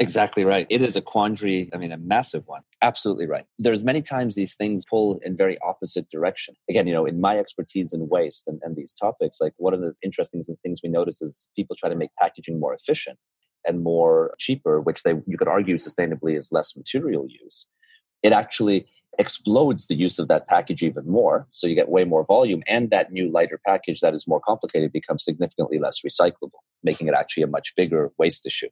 Exactly 0.00 0.44
right. 0.44 0.64
It 0.70 0.80
is 0.80 0.94
a 0.94 1.00
quandary, 1.00 1.68
I 1.74 1.76
mean, 1.76 1.90
a 1.90 1.96
massive 1.96 2.46
one. 2.46 2.62
Absolutely 2.82 3.26
right. 3.26 3.44
There's 3.58 3.82
many 3.82 4.00
times 4.00 4.36
these 4.36 4.54
things 4.54 4.84
pull 4.88 5.18
in 5.24 5.36
very 5.36 5.58
opposite 5.66 6.08
direction. 6.08 6.54
Again, 6.70 6.86
you 6.86 6.94
know, 6.94 7.04
in 7.04 7.20
my 7.20 7.36
expertise 7.36 7.92
in 7.92 8.08
waste 8.08 8.46
and, 8.46 8.60
and 8.62 8.76
these 8.76 8.92
topics, 8.92 9.38
like 9.40 9.54
one 9.56 9.74
of 9.74 9.80
the 9.80 9.94
interesting 10.04 10.44
things 10.62 10.80
we 10.84 10.88
notice 10.88 11.20
is 11.20 11.48
people 11.56 11.74
try 11.76 11.88
to 11.88 11.96
make 11.96 12.10
packaging 12.20 12.60
more 12.60 12.74
efficient 12.74 13.18
and 13.66 13.82
more 13.82 14.34
cheaper, 14.38 14.80
which 14.80 15.02
they 15.02 15.14
you 15.26 15.36
could 15.36 15.48
argue 15.48 15.76
sustainably 15.76 16.36
is 16.36 16.48
less 16.52 16.76
material 16.76 17.26
use. 17.28 17.66
It 18.22 18.32
actually 18.32 18.86
explodes 19.18 19.88
the 19.88 19.96
use 19.96 20.20
of 20.20 20.28
that 20.28 20.46
package 20.46 20.84
even 20.84 21.10
more. 21.10 21.48
So 21.50 21.66
you 21.66 21.74
get 21.74 21.88
way 21.88 22.04
more 22.04 22.24
volume, 22.24 22.62
and 22.68 22.90
that 22.90 23.10
new 23.10 23.32
lighter 23.32 23.60
package 23.66 23.98
that 24.00 24.14
is 24.14 24.28
more 24.28 24.40
complicated 24.40 24.92
becomes 24.92 25.24
significantly 25.24 25.80
less 25.80 26.02
recyclable, 26.06 26.60
making 26.84 27.08
it 27.08 27.14
actually 27.18 27.42
a 27.42 27.48
much 27.48 27.72
bigger 27.76 28.12
waste 28.16 28.46
issue. 28.46 28.68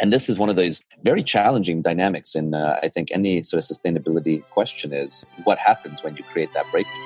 And 0.00 0.10
this 0.10 0.30
is 0.30 0.38
one 0.38 0.48
of 0.48 0.56
those 0.56 0.82
very 1.04 1.22
challenging 1.22 1.82
dynamics 1.82 2.34
in, 2.34 2.54
uh, 2.54 2.80
I 2.82 2.88
think, 2.88 3.10
any 3.12 3.42
sort 3.42 3.62
of 3.62 3.68
sustainability 3.68 4.42
question 4.48 4.94
is 4.94 5.26
what 5.44 5.58
happens 5.58 6.02
when 6.02 6.16
you 6.16 6.24
create 6.24 6.50
that 6.54 6.64
breakthrough? 6.70 7.04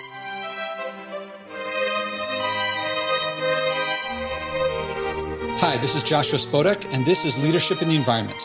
Hi, 5.59 5.77
this 5.79 5.97
is 5.97 6.05
Joshua 6.05 6.39
Spodek, 6.39 6.87
and 6.95 7.05
this 7.05 7.25
is 7.25 7.37
Leadership 7.43 7.83
in 7.83 7.89
the 7.89 7.97
Environment. 7.97 8.41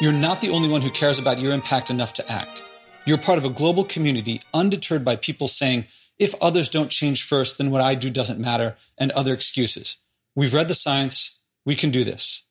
You're 0.00 0.12
not 0.12 0.40
the 0.40 0.48
only 0.48 0.70
one 0.70 0.80
who 0.80 0.90
cares 0.90 1.18
about 1.18 1.38
your 1.38 1.52
impact 1.52 1.90
enough 1.90 2.14
to 2.14 2.32
act. 2.32 2.62
You're 3.04 3.18
part 3.18 3.36
of 3.36 3.44
a 3.44 3.50
global 3.50 3.84
community 3.84 4.40
undeterred 4.54 5.04
by 5.04 5.16
people 5.16 5.48
saying, 5.48 5.86
if 6.18 6.34
others 6.40 6.70
don't 6.70 6.88
change 6.88 7.24
first, 7.24 7.58
then 7.58 7.70
what 7.70 7.82
I 7.82 7.94
do 7.94 8.08
doesn't 8.08 8.40
matter, 8.40 8.76
and 8.96 9.10
other 9.10 9.34
excuses. 9.34 9.98
We've 10.34 10.54
read 10.54 10.68
the 10.68 10.74
science. 10.74 11.40
We 11.66 11.74
can 11.74 11.90
do 11.90 12.04
this. 12.04 12.46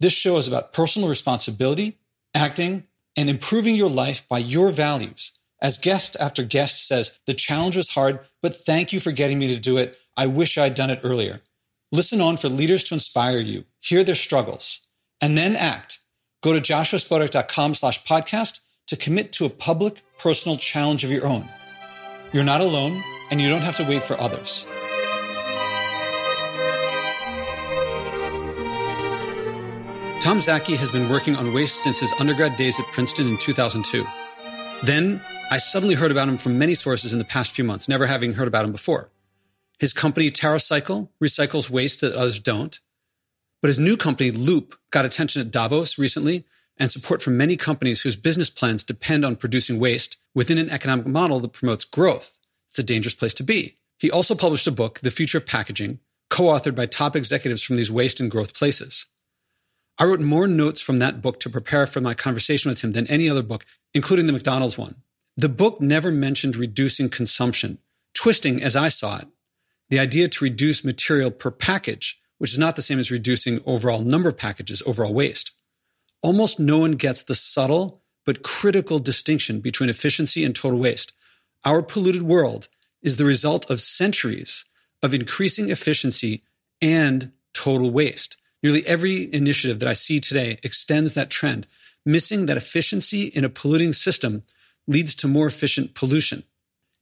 This 0.00 0.12
show 0.14 0.38
is 0.38 0.48
about 0.48 0.72
personal 0.72 1.10
responsibility, 1.10 1.98
acting, 2.34 2.84
and 3.16 3.28
improving 3.28 3.74
your 3.74 3.90
life 3.90 4.26
by 4.28 4.38
your 4.38 4.70
values. 4.70 5.32
As 5.60 5.76
guest 5.76 6.16
after 6.18 6.42
guest 6.42 6.88
says, 6.88 7.20
the 7.26 7.34
challenge 7.34 7.76
was 7.76 7.92
hard, 7.92 8.20
but 8.40 8.64
thank 8.64 8.94
you 8.94 9.00
for 9.00 9.12
getting 9.12 9.38
me 9.38 9.48
to 9.48 9.60
do 9.60 9.76
it. 9.76 9.98
I 10.16 10.26
wish 10.26 10.56
I'd 10.56 10.74
done 10.74 10.88
it 10.88 11.00
earlier. 11.02 11.42
Listen 11.92 12.20
on 12.22 12.38
for 12.38 12.48
leaders 12.48 12.82
to 12.84 12.94
inspire 12.94 13.40
you, 13.40 13.64
hear 13.80 14.02
their 14.02 14.14
struggles, 14.14 14.80
and 15.20 15.36
then 15.36 15.54
act. 15.54 15.98
Go 16.42 16.54
to 16.54 16.60
joshuaspodek.com 16.60 17.74
slash 17.74 18.02
podcast 18.04 18.60
to 18.86 18.96
commit 18.96 19.32
to 19.32 19.44
a 19.44 19.50
public, 19.50 20.00
personal 20.18 20.56
challenge 20.56 21.04
of 21.04 21.10
your 21.10 21.26
own. 21.26 21.48
You're 22.32 22.44
not 22.44 22.62
alone, 22.62 23.02
and 23.30 23.40
you 23.40 23.50
don't 23.50 23.62
have 23.62 23.76
to 23.76 23.84
wait 23.84 24.02
for 24.02 24.18
others. 24.18 24.66
Tom 30.20 30.36
Szaky 30.36 30.76
has 30.76 30.92
been 30.92 31.08
working 31.08 31.34
on 31.34 31.54
waste 31.54 31.82
since 31.82 31.98
his 31.98 32.12
undergrad 32.20 32.58
days 32.58 32.78
at 32.78 32.84
Princeton 32.92 33.26
in 33.26 33.38
2002. 33.38 34.06
Then 34.84 35.22
I 35.50 35.56
suddenly 35.56 35.94
heard 35.94 36.10
about 36.10 36.28
him 36.28 36.36
from 36.36 36.58
many 36.58 36.74
sources 36.74 37.14
in 37.14 37.18
the 37.18 37.24
past 37.24 37.52
few 37.52 37.64
months, 37.64 37.88
never 37.88 38.06
having 38.06 38.34
heard 38.34 38.46
about 38.46 38.66
him 38.66 38.70
before. 38.70 39.08
His 39.78 39.94
company, 39.94 40.30
TerraCycle, 40.30 41.08
recycles 41.24 41.70
waste 41.70 42.02
that 42.02 42.14
others 42.14 42.38
don't. 42.38 42.78
But 43.62 43.68
his 43.68 43.78
new 43.78 43.96
company, 43.96 44.30
Loop, 44.30 44.74
got 44.90 45.06
attention 45.06 45.40
at 45.40 45.50
Davos 45.50 45.98
recently 45.98 46.44
and 46.76 46.90
support 46.90 47.22
from 47.22 47.38
many 47.38 47.56
companies 47.56 48.02
whose 48.02 48.16
business 48.16 48.50
plans 48.50 48.84
depend 48.84 49.24
on 49.24 49.36
producing 49.36 49.80
waste 49.80 50.18
within 50.34 50.58
an 50.58 50.68
economic 50.68 51.06
model 51.06 51.40
that 51.40 51.54
promotes 51.54 51.86
growth. 51.86 52.38
It's 52.68 52.78
a 52.78 52.82
dangerous 52.82 53.14
place 53.14 53.34
to 53.34 53.42
be. 53.42 53.78
He 53.98 54.10
also 54.10 54.34
published 54.34 54.66
a 54.66 54.70
book, 54.70 55.00
The 55.00 55.10
Future 55.10 55.38
of 55.38 55.46
Packaging, 55.46 55.98
co 56.28 56.44
authored 56.44 56.74
by 56.74 56.84
top 56.84 57.16
executives 57.16 57.62
from 57.62 57.76
these 57.76 57.90
waste 57.90 58.20
and 58.20 58.30
growth 58.30 58.52
places. 58.52 59.06
I 60.00 60.04
wrote 60.04 60.20
more 60.20 60.48
notes 60.48 60.80
from 60.80 60.96
that 60.96 61.20
book 61.20 61.40
to 61.40 61.50
prepare 61.50 61.84
for 61.86 62.00
my 62.00 62.14
conversation 62.14 62.70
with 62.70 62.82
him 62.82 62.92
than 62.92 63.06
any 63.08 63.28
other 63.28 63.42
book, 63.42 63.66
including 63.92 64.26
the 64.26 64.32
McDonald's 64.32 64.78
one. 64.78 64.96
The 65.36 65.50
book 65.50 65.78
never 65.78 66.10
mentioned 66.10 66.56
reducing 66.56 67.10
consumption, 67.10 67.76
twisting, 68.14 68.62
as 68.62 68.74
I 68.74 68.88
saw 68.88 69.18
it, 69.18 69.28
the 69.90 69.98
idea 69.98 70.28
to 70.28 70.44
reduce 70.44 70.86
material 70.86 71.30
per 71.30 71.50
package, 71.50 72.18
which 72.38 72.50
is 72.50 72.58
not 72.58 72.76
the 72.76 72.82
same 72.82 72.98
as 72.98 73.10
reducing 73.10 73.60
overall 73.66 74.00
number 74.00 74.30
of 74.30 74.38
packages, 74.38 74.82
overall 74.86 75.12
waste. 75.12 75.52
Almost 76.22 76.58
no 76.58 76.78
one 76.78 76.92
gets 76.92 77.22
the 77.22 77.34
subtle 77.34 78.00
but 78.24 78.42
critical 78.42 79.00
distinction 79.00 79.60
between 79.60 79.90
efficiency 79.90 80.44
and 80.44 80.56
total 80.56 80.78
waste. 80.78 81.12
Our 81.62 81.82
polluted 81.82 82.22
world 82.22 82.68
is 83.02 83.18
the 83.18 83.26
result 83.26 83.70
of 83.70 83.82
centuries 83.82 84.64
of 85.02 85.12
increasing 85.12 85.68
efficiency 85.68 86.42
and 86.80 87.32
total 87.52 87.90
waste. 87.90 88.38
Nearly 88.62 88.86
every 88.86 89.32
initiative 89.32 89.78
that 89.80 89.88
I 89.88 89.94
see 89.94 90.20
today 90.20 90.58
extends 90.62 91.14
that 91.14 91.30
trend. 91.30 91.66
Missing 92.04 92.46
that 92.46 92.56
efficiency 92.56 93.24
in 93.24 93.44
a 93.44 93.48
polluting 93.48 93.92
system 93.92 94.42
leads 94.86 95.14
to 95.16 95.28
more 95.28 95.46
efficient 95.46 95.94
pollution. 95.94 96.44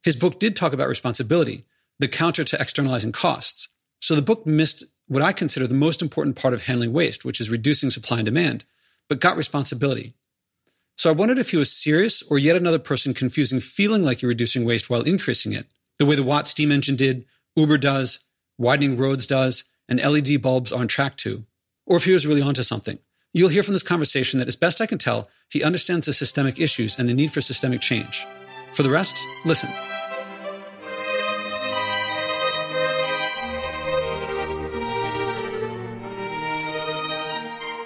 His 0.02 0.16
book 0.16 0.38
did 0.38 0.54
talk 0.54 0.72
about 0.72 0.88
responsibility, 0.88 1.64
the 1.98 2.08
counter 2.08 2.44
to 2.44 2.60
externalizing 2.60 3.12
costs. 3.12 3.68
So 4.00 4.14
the 4.14 4.22
book 4.22 4.46
missed 4.46 4.84
what 5.06 5.22
I 5.22 5.32
consider 5.32 5.66
the 5.66 5.74
most 5.74 6.02
important 6.02 6.36
part 6.36 6.54
of 6.54 6.62
handling 6.62 6.92
waste, 6.92 7.24
which 7.24 7.40
is 7.40 7.50
reducing 7.50 7.90
supply 7.90 8.18
and 8.18 8.24
demand, 8.24 8.64
but 9.08 9.20
got 9.20 9.36
responsibility. 9.36 10.14
So 10.96 11.10
I 11.10 11.14
wondered 11.14 11.38
if 11.38 11.50
he 11.50 11.56
was 11.56 11.72
serious 11.72 12.22
or 12.22 12.38
yet 12.38 12.56
another 12.56 12.78
person 12.78 13.14
confusing 13.14 13.60
feeling 13.60 14.02
like 14.02 14.20
you're 14.20 14.28
reducing 14.28 14.64
waste 14.64 14.90
while 14.90 15.02
increasing 15.02 15.52
it, 15.52 15.66
the 15.98 16.06
way 16.06 16.14
the 16.14 16.22
Watt 16.22 16.46
steam 16.46 16.70
engine 16.70 16.96
did, 16.96 17.24
Uber 17.56 17.78
does, 17.78 18.20
widening 18.58 18.96
roads 18.96 19.26
does, 19.26 19.64
and 19.88 20.00
LED 20.00 20.42
bulbs 20.42 20.72
are 20.72 20.80
on 20.80 20.88
track 20.88 21.16
to, 21.16 21.44
or 21.86 21.96
if 21.96 22.04
he 22.04 22.12
was 22.12 22.26
really 22.26 22.42
onto 22.42 22.62
something. 22.62 22.98
You'll 23.32 23.48
hear 23.48 23.62
from 23.62 23.72
this 23.74 23.82
conversation 23.82 24.38
that, 24.38 24.48
as 24.48 24.56
best 24.56 24.80
I 24.80 24.86
can 24.86 24.98
tell, 24.98 25.28
he 25.48 25.62
understands 25.62 26.06
the 26.06 26.12
systemic 26.12 26.60
issues 26.60 26.98
and 26.98 27.08
the 27.08 27.14
need 27.14 27.32
for 27.32 27.40
systemic 27.40 27.80
change. 27.80 28.26
For 28.72 28.82
the 28.82 28.90
rest, 28.90 29.18
listen. 29.44 29.70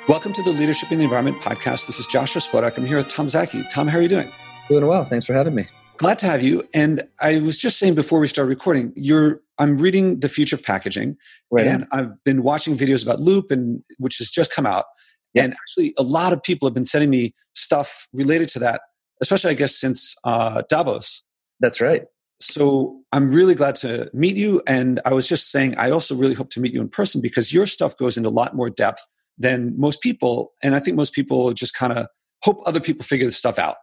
Welcome 0.08 0.32
to 0.32 0.42
the 0.42 0.50
Leadership 0.50 0.90
in 0.90 0.98
the 0.98 1.04
Environment 1.04 1.40
podcast. 1.40 1.86
This 1.86 2.00
is 2.00 2.06
Joshua 2.08 2.42
Spodek. 2.42 2.76
I'm 2.76 2.84
here 2.84 2.96
with 2.96 3.08
Tom 3.08 3.28
Szaky. 3.28 3.68
Tom, 3.70 3.86
how 3.86 3.98
are 3.98 4.02
you 4.02 4.08
doing? 4.08 4.30
Doing 4.68 4.86
well. 4.86 5.04
Thanks 5.04 5.24
for 5.24 5.32
having 5.32 5.54
me. 5.54 5.68
Glad 6.02 6.18
to 6.18 6.26
have 6.26 6.42
you. 6.42 6.68
And 6.74 7.04
I 7.20 7.38
was 7.38 7.56
just 7.56 7.78
saying 7.78 7.94
before 7.94 8.18
we 8.18 8.26
start 8.26 8.48
recording, 8.48 8.92
you're 8.96 9.40
I'm 9.58 9.78
reading 9.78 10.18
The 10.18 10.28
Future 10.28 10.56
of 10.56 10.62
Packaging, 10.64 11.16
right 11.52 11.64
and. 11.64 11.86
I've 11.92 12.24
been 12.24 12.42
watching 12.42 12.76
videos 12.76 13.04
about 13.04 13.20
Loop, 13.20 13.52
and 13.52 13.84
which 13.98 14.18
has 14.18 14.28
just 14.28 14.52
come 14.52 14.66
out. 14.66 14.86
Yep. 15.34 15.44
And 15.44 15.54
actually, 15.54 15.94
a 15.96 16.02
lot 16.02 16.32
of 16.32 16.42
people 16.42 16.66
have 16.66 16.74
been 16.74 16.84
sending 16.84 17.08
me 17.08 17.36
stuff 17.54 18.08
related 18.12 18.48
to 18.48 18.58
that, 18.58 18.80
especially 19.20 19.52
I 19.52 19.54
guess 19.54 19.78
since 19.78 20.16
uh, 20.24 20.62
Davos. 20.68 21.22
That's 21.60 21.80
right. 21.80 22.02
So 22.40 23.00
I'm 23.12 23.30
really 23.30 23.54
glad 23.54 23.76
to 23.76 24.10
meet 24.12 24.34
you. 24.34 24.60
And 24.66 25.00
I 25.04 25.12
was 25.12 25.28
just 25.28 25.52
saying, 25.52 25.76
I 25.78 25.92
also 25.92 26.16
really 26.16 26.34
hope 26.34 26.50
to 26.50 26.60
meet 26.60 26.72
you 26.72 26.80
in 26.80 26.88
person 26.88 27.20
because 27.20 27.52
your 27.52 27.66
stuff 27.66 27.96
goes 27.96 28.16
into 28.16 28.28
a 28.28 28.30
lot 28.30 28.56
more 28.56 28.70
depth 28.70 29.06
than 29.38 29.78
most 29.78 30.00
people. 30.00 30.52
And 30.64 30.74
I 30.74 30.80
think 30.80 30.96
most 30.96 31.12
people 31.12 31.52
just 31.52 31.74
kind 31.74 31.92
of 31.92 32.08
hope 32.42 32.60
other 32.66 32.80
people 32.80 33.04
figure 33.04 33.24
this 33.24 33.36
stuff 33.36 33.60
out. 33.60 33.76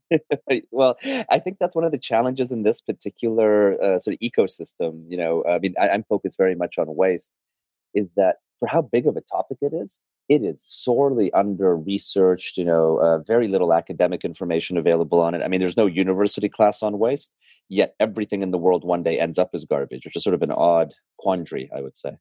well, 0.70 0.96
I 1.30 1.38
think 1.38 1.58
that's 1.58 1.74
one 1.74 1.84
of 1.84 1.92
the 1.92 1.98
challenges 1.98 2.50
in 2.50 2.62
this 2.62 2.80
particular 2.80 3.80
uh, 3.82 3.98
sort 3.98 4.14
of 4.14 4.20
ecosystem. 4.20 5.04
You 5.08 5.16
know, 5.16 5.44
I 5.48 5.58
mean, 5.58 5.74
I, 5.80 5.88
I'm 5.90 6.04
focused 6.04 6.38
very 6.38 6.54
much 6.54 6.78
on 6.78 6.94
waste. 6.94 7.32
Is 7.94 8.08
that 8.16 8.36
for 8.58 8.68
how 8.68 8.82
big 8.82 9.06
of 9.06 9.16
a 9.16 9.20
topic 9.20 9.58
it 9.60 9.72
is? 9.74 9.98
It 10.28 10.42
is 10.42 10.64
sorely 10.66 11.32
under 11.32 11.76
researched. 11.76 12.56
You 12.56 12.64
know, 12.64 12.98
uh, 12.98 13.18
very 13.18 13.48
little 13.48 13.72
academic 13.72 14.24
information 14.24 14.76
available 14.76 15.20
on 15.20 15.34
it. 15.34 15.42
I 15.42 15.48
mean, 15.48 15.60
there's 15.60 15.76
no 15.76 15.86
university 15.86 16.48
class 16.48 16.82
on 16.82 16.98
waste. 16.98 17.32
Yet 17.68 17.94
everything 18.00 18.42
in 18.42 18.50
the 18.50 18.58
world 18.58 18.84
one 18.84 19.02
day 19.02 19.18
ends 19.18 19.38
up 19.38 19.50
as 19.54 19.64
garbage, 19.64 20.04
which 20.04 20.16
is 20.16 20.22
sort 20.22 20.34
of 20.34 20.42
an 20.42 20.52
odd 20.52 20.94
quandary, 21.18 21.70
I 21.74 21.80
would 21.80 21.96
say. 21.96 22.16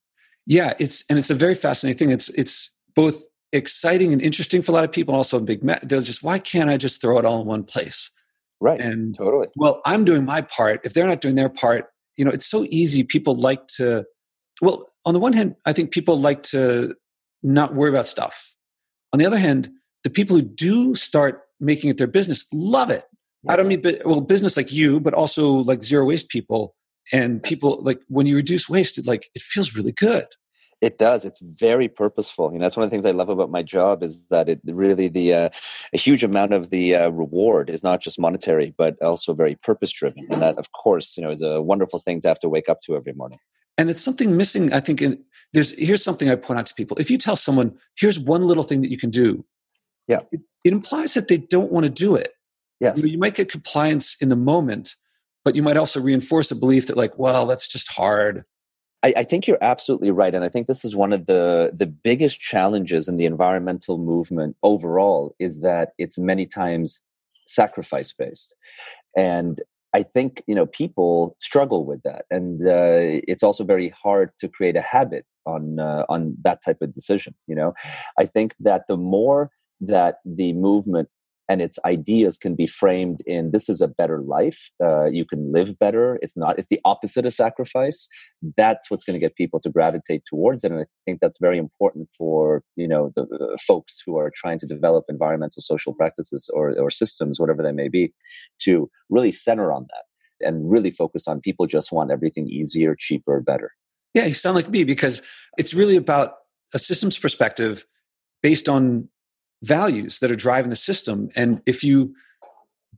Yeah, 0.46 0.74
it's 0.80 1.04
and 1.10 1.20
it's 1.20 1.30
a 1.30 1.36
very 1.36 1.56
fascinating 1.56 1.98
thing. 1.98 2.12
It's 2.12 2.30
it's 2.30 2.74
both 2.96 3.22
exciting 3.54 4.14
and 4.14 4.22
interesting 4.22 4.62
for 4.62 4.72
a 4.72 4.76
lot 4.76 4.84
of 4.84 4.92
people. 4.92 5.16
Also, 5.16 5.38
a 5.38 5.42
big 5.42 5.64
me- 5.64 5.80
they're 5.84 6.02
just 6.02 6.24
why 6.24 6.40
can't 6.40 6.70
I 6.70 6.78
just 6.78 7.02
throw 7.02 7.18
it 7.20 7.26
all 7.26 7.42
in 7.42 7.48
one 7.48 7.64
place? 7.64 8.12
Right. 8.60 8.80
And 8.80 9.16
totally. 9.18 9.48
Well, 9.56 9.82
I'm 9.86 10.06
doing 10.06 10.24
my 10.26 10.42
part. 10.42 10.82
If 10.84 10.94
they're 10.94 11.08
not 11.08 11.22
doing 11.22 11.36
their 11.36 11.50
part, 11.50 11.88
you 12.16 12.24
know, 12.24 12.32
it's 12.32 12.46
so 12.46 12.66
easy. 12.70 13.04
People 13.04 13.36
like 13.36 13.68
to. 13.78 14.06
Well, 14.62 14.88
on 15.06 15.14
the 15.14 15.20
one 15.20 15.34
hand, 15.34 15.56
I 15.66 15.74
think 15.74 15.92
people 15.92 16.20
like 16.20 16.44
to 16.44 16.96
not 17.42 17.74
worry 17.74 17.90
about 17.90 18.06
stuff. 18.06 18.56
On 19.14 19.20
the 19.20 19.26
other 19.26 19.40
hand, 19.40 19.70
the 20.04 20.10
people 20.10 20.36
who 20.36 20.44
do 20.44 20.94
start 20.96 21.42
making 21.60 21.90
it 21.90 21.98
their 21.98 22.08
business 22.08 22.46
love 22.54 22.90
it. 22.90 23.06
I 23.50 23.56
don't 23.56 23.68
mean, 23.68 23.82
well, 24.06 24.22
business 24.22 24.56
like 24.56 24.72
you, 24.72 25.00
but 25.00 25.16
also 25.16 25.50
like 25.50 25.84
zero 25.84 26.06
waste 26.06 26.30
people 26.30 26.76
and 27.12 27.42
people 27.42 27.82
like 27.84 28.00
when 28.08 28.28
you 28.28 28.36
reduce 28.36 28.70
waste, 28.70 28.98
it 28.98 29.08
like 29.08 29.30
it 29.34 29.42
feels 29.42 29.76
really 29.76 29.92
good. 29.92 30.26
It 30.82 30.98
does. 30.98 31.26
It's 31.26 31.40
very 31.42 31.88
purposeful. 31.88 32.52
You 32.52 32.58
know, 32.58 32.66
that's 32.66 32.76
one 32.76 32.84
of 32.84 32.90
the 32.90 32.96
things 32.96 33.06
I 33.06 33.12
love 33.12 33.30
about 33.30 33.52
my 33.52 33.62
job 33.62 34.02
is 34.02 34.24
that 34.32 34.50
it 34.50 34.60
really 34.66 35.08
the 35.08 35.34
uh, 35.34 35.50
a 35.94 35.98
huge 35.98 36.24
amount 36.24 36.54
of 36.54 36.72
the 36.72 36.96
uh, 36.96 37.10
reward 37.10 37.70
is 37.70 37.84
not 37.84 38.02
just 38.02 38.20
monetary, 38.20 38.74
but 38.78 39.00
also 39.02 39.34
very 39.34 39.56
purpose 39.56 39.92
driven, 39.92 40.26
and 40.32 40.42
that, 40.42 40.58
of 40.58 40.72
course, 40.72 41.16
you 41.16 41.24
know, 41.24 41.30
is 41.30 41.44
a 41.44 41.62
wonderful 41.62 42.00
thing 42.00 42.20
to 42.22 42.28
have 42.28 42.40
to 42.40 42.50
wake 42.50 42.68
up 42.68 42.82
to 42.82 42.96
every 42.96 43.14
morning. 43.14 43.38
And 43.78 43.90
it's 43.90 44.02
something 44.02 44.36
missing. 44.36 44.74
I 44.74 44.80
think 44.80 45.02
in, 45.02 45.24
there's 45.54 45.72
here's 45.78 46.04
something 46.04 46.30
I 46.30 46.36
point 46.36 46.60
out 46.60 46.66
to 46.66 46.74
people: 46.74 46.98
if 46.98 47.12
you 47.12 47.18
tell 47.18 47.36
someone, 47.36 47.78
"Here's 47.96 48.20
one 48.20 48.48
little 48.48 48.64
thing 48.64 48.82
that 48.82 48.90
you 48.90 48.98
can 48.98 49.12
do," 49.12 49.46
Yeah. 50.08 50.20
It, 50.32 50.42
it 50.64 50.74
implies 50.74 51.14
that 51.14 51.28
they 51.28 51.38
don't 51.38 51.72
want 51.72 51.86
to 51.86 51.92
do 51.92 52.16
it. 52.16 52.34
Yes. 52.80 52.98
You, 52.98 53.04
know, 53.04 53.12
you 53.12 53.18
might 53.18 53.36
get 53.36 53.52
compliance 53.52 54.16
in 54.20 54.30
the 54.30 54.36
moment, 54.36 54.96
but 55.46 55.56
you 55.56 55.64
might 55.64 55.78
also 55.78 56.02
reinforce 56.02 56.52
a 56.52 56.56
belief 56.56 56.88
that, 56.88 56.98
like, 56.98 57.18
well, 57.18 57.46
that's 57.46 57.68
just 57.68 57.90
hard. 57.90 58.44
I, 59.04 59.14
I, 59.18 59.24
think 59.24 59.48
you're 59.48 59.64
absolutely 59.64 60.12
right, 60.12 60.34
and 60.34 60.44
I 60.44 60.50
think 60.50 60.68
this 60.68 60.86
is 60.86 60.96
one 60.96 61.14
of 61.14 61.26
the 61.26 61.72
the 61.74 61.86
biggest 61.86 62.40
challenges 62.40 63.08
in 63.08 63.18
the 63.18 63.26
environmental 63.26 63.98
movement 63.98 64.56
overall 64.64 65.36
is 65.40 65.62
that 65.62 65.94
it's 65.98 66.18
many 66.18 66.46
times 66.46 67.02
sacrifice 67.46 68.14
based, 68.14 68.56
and 69.16 69.62
I 69.94 70.04
think 70.04 70.44
you 70.48 70.56
know 70.56 70.68
people 70.68 71.36
struggle 71.40 71.86
with 71.86 72.02
that, 72.04 72.26
and 72.30 72.62
uh, 72.68 73.22
it's 73.28 73.44
also 73.44 73.64
very 73.64 73.90
hard 73.90 74.32
to 74.40 74.48
create 74.48 74.76
a 74.76 74.82
habit 74.82 75.26
on 75.46 75.80
uh, 75.80 76.06
on 76.10 76.36
that 76.44 76.64
type 76.64 76.82
of 76.82 76.94
decision. 76.94 77.34
You 77.48 77.56
know, 77.56 77.74
I 78.20 78.26
think 78.26 78.56
that 78.60 78.84
the 78.88 78.98
more 78.98 79.50
that 79.82 80.18
the 80.26 80.54
movement 80.54 81.10
and 81.52 81.62
its 81.62 81.78
ideas 81.84 82.38
can 82.38 82.56
be 82.56 82.66
framed 82.66 83.20
in 83.26 83.52
this 83.52 83.68
is 83.68 83.82
a 83.82 83.88
better 83.88 84.22
life. 84.22 84.70
Uh, 84.82 85.08
you 85.18 85.26
can 85.26 85.52
live 85.52 85.78
better. 85.78 86.18
It's 86.22 86.38
not 86.38 86.58
it's 86.58 86.70
the 86.70 86.80
opposite 86.86 87.26
of 87.26 87.34
sacrifice. 87.34 88.08
That's 88.56 88.90
what's 88.90 89.04
going 89.04 89.20
to 89.20 89.26
get 89.26 89.36
people 89.36 89.60
to 89.60 89.70
gravitate 89.70 90.24
towards 90.26 90.64
it 90.64 90.72
and 90.72 90.82
i 90.82 90.86
think 91.06 91.20
that's 91.20 91.40
very 91.40 91.58
important 91.58 92.08
for 92.18 92.64
you 92.76 92.88
know 92.88 93.12
the, 93.16 93.26
folks 93.68 94.02
who 94.06 94.18
are 94.18 94.32
trying 94.42 94.60
to 94.60 94.66
develop 94.66 95.04
environmental 95.10 95.62
social 95.62 95.94
practices 95.94 96.50
or, 96.54 96.66
or 96.80 96.90
systems 96.90 97.40
whatever 97.40 97.62
they 97.64 97.72
may 97.72 97.90
be 97.90 98.14
to 98.60 98.90
really 99.10 99.32
center 99.32 99.72
on 99.72 99.86
that 99.90 100.48
and 100.48 100.72
really 100.72 100.92
focus 100.92 101.28
on 101.28 101.42
people 101.42 101.66
just 101.68 101.92
want 101.92 102.12
everything 102.12 102.48
easier 102.50 102.96
cheaper 102.98 103.42
better. 103.42 103.72
Yeah 104.14 104.26
you 104.26 104.34
sound 104.34 104.56
like 104.56 104.70
me 104.70 104.84
because 104.84 105.22
it's 105.58 105.74
really 105.74 105.98
about 105.98 106.36
a 106.74 106.80
systems 106.80 107.18
perspective 107.20 107.86
based 108.42 108.70
on 108.70 109.10
values 109.64 110.20
that 110.20 110.32
are 110.32 110.36
driving 110.36 110.70
the 110.70 110.76
system. 110.76 111.30
And 111.36 111.62
if 111.66 111.84
you 111.84 112.14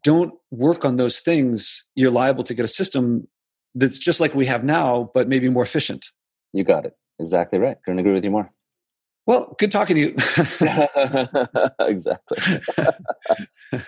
don't 0.04 0.34
work 0.52 0.86
on 0.86 0.98
those 0.98 1.20
things, 1.20 1.86
you're 1.96 2.12
liable 2.12 2.44
to 2.46 2.54
get 2.54 2.66
a 2.66 2.70
system 2.70 3.28
that's 3.76 3.98
just 3.98 4.20
like 4.20 4.36
we 4.36 4.46
have 4.46 4.64
now, 4.64 5.12
but 5.14 5.28
maybe 5.28 5.50
more 5.50 5.64
efficient. 5.64 6.08
You 6.52 6.64
got 6.64 6.86
it. 6.86 6.96
Exactly 7.20 7.60
right. 7.60 7.78
Couldn't 7.84 8.00
agree 8.00 8.14
with 8.14 8.24
you 8.24 8.32
more. 8.32 8.52
Well, 9.26 9.56
good 9.58 9.72
talking 9.72 9.96
to 9.96 10.02
you. 10.02 10.16
exactly. 11.80 12.38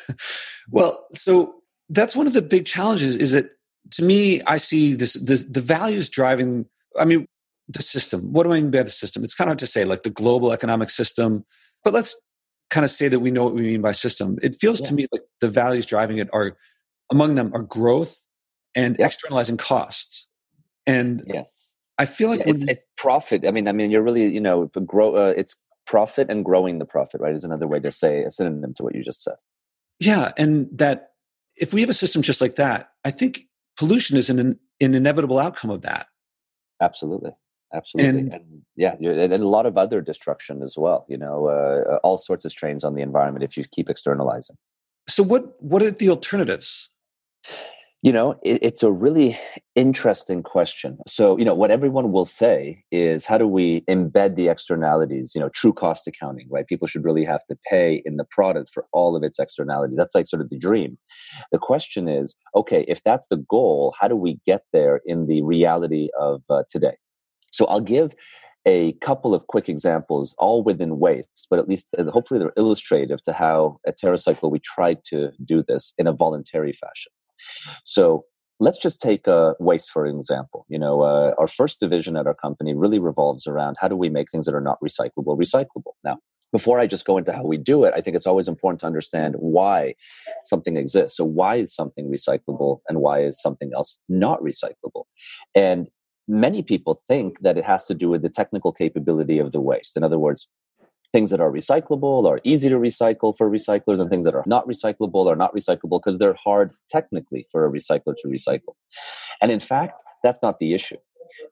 well, 0.70 1.06
so 1.14 1.56
that's 1.90 2.16
one 2.16 2.28
of 2.28 2.34
the 2.34 2.42
big 2.42 2.66
challenges 2.66 3.18
is 3.18 3.34
that 3.34 3.50
to 3.92 4.04
me, 4.04 4.42
I 4.44 4.58
see 4.58 4.96
this, 4.96 5.14
this 5.14 5.44
the 5.44 5.62
values 5.62 6.10
driving, 6.10 6.66
I 6.98 7.06
mean, 7.06 7.28
the 7.68 7.84
system. 7.84 8.32
What 8.32 8.44
do 8.44 8.54
I 8.54 8.62
mean 8.62 8.72
by 8.72 8.84
the 8.84 8.90
system? 8.90 9.24
It's 9.24 9.36
kind 9.36 9.48
of 9.48 9.52
hard 9.52 9.60
to 9.60 9.68
say, 9.68 9.86
like 9.86 10.04
the 10.04 10.10
global 10.10 10.54
economic 10.54 10.90
system. 10.90 11.46
But 11.84 11.94
let's 11.94 12.16
kind 12.70 12.84
of 12.84 12.90
say 12.90 13.08
that 13.08 13.20
we 13.20 13.32
know 13.32 13.44
what 13.44 13.54
we 13.54 13.62
mean 13.62 13.82
by 13.82 13.92
system. 13.92 14.38
It 14.42 14.60
feels 14.60 14.80
yeah. 14.82 14.88
to 14.88 14.94
me 14.94 15.08
like 15.12 15.22
the 15.42 15.50
values 15.50 15.86
driving 15.86 16.18
it 16.18 16.30
are 16.34 16.58
among 17.12 17.36
them 17.36 17.52
are 17.54 17.62
growth 17.62 18.20
and 18.74 18.96
yeah. 19.00 19.06
externalizing 19.06 19.58
costs. 19.58 20.28
And 20.88 21.24
yes, 21.28 21.76
I 21.98 22.06
feel 22.06 22.30
like 22.30 22.40
yeah, 22.40 22.54
it's, 22.54 22.66
it's, 22.68 22.82
profit. 22.98 23.46
I 23.48 23.52
mean, 23.52 23.68
I 23.68 23.72
mean, 23.72 23.92
you're 23.92 24.02
really 24.02 24.28
you 24.28 24.42
know 24.42 24.68
grow. 24.86 25.16
Uh, 25.16 25.34
it's 25.36 25.56
profit 25.86 26.30
and 26.30 26.44
growing 26.44 26.80
the 26.80 26.86
profit, 26.86 27.22
right? 27.22 27.36
Is 27.36 27.44
another 27.44 27.68
way 27.68 27.80
to 27.80 27.92
say 27.92 28.24
a 28.24 28.32
synonym 28.32 28.74
to 28.76 28.84
what 28.84 28.96
you 28.96 29.04
just 29.04 29.24
said. 29.24 29.36
Yeah, 30.00 30.32
and 30.38 30.68
that 30.74 31.12
if 31.56 31.74
we 31.74 31.82
have 31.82 31.90
a 31.90 31.94
system 31.94 32.22
just 32.22 32.42
like 32.42 32.58
that, 32.58 32.90
I 33.04 33.12
think 33.12 33.44
pollution 33.78 34.18
is 34.18 34.30
an, 34.30 34.40
an 34.40 34.60
inevitable 34.94 35.40
outcome 35.40 35.72
of 35.72 35.82
that. 35.84 36.08
Absolutely 36.82 37.32
absolutely 37.76 38.22
and, 38.22 38.34
and 38.34 38.62
yeah 38.76 38.96
and 39.00 39.34
a 39.34 39.48
lot 39.48 39.66
of 39.66 39.78
other 39.78 40.02
destruction 40.02 40.64
as 40.64 40.76
well 40.78 41.06
you 41.10 41.18
know 41.18 41.48
uh, 41.48 41.98
all 42.04 42.18
sorts 42.18 42.46
of 42.46 42.52
strains 42.52 42.84
on 42.84 42.96
the 42.96 43.02
environment 43.02 43.44
if 43.44 43.58
you 43.58 43.64
keep 43.72 43.90
externalizing. 43.90 44.56
So 45.08 45.24
what 45.24 45.62
what 45.62 45.82
are 45.84 45.92
the 45.92 46.10
alternatives? 46.10 46.90
You 48.02 48.12
know 48.12 48.36
it, 48.44 48.60
it's 48.62 48.84
a 48.84 48.92
really 48.92 49.40
interesting 49.76 50.44
question. 50.44 50.98
So 51.08 51.38
you 51.38 51.46
know 51.46 51.56
what 51.56 51.72
everyone 51.72 52.12
will 52.12 52.26
say 52.26 52.84
is 52.92 53.26
how 53.26 53.38
do 53.38 53.48
we 53.48 53.82
embed 53.90 54.36
the 54.36 54.48
externalities 54.48 55.34
you 55.36 55.42
know 55.42 55.50
true 55.50 55.74
cost 55.74 56.08
accounting 56.08 56.48
right? 56.52 56.68
People 56.68 56.88
should 56.88 57.04
really 57.04 57.26
have 57.26 57.46
to 57.50 57.58
pay 57.70 58.02
in 58.06 58.18
the 58.18 58.26
product 58.26 58.72
for 58.74 58.86
all 58.92 59.16
of 59.16 59.24
its 59.24 59.40
externality. 59.40 59.96
That's 59.96 60.16
like 60.16 60.28
sort 60.28 60.42
of 60.42 60.50
the 60.50 60.58
dream. 60.58 60.98
The 61.52 61.60
question 61.60 62.08
is 62.08 62.36
okay 62.56 62.86
if 62.88 63.02
that's 63.04 63.28
the 63.30 63.38
goal 63.38 63.94
how 64.00 64.08
do 64.08 64.16
we 64.16 64.40
get 64.46 64.64
there 64.74 65.02
in 65.06 65.28
the 65.28 65.42
reality 65.42 66.10
of 66.20 66.42
uh, 66.50 66.64
today 66.70 66.98
so 67.56 67.66
I'll 67.68 67.82
give 67.82 68.14
a 68.66 68.94
couple 68.94 69.34
of 69.34 69.48
quick 69.48 69.70
examples, 69.70 70.36
all 70.38 70.64
within 70.64 71.00
waste, 71.00 71.48
but 71.50 71.60
at 71.60 71.70
least 71.70 71.90
hopefully 72.10 72.40
they're 72.40 72.54
illustrative 72.58 73.22
to 73.24 73.34
how 73.34 73.80
at 73.88 73.98
TerraCycle 73.98 74.52
we 74.52 74.60
try 74.60 74.98
to 75.06 75.30
do 75.44 75.64
this 75.66 75.94
in 75.98 76.08
a 76.08 76.12
voluntary 76.12 76.74
fashion. 76.74 77.12
So 77.86 78.26
let's 78.60 78.80
just 78.80 79.00
take 79.02 79.28
uh, 79.28 79.54
waste 79.60 79.90
for 79.92 80.06
example. 80.06 80.66
You 80.68 80.80
know, 80.80 81.02
uh, 81.02 81.34
our 81.38 81.48
first 81.48 81.80
division 81.80 82.18
at 82.18 82.28
our 82.28 82.34
company 82.34 82.74
really 82.74 83.00
revolves 83.00 83.48
around 83.48 83.78
how 83.80 83.88
do 83.88 83.96
we 83.96 84.10
make 84.10 84.30
things 84.32 84.46
that 84.46 84.56
are 84.56 84.62
not 84.62 84.80
recyclable 84.84 85.38
recyclable. 85.38 85.94
Now, 86.04 86.18
before 86.52 86.80
I 86.80 86.88
just 86.88 87.06
go 87.06 87.18
into 87.18 87.34
how 87.34 87.44
we 87.44 87.58
do 87.58 87.84
it, 87.84 87.94
I 87.96 88.02
think 88.02 88.16
it's 88.16 88.28
always 88.28 88.48
important 88.48 88.80
to 88.82 88.86
understand 88.86 89.36
why 89.38 89.94
something 90.46 90.78
exists. 90.78 91.18
So, 91.18 91.26
why 91.26 91.58
is 91.58 91.76
something 91.76 92.10
recyclable 92.10 92.80
and 92.88 93.00
why 93.00 93.24
is 93.24 93.42
something 93.42 93.72
else 93.76 94.00
not 94.10 94.42
recyclable? 94.42 95.04
And 95.54 95.88
many 96.28 96.62
people 96.62 97.02
think 97.08 97.40
that 97.42 97.58
it 97.58 97.66
has 97.66 97.86
to 97.86 97.94
do 97.94 98.10
with 98.10 98.22
the 98.22 98.30
technical 98.30 98.72
capability 98.72 99.38
of 99.40 99.52
the 99.52 99.62
waste. 99.62 99.96
In 99.96 100.04
other 100.04 100.20
words, 100.20 100.48
things 101.14 101.30
that 101.32 101.40
are 101.40 101.52
recyclable 101.52 102.28
are 102.28 102.42
easy 102.44 102.68
to 102.70 102.76
recycle 102.76 103.36
for 103.38 103.50
recyclers, 103.50 104.02
and 104.02 104.10
things 104.10 104.26
that 104.26 104.36
are 104.36 104.44
not 104.46 104.68
recyclable 104.68 105.28
are 105.28 105.36
not 105.36 105.56
recyclable 105.56 106.02
because 106.02 106.18
they're 106.18 106.34
hard 106.34 106.74
technically 106.90 107.48
for 107.52 107.66
a 107.66 107.72
recycler 107.72 108.16
to 108.18 108.28
recycle. 108.28 108.74
And 109.42 109.52
in 109.52 109.60
fact, 109.60 110.04
that's 110.24 110.42
not 110.42 110.60
the 110.60 110.74
issue. 110.74 110.98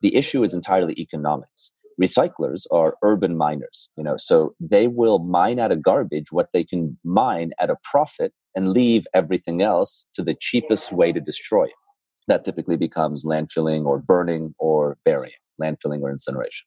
The 0.02 0.14
issue 0.16 0.42
is 0.42 0.54
entirely 0.54 0.94
economics. 0.98 1.72
Recyclers 2.00 2.66
are 2.72 2.96
urban 3.02 3.36
miners, 3.36 3.88
you 3.96 4.02
know, 4.02 4.16
so 4.16 4.54
they 4.58 4.88
will 4.88 5.20
mine 5.20 5.60
out 5.60 5.70
of 5.70 5.80
garbage 5.80 6.32
what 6.32 6.48
they 6.52 6.64
can 6.64 6.98
mine 7.04 7.52
at 7.60 7.70
a 7.70 7.76
profit 7.84 8.32
and 8.56 8.72
leave 8.72 9.06
everything 9.14 9.62
else 9.62 10.06
to 10.14 10.22
the 10.22 10.36
cheapest 10.40 10.92
way 10.92 11.12
to 11.12 11.20
destroy 11.20 11.64
it 11.64 11.83
that 12.28 12.44
typically 12.44 12.76
becomes 12.76 13.24
landfilling 13.24 13.84
or 13.84 13.98
burning 13.98 14.54
or 14.58 14.96
burying, 15.04 15.32
landfilling 15.60 16.00
or 16.00 16.10
incineration. 16.10 16.66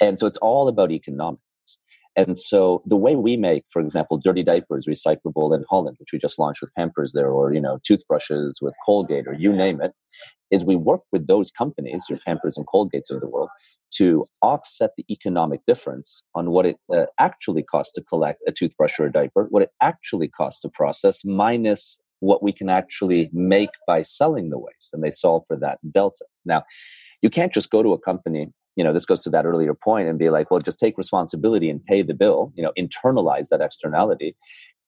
And 0.00 0.18
so 0.18 0.26
it's 0.26 0.38
all 0.38 0.68
about 0.68 0.90
economics. 0.90 1.40
And 2.16 2.38
so 2.38 2.82
the 2.86 2.96
way 2.96 3.16
we 3.16 3.36
make, 3.36 3.64
for 3.70 3.82
example, 3.82 4.18
dirty 4.22 4.44
diapers 4.44 4.86
recyclable 4.86 5.54
in 5.54 5.64
Holland, 5.68 5.96
which 5.98 6.10
we 6.12 6.18
just 6.18 6.38
launched 6.38 6.60
with 6.60 6.72
Pampers 6.74 7.12
there, 7.12 7.30
or 7.30 7.52
you 7.52 7.60
know, 7.60 7.80
toothbrushes 7.84 8.60
with 8.62 8.74
Colgate, 8.86 9.26
or 9.26 9.34
you 9.34 9.52
name 9.52 9.80
it, 9.80 9.92
is 10.50 10.64
we 10.64 10.76
work 10.76 11.00
with 11.10 11.26
those 11.26 11.50
companies, 11.50 12.04
your 12.08 12.20
Pampers 12.24 12.56
and 12.56 12.66
Colgates 12.66 13.10
of 13.10 13.20
the 13.20 13.28
world, 13.28 13.48
to 13.96 14.26
offset 14.42 14.90
the 14.96 15.04
economic 15.10 15.60
difference 15.66 16.22
on 16.34 16.50
what 16.50 16.66
it 16.66 16.76
uh, 16.92 17.06
actually 17.18 17.62
costs 17.62 17.92
to 17.94 18.02
collect 18.02 18.40
a 18.46 18.52
toothbrush 18.52 18.98
or 18.98 19.06
a 19.06 19.12
diaper, 19.12 19.46
what 19.50 19.62
it 19.62 19.70
actually 19.80 20.28
costs 20.28 20.60
to 20.60 20.68
process, 20.68 21.24
minus 21.24 21.98
what 22.24 22.42
we 22.42 22.52
can 22.52 22.68
actually 22.68 23.30
make 23.32 23.70
by 23.86 24.02
selling 24.02 24.50
the 24.50 24.58
waste 24.58 24.90
and 24.92 25.02
they 25.02 25.10
solve 25.10 25.44
for 25.46 25.56
that 25.56 25.78
delta. 25.90 26.24
Now 26.44 26.64
you 27.22 27.30
can't 27.30 27.52
just 27.52 27.70
go 27.70 27.82
to 27.82 27.92
a 27.92 27.98
company 27.98 28.52
you 28.76 28.82
know 28.82 28.92
this 28.92 29.06
goes 29.06 29.20
to 29.20 29.30
that 29.30 29.46
earlier 29.46 29.74
point 29.74 30.08
and 30.08 30.18
be 30.18 30.30
like 30.30 30.50
well 30.50 30.60
just 30.60 30.80
take 30.80 30.98
responsibility 30.98 31.70
and 31.70 31.84
pay 31.84 32.02
the 32.02 32.14
bill 32.14 32.52
you 32.56 32.62
know 32.62 32.72
internalize 32.78 33.48
that 33.48 33.60
externality. 33.60 34.36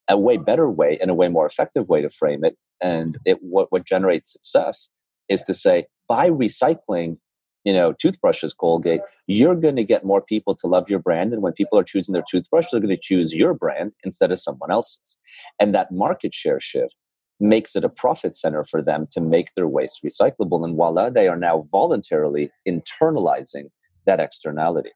A 0.08 0.16
way 0.16 0.36
better 0.36 0.70
way 0.70 0.98
and 1.00 1.10
a 1.10 1.14
way 1.14 1.28
more 1.28 1.46
effective 1.46 1.88
way 1.88 2.00
to 2.00 2.10
frame 2.10 2.44
it 2.44 2.56
and 2.80 3.18
it 3.24 3.38
what, 3.40 3.72
what 3.72 3.84
generates 3.84 4.32
success 4.32 4.88
is 5.28 5.42
to 5.42 5.54
say 5.54 5.86
by 6.08 6.28
recycling 6.30 7.16
you 7.64 7.72
know 7.72 7.92
toothbrushes 7.92 8.54
colgate 8.54 9.00
you're 9.26 9.56
going 9.56 9.74
to 9.76 9.84
get 9.84 10.04
more 10.04 10.22
people 10.22 10.54
to 10.54 10.68
love 10.68 10.88
your 10.88 11.00
brand 11.00 11.32
and 11.32 11.42
when 11.42 11.52
people 11.52 11.78
are 11.78 11.84
choosing 11.84 12.12
their 12.12 12.24
toothbrush 12.30 12.66
they're 12.70 12.80
going 12.80 12.94
to 12.94 13.00
choose 13.02 13.32
your 13.34 13.52
brand 13.52 13.92
instead 14.04 14.30
of 14.30 14.38
someone 14.38 14.70
else's. 14.70 15.16
And 15.58 15.74
that 15.74 15.90
market 15.90 16.32
share 16.32 16.60
shift 16.60 16.94
makes 17.38 17.76
it 17.76 17.84
a 17.84 17.88
profit 17.88 18.34
center 18.34 18.64
for 18.64 18.82
them 18.82 19.06
to 19.12 19.20
make 19.20 19.54
their 19.54 19.68
waste 19.68 20.00
recyclable. 20.04 20.64
And 20.64 20.76
voila, 20.76 21.10
they 21.10 21.28
are 21.28 21.36
now 21.36 21.68
voluntarily 21.70 22.50
internalizing 22.66 23.70
that 24.06 24.20
externality. 24.20 24.90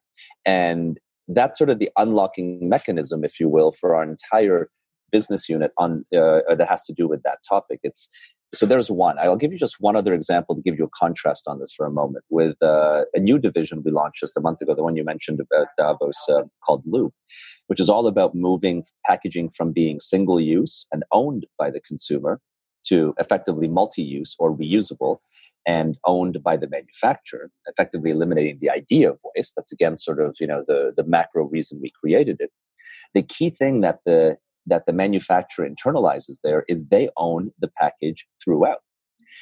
And 0.47 0.99
that's 1.29 1.59
sort 1.59 1.71
of 1.71 1.79
the 1.79 1.91
unlocking 1.97 2.69
mechanism, 2.69 3.25
if 3.25 3.39
you 3.39 3.49
will, 3.49 3.73
for 3.73 3.95
our 3.95 4.03
entire 4.03 4.69
business 5.13 5.49
unit 5.49 5.73
on 5.77 6.05
uh, 6.17 6.41
that 6.55 6.69
has 6.69 6.83
to 6.85 6.93
do 6.93 7.09
with 7.09 7.23
that 7.25 7.39
topic. 7.49 7.81
It's 7.83 8.09
so 8.53 8.67
there's 8.67 8.91
one. 8.91 9.17
I'll 9.19 9.37
give 9.37 9.53
you 9.53 9.59
just 9.59 9.77
one 9.79 9.95
other 9.95 10.13
example 10.13 10.57
to 10.57 10.63
give 10.63 10.77
you 10.77 10.85
a 10.85 10.91
contrast 10.99 11.45
on 11.47 11.61
this 11.61 11.73
for 11.73 11.87
a 11.87 11.91
moment. 11.91 12.25
With 12.31 12.61
uh, 12.61 13.03
a 13.15 13.21
new 13.21 13.39
division 13.39 13.83
we 13.85 13.93
launched 13.93 14.21
just 14.21 14.37
a 14.37 14.41
month 14.41 14.61
ago, 14.61 14.75
the 14.75 14.83
one 14.83 14.97
you 14.97 15.05
mentioned 15.05 15.39
about 15.41 15.69
Davos 15.79 16.19
uh, 16.29 16.43
called 16.65 16.83
Loop, 16.85 17.15
which 17.71 17.79
is 17.79 17.89
all 17.89 18.09
about 18.09 18.35
moving 18.35 18.83
packaging 19.07 19.49
from 19.49 19.71
being 19.71 20.01
single 20.01 20.41
use 20.41 20.87
and 20.91 21.05
owned 21.13 21.47
by 21.57 21.71
the 21.71 21.79
consumer 21.79 22.41
to 22.85 23.15
effectively 23.19 23.69
multi 23.69 24.03
use 24.03 24.35
or 24.41 24.53
reusable 24.53 25.19
and 25.69 25.97
owned 26.05 26.43
by 26.43 26.57
the 26.57 26.69
manufacturer, 26.69 27.49
effectively 27.67 28.11
eliminating 28.11 28.59
the 28.61 28.69
idea 28.69 29.09
of 29.09 29.21
waste. 29.37 29.53
That's 29.55 29.71
again 29.71 29.97
sort 29.97 30.21
of 30.21 30.37
you 30.41 30.49
know 30.49 30.65
the, 30.67 30.93
the 30.97 31.05
macro 31.05 31.45
reason 31.45 31.79
we 31.81 31.93
created 31.93 32.39
it. 32.41 32.51
The 33.15 33.23
key 33.23 33.51
thing 33.51 33.83
that 33.83 34.01
the 34.05 34.37
that 34.67 34.87
the 34.87 34.93
manufacturer 34.93 35.69
internalizes 35.69 36.39
there 36.43 36.65
is 36.67 36.85
they 36.87 37.09
own 37.17 37.53
the 37.61 37.71
package 37.79 38.27
throughout. 38.43 38.81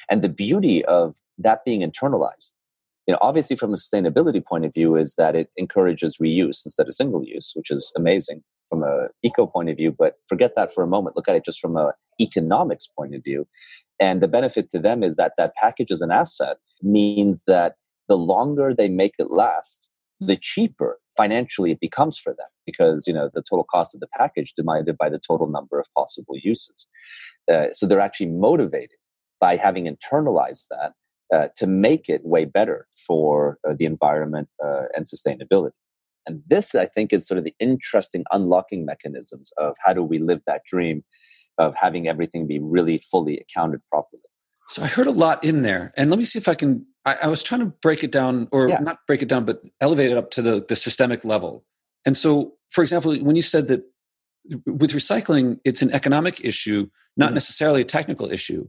And 0.07 0.21
the 0.21 0.29
beauty 0.29 0.85
of 0.85 1.15
that 1.39 1.65
being 1.65 1.81
internalized, 1.81 2.51
you 3.09 3.13
know, 3.13 3.17
obviously 3.23 3.55
from 3.55 3.73
a 3.73 3.75
sustainability 3.75 4.45
point 4.45 4.65
of 4.65 4.73
view, 4.75 4.95
is 4.95 5.15
that 5.15 5.35
it 5.35 5.49
encourages 5.57 6.17
reuse 6.21 6.63
instead 6.63 6.87
of 6.87 6.93
single 6.93 7.23
use, 7.23 7.53
which 7.55 7.71
is 7.71 7.91
amazing 7.97 8.43
from 8.69 8.83
a 8.83 9.07
eco 9.23 9.47
point 9.47 9.67
of 9.67 9.77
view. 9.77 9.91
But 9.97 10.17
forget 10.27 10.51
that 10.55 10.71
for 10.71 10.83
a 10.83 10.87
moment. 10.87 11.15
Look 11.15 11.27
at 11.27 11.35
it 11.35 11.43
just 11.43 11.59
from 11.59 11.75
a 11.75 11.93
economics 12.21 12.85
point 12.85 13.15
of 13.15 13.23
view. 13.23 13.47
And 13.99 14.21
the 14.21 14.27
benefit 14.27 14.69
to 14.69 14.79
them 14.79 15.01
is 15.01 15.15
that 15.15 15.31
that 15.39 15.55
package 15.55 15.89
as 15.89 16.01
an 16.01 16.11
asset 16.11 16.57
means 16.83 17.41
that 17.47 17.77
the 18.07 18.15
longer 18.15 18.75
they 18.77 18.89
make 18.89 19.13
it 19.17 19.31
last, 19.31 19.89
the 20.19 20.37
cheaper 20.39 20.99
financially 21.17 21.71
it 21.71 21.79
becomes 21.79 22.15
for 22.15 22.33
them 22.33 22.47
because 22.67 23.07
you 23.07 23.13
know 23.13 23.31
the 23.33 23.41
total 23.41 23.65
cost 23.71 23.95
of 23.95 24.01
the 24.01 24.07
package 24.15 24.53
divided 24.55 24.99
by 24.99 25.09
the 25.09 25.19
total 25.19 25.47
number 25.49 25.79
of 25.79 25.87
possible 25.97 26.35
uses. 26.43 26.85
Uh, 27.51 27.71
so 27.71 27.87
they're 27.87 27.99
actually 27.99 28.27
motivated 28.27 28.99
by 29.39 29.55
having 29.55 29.85
internalized 29.85 30.65
that 30.69 30.91
uh, 31.33 31.47
to 31.57 31.67
make 31.67 32.09
it 32.09 32.21
way 32.25 32.45
better 32.45 32.87
for 33.07 33.59
uh, 33.67 33.73
the 33.77 33.85
environment 33.85 34.49
uh, 34.63 34.83
and 34.95 35.05
sustainability. 35.05 35.71
And 36.25 36.43
this, 36.47 36.75
I 36.75 36.85
think, 36.85 37.13
is 37.13 37.27
sort 37.27 37.37
of 37.37 37.43
the 37.43 37.55
interesting 37.59 38.23
unlocking 38.31 38.85
mechanisms 38.85 39.51
of 39.57 39.75
how 39.83 39.93
do 39.93 40.03
we 40.03 40.19
live 40.19 40.41
that 40.45 40.63
dream 40.65 41.03
of 41.57 41.75
having 41.75 42.07
everything 42.07 42.47
be 42.47 42.59
really 42.59 43.03
fully 43.11 43.37
accounted 43.39 43.81
properly. 43.91 44.21
So 44.69 44.83
I 44.83 44.87
heard 44.87 45.07
a 45.07 45.11
lot 45.11 45.43
in 45.43 45.63
there, 45.63 45.91
and 45.97 46.09
let 46.11 46.19
me 46.19 46.25
see 46.25 46.37
if 46.37 46.47
I 46.47 46.55
can. 46.55 46.85
I, 47.05 47.17
I 47.23 47.27
was 47.27 47.41
trying 47.41 47.61
to 47.61 47.67
break 47.67 48.03
it 48.03 48.11
down, 48.11 48.47
or 48.51 48.69
yeah. 48.69 48.79
not 48.79 48.99
break 49.07 49.23
it 49.23 49.27
down, 49.27 49.45
but 49.45 49.61
elevate 49.81 50.11
it 50.11 50.17
up 50.17 50.29
to 50.31 50.43
the, 50.43 50.63
the 50.67 50.75
systemic 50.75 51.25
level. 51.25 51.65
And 52.05 52.15
so, 52.15 52.53
for 52.69 52.83
example, 52.83 53.15
when 53.17 53.35
you 53.35 53.41
said 53.41 53.67
that 53.69 53.83
with 54.67 54.91
recycling, 54.91 55.59
it's 55.65 55.81
an 55.81 55.91
economic 55.91 56.39
issue, 56.43 56.87
not 57.17 57.27
mm-hmm. 57.27 57.35
necessarily 57.35 57.81
a 57.81 57.85
technical 57.85 58.31
issue. 58.31 58.67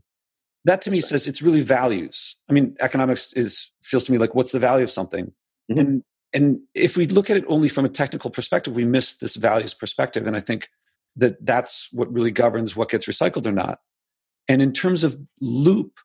That 0.64 0.82
to 0.82 0.90
me 0.90 1.00
says 1.00 1.26
it's 1.26 1.42
really 1.42 1.62
values. 1.62 2.36
I 2.48 2.52
mean, 2.52 2.76
economics 2.80 3.32
is 3.32 3.70
feels 3.82 4.04
to 4.04 4.12
me 4.12 4.18
like 4.18 4.34
what's 4.34 4.52
the 4.52 4.58
value 4.58 4.84
of 4.84 4.90
something, 4.90 5.32
mm-hmm. 5.70 5.78
and 5.78 6.02
and 6.32 6.60
if 6.74 6.96
we 6.96 7.06
look 7.06 7.30
at 7.30 7.36
it 7.36 7.44
only 7.48 7.68
from 7.68 7.84
a 7.84 7.88
technical 7.88 8.30
perspective, 8.30 8.74
we 8.74 8.84
miss 8.84 9.14
this 9.14 9.36
values 9.36 9.74
perspective. 9.74 10.26
And 10.26 10.36
I 10.36 10.40
think 10.40 10.68
that 11.16 11.44
that's 11.44 11.88
what 11.92 12.12
really 12.12 12.30
governs 12.30 12.76
what 12.76 12.88
gets 12.88 13.06
recycled 13.06 13.46
or 13.46 13.52
not. 13.52 13.80
And 14.48 14.62
in 14.62 14.72
terms 14.72 15.02
of 15.02 15.16
loop, 15.40 15.98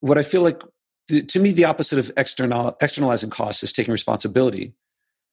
what 0.00 0.18
I 0.18 0.22
feel 0.22 0.42
like 0.42 0.62
to 1.08 1.40
me, 1.40 1.52
the 1.52 1.64
opposite 1.64 1.98
of 1.98 2.12
external, 2.16 2.76
externalizing 2.80 3.30
costs 3.30 3.62
is 3.62 3.72
taking 3.72 3.92
responsibility. 3.92 4.74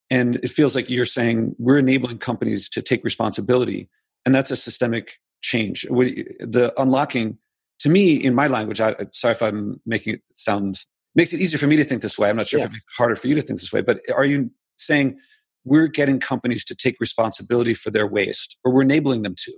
And 0.09 0.35
it 0.37 0.49
feels 0.49 0.75
like 0.75 0.89
you're 0.89 1.05
saying 1.05 1.55
we're 1.57 1.79
enabling 1.79 2.19
companies 2.19 2.69
to 2.69 2.81
take 2.81 3.03
responsibility. 3.03 3.89
And 4.25 4.33
that's 4.33 4.51
a 4.51 4.55
systemic 4.55 5.19
change. 5.41 5.83
The 5.83 6.73
unlocking, 6.77 7.37
to 7.79 7.89
me, 7.89 8.15
in 8.15 8.33
my 8.33 8.47
language, 8.47 8.81
I, 8.81 8.95
sorry 9.11 9.33
if 9.33 9.41
I'm 9.41 9.81
making 9.85 10.15
it 10.15 10.21
sound, 10.33 10.85
makes 11.13 11.33
it 11.33 11.39
easier 11.39 11.59
for 11.59 11.67
me 11.67 11.75
to 11.75 11.83
think 11.83 12.01
this 12.01 12.17
way. 12.17 12.29
I'm 12.29 12.37
not 12.37 12.47
sure 12.47 12.59
yeah. 12.59 12.65
if 12.65 12.71
it 12.71 12.73
makes 12.73 12.83
it 12.83 12.97
harder 12.97 13.15
for 13.15 13.27
you 13.27 13.35
to 13.35 13.41
think 13.41 13.59
this 13.59 13.73
way, 13.73 13.81
but 13.81 13.99
are 14.13 14.25
you 14.25 14.51
saying 14.77 15.17
we're 15.63 15.87
getting 15.87 16.19
companies 16.19 16.63
to 16.65 16.75
take 16.75 16.95
responsibility 16.99 17.73
for 17.73 17.91
their 17.91 18.07
waste 18.07 18.57
or 18.63 18.71
we're 18.71 18.81
enabling 18.81 19.23
them 19.23 19.35
to? 19.37 19.53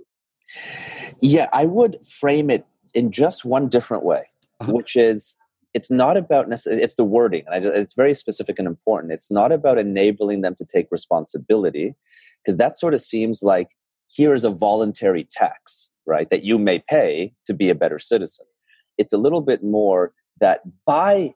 Yeah, 1.20 1.48
I 1.52 1.64
would 1.66 1.98
frame 2.06 2.50
it 2.50 2.64
in 2.94 3.12
just 3.12 3.44
one 3.44 3.68
different 3.68 4.04
way, 4.04 4.24
uh-huh. 4.60 4.72
which 4.72 4.96
is 4.96 5.36
it's 5.74 5.90
not 5.90 6.16
about 6.16 6.48
necessarily, 6.48 6.82
it's 6.82 6.94
the 6.94 7.04
wording, 7.04 7.44
and 7.46 7.66
I, 7.66 7.78
it's 7.78 7.94
very 7.94 8.14
specific 8.14 8.58
and 8.58 8.66
important. 8.66 9.12
It's 9.12 9.30
not 9.30 9.52
about 9.52 9.78
enabling 9.78 10.40
them 10.40 10.54
to 10.56 10.64
take 10.64 10.88
responsibility, 10.90 11.94
because 12.44 12.56
that 12.56 12.78
sort 12.78 12.94
of 12.94 13.00
seems 13.02 13.42
like 13.42 13.68
here 14.06 14.32
is 14.32 14.44
a 14.44 14.50
voluntary 14.50 15.28
tax, 15.30 15.90
right, 16.08 16.28
that 16.30 16.42
you 16.42 16.58
may 16.58 16.82
pay 16.88 17.32
to 17.46 17.54
be 17.54 17.68
a 17.70 17.74
better 17.74 17.98
citizen. 17.98 18.46
It's 18.96 19.12
a 19.12 19.18
little 19.18 19.42
bit 19.42 19.62
more 19.62 20.12
that 20.40 20.62
by 20.86 21.34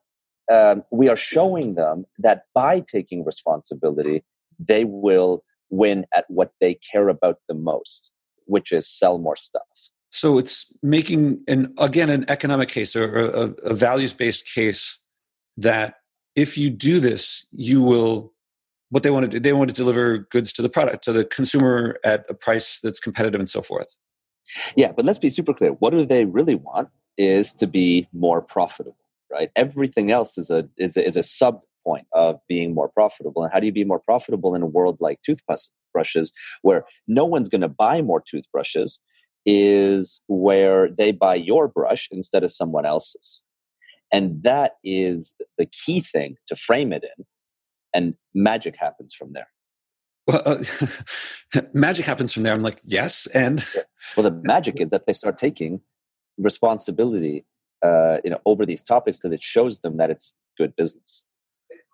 um, 0.53 0.83
we 0.91 1.09
are 1.09 1.17
showing 1.17 1.75
them 1.75 2.05
that 2.19 2.45
by 2.55 2.81
taking 2.81 3.25
responsibility, 3.25 4.25
they 4.59 4.85
will 4.85 5.45
win 5.71 6.05
at 6.15 6.25
what 6.29 6.53
they 6.61 6.79
care 6.91 7.09
about 7.09 7.39
the 7.49 7.55
most, 7.55 8.11
which 8.47 8.73
is 8.73 8.89
sell 8.89 9.19
more 9.19 9.37
stuff. 9.37 9.63
So 10.11 10.39
it's 10.39 10.71
making 10.83 11.43
an 11.49 11.73
again 11.79 12.11
an 12.11 12.27
economic 12.29 12.69
case 12.69 12.95
or 12.95 13.21
a, 13.21 13.43
a 13.65 13.75
values 13.75 14.13
based 14.13 14.47
case 14.47 14.99
that 15.57 15.95
if 16.37 16.59
you 16.59 16.71
do 16.71 17.01
this, 17.01 17.47
you 17.53 17.83
will 17.83 18.33
what 18.91 19.03
they 19.03 19.11
want 19.11 19.25
to 19.25 19.31
do. 19.31 19.41
They 19.41 19.55
want 19.55 19.69
to 19.69 19.75
deliver 19.75 20.19
goods 20.19 20.53
to 20.55 20.63
the 20.63 20.69
product 20.69 21.03
to 21.05 21.13
the 21.13 21.25
consumer 21.25 21.99
at 22.05 22.27
a 22.29 22.35
price 22.35 22.79
that's 22.83 23.01
competitive 23.01 23.41
and 23.41 23.49
so 23.49 23.63
forth. 23.63 23.97
Yeah, 24.77 24.93
but 24.93 25.05
let's 25.05 25.19
be 25.19 25.29
super 25.29 25.55
clear. 25.55 25.71
What 25.73 25.91
do 25.91 26.05
they 26.05 26.25
really 26.25 26.55
want 26.55 26.89
is 27.17 27.55
to 27.55 27.67
be 27.67 28.09
more 28.13 28.43
profitable, 28.43 28.97
right? 29.31 29.51
Everything 29.57 30.11
else 30.11 30.37
is 30.39 30.51
a 30.51 30.69
is 30.77 30.97
a, 30.97 31.07
is 31.07 31.17
a 31.17 31.23
sub 31.23 31.61
point 31.85 32.07
of 32.13 32.39
being 32.49 32.75
more 32.75 32.89
profitable. 32.89 33.43
And 33.43 33.53
how 33.53 33.61
do 33.61 33.67
you 33.67 33.73
be 33.73 33.85
more 33.85 34.01
profitable 34.01 34.55
in 34.55 34.63
a 34.63 34.67
world 34.67 34.99
like 35.01 35.21
toothbrushes, 35.23 36.33
where 36.63 36.85
no 37.09 37.25
one's 37.25 37.49
going 37.49 37.61
to 37.63 37.69
buy 37.69 38.03
more 38.03 38.23
toothbrushes? 38.27 39.01
is 39.45 40.21
where 40.29 40.89
they 40.89 41.13
buy 41.13 41.35
your 41.35 41.69
brush 41.69 42.09
instead 42.11 42.45
of 42.45 42.53
someone 42.53 42.87
else's. 42.87 43.43
And 44.13 44.43
that 44.43 44.73
is 44.85 45.35
the 45.59 45.67
key 45.67 46.01
thing 46.01 46.37
to 46.49 46.57
frame 46.57 46.93
it 46.93 47.05
in. 47.05 47.25
And 47.95 48.15
magic 48.35 48.77
happens 48.77 49.15
from 49.15 49.33
there. 49.33 49.49
Well, 50.27 50.43
uh, 50.45 51.61
magic 51.73 52.07
happens 52.07 52.33
from 52.33 52.43
there. 52.43 52.55
I'm 52.55 52.63
like, 52.63 52.81
yes. 52.85 53.27
And 53.29 53.65
well, 54.17 54.25
the 54.25 54.31
magic 54.31 54.81
is 54.81 54.91
that 54.91 55.07
they 55.07 55.13
start 55.13 55.39
taking 55.39 55.81
responsibility, 56.39 57.45
uh, 57.85 58.19
you 58.25 58.31
know, 58.31 58.41
over 58.47 58.65
these 58.65 58.83
topics 58.83 59.17
because 59.17 59.33
it 59.33 59.43
shows 59.43 59.81
them 59.81 59.97
that 59.97 60.11
it's 60.11 60.33
good 60.57 60.75
business. 60.77 61.25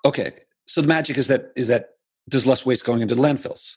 Okay, 0.05 0.33
so 0.67 0.81
the 0.81 0.89
magic 0.89 1.19
is 1.19 1.27
that 1.29 1.53
is 1.57 1.69
that 1.69 1.91
there's 2.27 2.47
less 2.47 2.67
waste 2.67 2.85
going 2.85 3.03
into 3.03 3.15
the 3.15 3.23
landfills. 3.23 3.77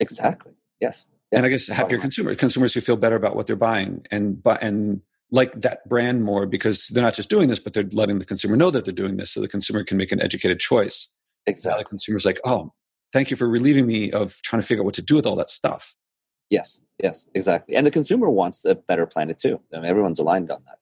Exactly. 0.00 0.52
Yes 0.80 1.06
and 1.32 1.46
I 1.46 1.48
guess 1.48 1.66
happier 1.66 1.98
consumers, 1.98 2.36
consumers 2.36 2.74
who 2.74 2.80
feel 2.80 2.96
better 2.96 3.16
about 3.16 3.34
what 3.34 3.46
they're 3.46 3.56
buying 3.56 4.06
and 4.10 4.42
and 4.60 5.00
like 5.30 5.58
that 5.62 5.88
brand 5.88 6.24
more 6.24 6.44
because 6.44 6.88
they're 6.88 7.02
not 7.02 7.14
just 7.14 7.30
doing 7.30 7.48
this, 7.48 7.58
but 7.58 7.72
they're 7.72 7.88
letting 7.90 8.18
the 8.18 8.26
consumer 8.26 8.54
know 8.54 8.70
that 8.70 8.84
they're 8.84 8.92
doing 8.92 9.16
this, 9.16 9.30
so 9.30 9.40
the 9.40 9.48
consumer 9.48 9.82
can 9.82 9.96
make 9.96 10.12
an 10.12 10.20
educated 10.20 10.60
choice. 10.60 11.08
Exactly. 11.46 11.82
The 11.82 11.88
consumer's 11.88 12.26
like, 12.26 12.38
oh, 12.44 12.72
thank 13.12 13.30
you 13.30 13.36
for 13.36 13.48
relieving 13.48 13.86
me 13.86 14.10
of 14.10 14.40
trying 14.42 14.60
to 14.60 14.66
figure 14.66 14.82
out 14.82 14.86
what 14.86 14.94
to 14.94 15.02
do 15.02 15.16
with 15.16 15.26
all 15.26 15.36
that 15.36 15.50
stuff. 15.50 15.94
Yes, 16.50 16.80
yes, 17.02 17.26
exactly. 17.34 17.76
And 17.76 17.86
the 17.86 17.90
consumer 17.90 18.28
wants 18.28 18.64
a 18.64 18.74
better 18.74 19.06
planet 19.06 19.38
too. 19.38 19.60
I 19.72 19.76
mean, 19.76 19.86
everyone's 19.86 20.18
aligned 20.18 20.50
on 20.50 20.62
that. 20.66 20.78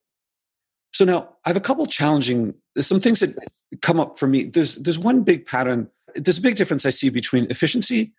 So 0.92 1.04
now 1.04 1.28
I 1.44 1.50
have 1.50 1.56
a 1.56 1.60
couple 1.60 1.87
challenging. 1.87 2.54
Some 2.80 3.00
things 3.00 3.20
that 3.20 3.37
come 3.80 4.00
up 4.00 4.18
for 4.18 4.26
me. 4.26 4.44
There's 4.44 4.76
there's 4.76 4.99
one 4.99 5.22
big 5.22 5.46
pattern. 5.46 5.88
There's 6.16 6.38
a 6.38 6.42
big 6.42 6.56
difference 6.56 6.84
I 6.84 6.90
see 6.90 7.08
between 7.08 7.46
efficiency 7.50 8.12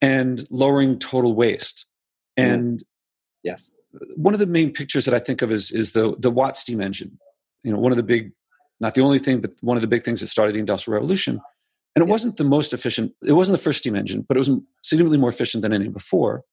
and 0.00 0.44
lowering 0.50 0.98
total 0.98 1.34
waste. 1.34 1.86
Mm-hmm. 2.38 2.50
And 2.50 2.84
yes, 3.42 3.70
one 4.16 4.34
of 4.34 4.40
the 4.40 4.46
main 4.46 4.72
pictures 4.72 5.04
that 5.04 5.14
I 5.14 5.18
think 5.18 5.42
of 5.42 5.52
is 5.52 5.70
is 5.70 5.92
the 5.92 6.16
the 6.18 6.30
Watt 6.30 6.56
steam 6.56 6.80
engine. 6.80 7.18
You 7.64 7.72
know, 7.72 7.78
one 7.78 7.92
of 7.92 7.96
the 7.98 8.04
big, 8.04 8.32
not 8.80 8.94
the 8.94 9.02
only 9.02 9.18
thing, 9.18 9.40
but 9.40 9.52
one 9.60 9.76
of 9.76 9.80
the 9.82 9.88
big 9.88 10.04
things 10.04 10.20
that 10.20 10.28
started 10.28 10.54
the 10.54 10.60
Industrial 10.60 10.94
Revolution. 10.94 11.40
And 11.98 12.06
it 12.06 12.12
wasn't 12.12 12.36
the 12.36 12.44
most 12.44 12.72
efficient. 12.72 13.12
It 13.26 13.32
wasn't 13.32 13.58
the 13.58 13.62
first 13.64 13.80
steam 13.80 13.96
engine, 13.96 14.24
but 14.28 14.36
it 14.36 14.38
was 14.38 14.50
significantly 14.84 15.18
more 15.18 15.30
efficient 15.30 15.62
than 15.62 15.72
any 15.72 15.88
before. 15.88 16.44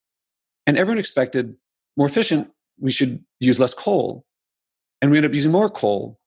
And 0.66 0.76
everyone 0.76 0.98
expected 0.98 1.56
more 1.96 2.08
efficient. 2.08 2.50
We 2.80 2.92
should 2.92 3.24
use 3.40 3.60
less 3.60 3.72
coal, 3.72 4.26
and 5.04 5.12
we 5.12 5.18
ended 5.18 5.30
up 5.30 5.36
using 5.36 5.52
more 5.52 5.70
coal 5.70 6.20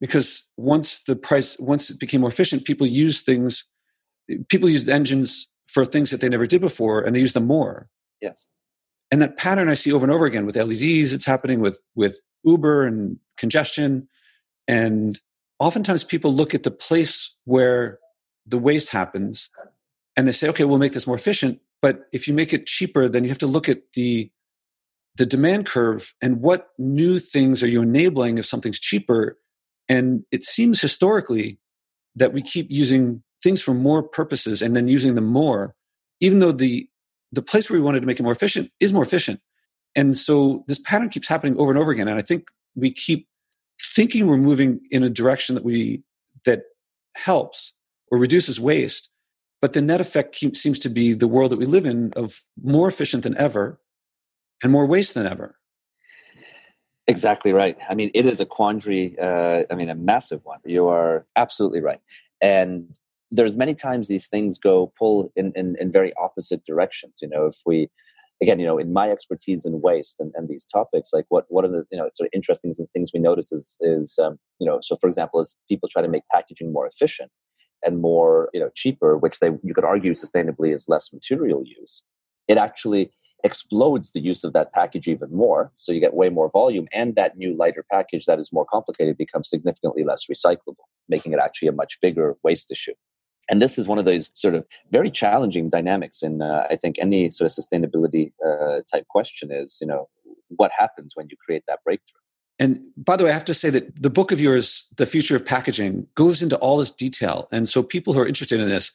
because 0.00 0.44
once 0.56 1.00
the 1.06 1.14
price, 1.14 1.58
once 1.58 1.90
it 1.90 2.00
became 2.00 2.22
more 2.22 2.30
efficient, 2.30 2.64
people 2.64 2.86
used 2.86 3.26
things. 3.26 3.66
People 4.48 4.70
used 4.70 4.88
engines 4.88 5.50
for 5.68 5.84
things 5.84 6.10
that 6.10 6.22
they 6.22 6.30
never 6.30 6.46
did 6.46 6.62
before 6.62 7.02
and 7.02 7.14
they 7.14 7.20
use 7.20 7.34
them 7.34 7.46
more. 7.46 7.90
Yes. 8.22 8.46
And 9.10 9.20
that 9.20 9.36
pattern 9.36 9.68
I 9.68 9.74
see 9.74 9.92
over 9.92 10.06
and 10.06 10.12
over 10.12 10.24
again 10.24 10.46
with 10.46 10.56
LEDs, 10.56 11.12
it's 11.12 11.26
happening 11.26 11.60
with 11.60 11.78
with 11.94 12.18
Uber 12.44 12.86
and 12.86 13.18
congestion. 13.36 14.08
And 14.66 15.20
oftentimes 15.58 16.02
people 16.02 16.32
look 16.32 16.54
at 16.54 16.62
the 16.62 16.70
place 16.70 17.36
where 17.44 17.98
the 18.46 18.58
waste 18.58 18.90
happens 18.90 19.50
and 20.16 20.28
they 20.28 20.32
say, 20.32 20.48
okay, 20.48 20.64
we'll 20.64 20.78
make 20.78 20.92
this 20.92 21.06
more 21.06 21.16
efficient. 21.16 21.60
But 21.82 22.06
if 22.12 22.28
you 22.28 22.34
make 22.34 22.52
it 22.52 22.66
cheaper, 22.66 23.08
then 23.08 23.24
you 23.24 23.30
have 23.30 23.38
to 23.38 23.46
look 23.46 23.68
at 23.68 23.82
the 23.94 24.30
the 25.16 25.26
demand 25.26 25.64
curve 25.66 26.12
and 26.20 26.40
what 26.40 26.70
new 26.76 27.20
things 27.20 27.62
are 27.62 27.68
you 27.68 27.82
enabling 27.82 28.36
if 28.36 28.46
something's 28.46 28.80
cheaper. 28.80 29.38
And 29.88 30.24
it 30.32 30.44
seems 30.44 30.80
historically 30.80 31.60
that 32.16 32.32
we 32.32 32.42
keep 32.42 32.66
using 32.68 33.22
things 33.42 33.62
for 33.62 33.74
more 33.74 34.02
purposes 34.02 34.60
and 34.60 34.74
then 34.76 34.88
using 34.88 35.14
them 35.14 35.26
more, 35.26 35.74
even 36.20 36.40
though 36.40 36.52
the 36.52 36.88
the 37.32 37.42
place 37.42 37.68
where 37.68 37.78
we 37.78 37.84
wanted 37.84 38.00
to 38.00 38.06
make 38.06 38.18
it 38.18 38.22
more 38.22 38.32
efficient 38.32 38.70
is 38.80 38.92
more 38.92 39.02
efficient. 39.02 39.40
And 39.96 40.16
so 40.16 40.64
this 40.66 40.78
pattern 40.80 41.08
keeps 41.08 41.28
happening 41.28 41.56
over 41.58 41.70
and 41.70 41.78
over 41.78 41.90
again. 41.90 42.08
And 42.08 42.18
I 42.18 42.22
think 42.22 42.48
we 42.74 42.90
keep 42.92 43.28
thinking 43.94 44.26
we're 44.26 44.36
moving 44.36 44.80
in 44.90 45.02
a 45.02 45.10
direction 45.10 45.54
that 45.54 45.64
we 45.64 46.02
that 46.44 46.62
helps 47.14 47.72
or 48.14 48.18
reduces 48.18 48.60
waste. 48.60 49.10
but 49.60 49.72
the 49.72 49.80
net 49.80 50.00
effect 50.00 50.36
seems 50.54 50.78
to 50.78 50.90
be 50.90 51.14
the 51.14 51.26
world 51.26 51.50
that 51.50 51.56
we 51.56 51.64
live 51.64 51.86
in 51.86 52.12
of 52.16 52.42
more 52.62 52.86
efficient 52.86 53.22
than 53.22 53.34
ever 53.38 53.80
and 54.62 54.70
more 54.70 54.84
waste 54.84 55.14
than 55.14 55.26
ever. 55.26 55.56
Exactly 57.06 57.50
right. 57.52 57.76
I 57.88 57.94
mean, 57.94 58.10
it 58.12 58.26
is 58.26 58.40
a 58.40 58.46
quandary. 58.46 59.16
Uh, 59.18 59.62
I 59.70 59.74
mean, 59.74 59.88
a 59.88 59.94
massive 59.94 60.42
one. 60.44 60.58
You 60.66 60.88
are 60.88 61.24
absolutely 61.36 61.80
right. 61.80 62.00
And 62.42 62.94
there's 63.30 63.56
many 63.56 63.74
times 63.74 64.06
these 64.06 64.26
things 64.26 64.58
go 64.58 64.92
pull 64.98 65.32
in, 65.34 65.50
in, 65.56 65.76
in 65.80 65.90
very 65.90 66.12
opposite 66.26 66.62
directions. 66.66 67.14
You 67.22 67.28
know, 67.28 67.46
if 67.46 67.56
we, 67.64 67.88
again, 68.42 68.58
you 68.60 68.66
know, 68.66 68.76
in 68.76 68.92
my 68.92 69.08
expertise 69.10 69.64
in 69.64 69.80
waste 69.80 70.20
and, 70.20 70.30
and 70.36 70.46
these 70.46 70.66
topics, 70.66 71.08
like 71.16 71.24
what 71.30 71.46
what 71.48 71.64
are 71.64 71.72
the 71.76 71.84
you 71.90 71.96
know 71.96 72.10
sort 72.12 72.26
of 72.26 72.32
interesting 72.34 72.74
things 72.92 73.12
we 73.14 73.20
notice 73.20 73.50
is 73.50 73.78
is 73.80 74.18
um, 74.22 74.38
you 74.58 74.66
know, 74.66 74.78
so 74.82 74.96
for 75.00 75.08
example, 75.08 75.40
as 75.40 75.56
people 75.70 75.88
try 75.88 76.02
to 76.02 76.08
make 76.08 76.24
packaging 76.30 76.70
more 76.70 76.86
efficient 76.86 77.30
and 77.84 78.00
more 78.00 78.50
you 78.52 78.60
know 78.60 78.70
cheaper, 78.74 79.16
which 79.16 79.38
they 79.40 79.50
you 79.62 79.74
could 79.74 79.84
argue 79.84 80.12
sustainably 80.12 80.72
is 80.72 80.88
less 80.88 81.12
material 81.12 81.62
use, 81.64 82.02
it 82.48 82.58
actually 82.58 83.10
explodes 83.44 84.12
the 84.12 84.20
use 84.20 84.42
of 84.42 84.54
that 84.54 84.72
package 84.72 85.06
even 85.06 85.30
more. 85.30 85.70
So 85.76 85.92
you 85.92 86.00
get 86.00 86.14
way 86.14 86.30
more 86.30 86.50
volume, 86.50 86.88
and 86.92 87.14
that 87.16 87.36
new 87.36 87.56
lighter 87.56 87.84
package 87.90 88.24
that 88.26 88.38
is 88.38 88.52
more 88.52 88.64
complicated 88.64 89.18
becomes 89.18 89.50
significantly 89.50 90.02
less 90.04 90.26
recyclable, 90.30 90.86
making 91.08 91.32
it 91.32 91.38
actually 91.38 91.68
a 91.68 91.72
much 91.72 91.98
bigger 92.00 92.36
waste 92.42 92.70
issue. 92.70 92.94
And 93.50 93.60
this 93.60 93.76
is 93.76 93.86
one 93.86 93.98
of 93.98 94.06
those 94.06 94.30
sort 94.34 94.54
of 94.54 94.64
very 94.90 95.10
challenging 95.10 95.68
dynamics 95.68 96.22
in, 96.22 96.40
uh, 96.40 96.66
I 96.70 96.76
think, 96.76 96.96
any 96.98 97.30
sort 97.30 97.50
of 97.50 97.54
sustainability 97.54 98.32
uh, 98.44 98.80
type 98.90 99.06
question 99.08 99.52
is, 99.52 99.76
you 99.82 99.86
know, 99.86 100.08
what 100.48 100.70
happens 100.76 101.12
when 101.14 101.26
you 101.30 101.36
create 101.44 101.64
that 101.68 101.80
breakthrough? 101.84 102.23
And 102.64 102.80
by 102.96 103.16
the 103.16 103.24
way, 103.24 103.30
I 103.30 103.34
have 103.34 103.44
to 103.44 103.54
say 103.54 103.68
that 103.70 104.02
the 104.02 104.08
book 104.08 104.32
of 104.32 104.40
yours, 104.40 104.86
The 104.96 105.04
Future 105.04 105.36
of 105.36 105.44
Packaging, 105.44 106.06
goes 106.14 106.42
into 106.42 106.56
all 106.56 106.78
this 106.78 106.90
detail. 106.90 107.46
And 107.52 107.68
so 107.68 107.82
people 107.82 108.14
who 108.14 108.20
are 108.20 108.26
interested 108.26 108.58
in 108.58 108.70
this, 108.70 108.90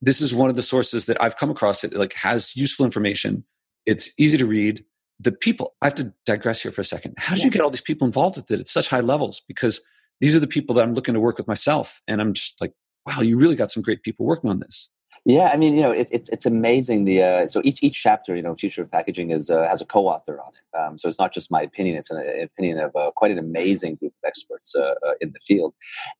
this 0.00 0.22
is 0.22 0.34
one 0.34 0.48
of 0.48 0.56
the 0.56 0.62
sources 0.62 1.04
that 1.06 1.22
I've 1.22 1.36
come 1.36 1.50
across 1.50 1.84
it 1.84 1.92
like 1.92 2.14
has 2.14 2.56
useful 2.56 2.86
information 2.86 3.44
it's 3.86 4.10
easy 4.18 4.38
to 4.38 4.46
read. 4.46 4.84
The 5.20 5.32
people, 5.32 5.74
I 5.82 5.86
have 5.86 5.94
to 5.96 6.12
digress 6.26 6.62
here 6.62 6.72
for 6.72 6.80
a 6.80 6.84
second. 6.84 7.14
How 7.18 7.34
did 7.34 7.40
yeah. 7.40 7.46
you 7.46 7.50
get 7.50 7.62
all 7.62 7.70
these 7.70 7.80
people 7.80 8.06
involved 8.06 8.36
with 8.36 8.50
it 8.50 8.60
at 8.60 8.68
such 8.68 8.88
high 8.88 9.00
levels? 9.00 9.42
Because 9.46 9.80
these 10.20 10.34
are 10.34 10.40
the 10.40 10.46
people 10.46 10.74
that 10.76 10.82
I'm 10.82 10.94
looking 10.94 11.14
to 11.14 11.20
work 11.20 11.38
with 11.38 11.48
myself. 11.48 12.00
And 12.08 12.20
I'm 12.20 12.32
just 12.32 12.60
like, 12.60 12.72
wow, 13.06 13.20
you 13.20 13.36
really 13.36 13.56
got 13.56 13.70
some 13.70 13.82
great 13.82 14.02
people 14.02 14.26
working 14.26 14.50
on 14.50 14.60
this. 14.60 14.90
Yeah, 15.24 15.50
I 15.52 15.56
mean, 15.56 15.76
you 15.76 15.82
know, 15.82 15.92
it, 15.92 16.08
it's 16.10 16.28
it's 16.30 16.46
amazing. 16.46 17.04
The 17.04 17.22
uh, 17.22 17.46
so 17.46 17.62
each 17.64 17.80
each 17.80 18.02
chapter, 18.02 18.34
you 18.34 18.42
know, 18.42 18.56
future 18.56 18.82
of 18.82 18.90
packaging 18.90 19.30
is 19.30 19.50
uh, 19.50 19.68
has 19.68 19.80
a 19.80 19.84
co-author 19.84 20.40
on 20.40 20.50
it. 20.52 20.76
Um, 20.76 20.98
so 20.98 21.06
it's 21.06 21.18
not 21.20 21.32
just 21.32 21.48
my 21.48 21.62
opinion; 21.62 21.96
it's 21.96 22.10
an, 22.10 22.16
an 22.16 22.42
opinion 22.42 22.80
of 22.80 22.96
uh, 22.96 23.12
quite 23.14 23.30
an 23.30 23.38
amazing 23.38 23.94
group 23.96 24.12
of 24.12 24.26
experts 24.26 24.74
uh, 24.74 24.94
uh, 25.06 25.12
in 25.20 25.30
the 25.32 25.38
field. 25.38 25.74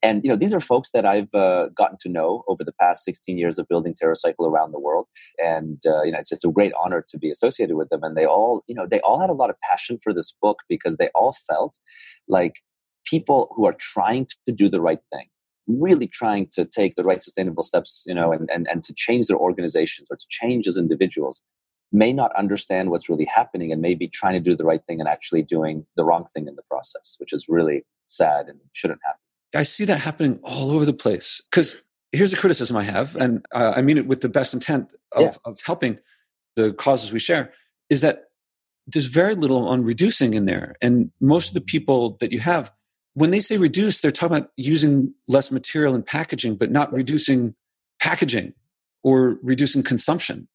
And 0.04 0.22
you 0.22 0.30
know, 0.30 0.36
these 0.36 0.52
are 0.52 0.60
folks 0.60 0.90
that 0.92 1.04
I've 1.04 1.34
uh, 1.34 1.70
gotten 1.76 1.98
to 2.02 2.08
know 2.08 2.44
over 2.46 2.62
the 2.62 2.72
past 2.80 3.04
16 3.04 3.36
years 3.36 3.58
of 3.58 3.66
building 3.66 3.92
TerraCycle 4.00 4.46
around 4.46 4.70
the 4.70 4.78
world. 4.78 5.08
And 5.44 5.80
you 5.84 6.12
know, 6.12 6.18
it's 6.18 6.28
just 6.28 6.44
a 6.44 6.50
great 6.50 6.72
honor 6.80 7.04
to 7.08 7.18
be 7.18 7.28
associated 7.28 7.74
with 7.74 7.88
them. 7.88 8.04
And 8.04 8.16
they 8.16 8.24
all, 8.24 8.62
you 8.68 8.74
know, 8.76 8.86
they 8.88 9.00
all 9.00 9.20
had 9.20 9.30
a 9.30 9.34
lot 9.34 9.50
of 9.50 9.56
passion 9.68 9.98
for 10.00 10.14
this 10.14 10.32
book 10.40 10.58
because 10.68 10.94
they 10.98 11.08
all 11.16 11.34
felt 11.48 11.76
like 12.28 12.62
people 13.04 13.52
who 13.56 13.66
are 13.66 13.76
trying 13.80 14.28
to 14.46 14.52
do 14.54 14.68
the 14.68 14.80
right 14.80 15.00
thing 15.12 15.26
really 15.66 16.06
trying 16.06 16.48
to 16.52 16.64
take 16.64 16.94
the 16.96 17.02
right 17.02 17.22
sustainable 17.22 17.62
steps, 17.62 18.02
you 18.06 18.14
know, 18.14 18.32
and, 18.32 18.50
and, 18.50 18.66
and 18.68 18.82
to 18.84 18.92
change 18.94 19.26
their 19.26 19.36
organizations 19.36 20.08
or 20.10 20.16
to 20.16 20.26
change 20.28 20.66
as 20.66 20.76
individuals 20.76 21.42
may 21.92 22.12
not 22.12 22.34
understand 22.36 22.90
what's 22.90 23.08
really 23.08 23.26
happening 23.26 23.70
and 23.70 23.82
may 23.82 23.94
be 23.94 24.08
trying 24.08 24.32
to 24.32 24.40
do 24.40 24.56
the 24.56 24.64
right 24.64 24.82
thing 24.86 24.98
and 24.98 25.08
actually 25.08 25.42
doing 25.42 25.84
the 25.96 26.04
wrong 26.04 26.24
thing 26.34 26.48
in 26.48 26.56
the 26.56 26.62
process, 26.62 27.16
which 27.18 27.32
is 27.32 27.46
really 27.48 27.84
sad 28.06 28.48
and 28.48 28.58
shouldn't 28.72 29.00
happen. 29.04 29.18
I 29.54 29.62
see 29.62 29.84
that 29.84 30.00
happening 30.00 30.40
all 30.42 30.70
over 30.70 30.86
the 30.86 30.94
place. 30.94 31.42
Because 31.50 31.76
here's 32.10 32.32
a 32.32 32.36
criticism 32.36 32.76
I 32.76 32.84
have, 32.84 33.14
and 33.16 33.44
uh, 33.52 33.74
I 33.76 33.82
mean 33.82 33.98
it 33.98 34.06
with 34.06 34.22
the 34.22 34.28
best 34.28 34.54
intent 34.54 34.92
of, 35.12 35.22
yeah. 35.22 35.32
of 35.44 35.60
helping 35.64 35.98
the 36.56 36.72
causes 36.72 37.12
we 37.12 37.18
share, 37.18 37.52
is 37.90 38.00
that 38.00 38.24
there's 38.86 39.06
very 39.06 39.34
little 39.34 39.68
on 39.68 39.84
reducing 39.84 40.34
in 40.34 40.46
there. 40.46 40.74
And 40.80 41.10
most 41.20 41.48
of 41.48 41.54
the 41.54 41.60
people 41.60 42.16
that 42.20 42.32
you 42.32 42.40
have 42.40 42.72
when 43.14 43.30
they 43.30 43.40
say 43.40 43.56
reduce, 43.56 44.00
they're 44.00 44.10
talking 44.10 44.36
about 44.36 44.50
using 44.56 45.12
less 45.28 45.50
material 45.50 45.94
in 45.94 46.02
packaging, 46.02 46.56
but 46.56 46.70
not 46.70 46.92
reducing 46.92 47.54
packaging 48.00 48.54
or 49.02 49.38
reducing 49.42 49.82
consumption. 49.82 50.48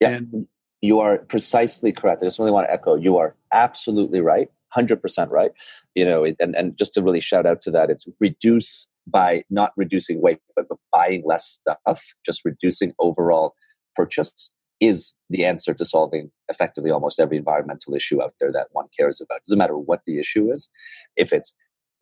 Yeah, 0.00 0.10
and, 0.10 0.46
you 0.80 1.00
are 1.00 1.18
precisely 1.18 1.92
correct. 1.92 2.22
I 2.22 2.26
just 2.26 2.38
really 2.38 2.50
want 2.50 2.66
to 2.66 2.72
echo. 2.72 2.94
You 2.94 3.16
are 3.16 3.34
absolutely 3.52 4.20
right, 4.20 4.48
hundred 4.68 5.00
percent 5.00 5.30
right. 5.30 5.52
You 5.94 6.04
know, 6.04 6.24
and 6.24 6.54
and 6.54 6.76
just 6.76 6.92
to 6.94 7.02
really 7.02 7.20
shout 7.20 7.46
out 7.46 7.62
to 7.62 7.70
that, 7.70 7.88
it's 7.88 8.04
reduce 8.20 8.86
by 9.06 9.44
not 9.48 9.72
reducing 9.76 10.20
weight, 10.20 10.40
but, 10.56 10.68
but 10.68 10.78
buying 10.92 11.22
less 11.24 11.46
stuff, 11.46 12.04
just 12.24 12.44
reducing 12.44 12.92
overall 12.98 13.54
purchase 13.96 14.50
is 14.80 15.14
the 15.30 15.44
answer 15.44 15.72
to 15.72 15.84
solving 15.84 16.30
effectively 16.48 16.90
almost 16.90 17.20
every 17.20 17.36
environmental 17.36 17.94
issue 17.94 18.22
out 18.22 18.34
there 18.40 18.52
that 18.52 18.66
one 18.72 18.86
cares 18.98 19.20
about. 19.20 19.36
It 19.36 19.44
doesn't 19.46 19.58
matter 19.58 19.78
what 19.78 20.02
the 20.06 20.18
issue 20.18 20.52
is. 20.52 20.68
If 21.16 21.32
it's 21.32 21.54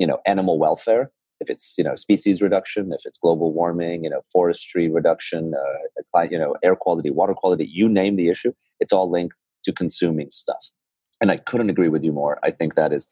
you 0.02 0.08
know 0.08 0.18
animal 0.26 0.58
welfare. 0.58 1.12
If 1.40 1.48
it's 1.48 1.74
you 1.78 1.84
know 1.84 1.94
species 1.94 2.42
reduction 2.42 2.92
if 2.92 3.02
it's 3.04 3.18
global 3.18 3.52
warming 3.52 4.02
you 4.04 4.10
know 4.10 4.22
forestry 4.32 4.88
reduction 4.98 5.54
uh, 5.62 6.22
you 6.32 6.38
know 6.38 6.54
air 6.64 6.76
quality 6.76 7.10
water 7.10 7.34
quality 7.34 7.66
you 7.80 7.88
name 7.88 8.16
the 8.16 8.28
issue 8.28 8.52
it's 8.80 8.92
all 8.92 9.08
linked 9.10 9.40
to 9.64 9.72
consuming 9.72 10.30
stuff. 10.30 10.64
And 11.20 11.30
i 11.30 11.36
couldn't 11.36 11.70
agree 11.70 11.88
with 11.94 12.02
you 12.06 12.12
more. 12.12 12.34
I 12.48 12.50
think 12.50 12.74
that 12.74 12.92
is 12.92 13.06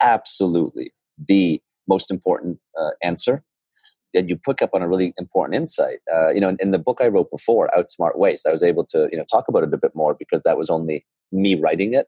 absolutely 0.00 0.92
the 1.32 1.60
most 1.88 2.10
important 2.16 2.58
uh, 2.80 2.90
answer. 3.02 3.42
And 4.14 4.28
you 4.30 4.36
pick 4.36 4.62
up 4.62 4.70
on 4.72 4.82
a 4.82 4.88
really 4.88 5.12
important 5.18 5.56
insight. 5.62 5.98
Uh, 6.14 6.30
you 6.30 6.40
know 6.40 6.50
in, 6.52 6.58
in, 6.64 6.70
the 6.76 6.84
book 6.86 6.98
i 7.00 7.08
wrote 7.14 7.30
before 7.38 7.70
outsmart 7.78 8.16
waste 8.24 8.46
i 8.46 8.52
was 8.56 8.64
able 8.70 8.84
to 8.94 9.08
you 9.10 9.18
know 9.18 9.26
talk 9.34 9.46
about 9.48 9.64
it 9.64 9.74
a 9.78 9.82
bit 9.84 9.94
more 10.02 10.14
because 10.22 10.42
that 10.44 10.58
was 10.62 10.70
only 10.76 10.98
me 11.32 11.52
writing 11.64 11.92
it 12.00 12.06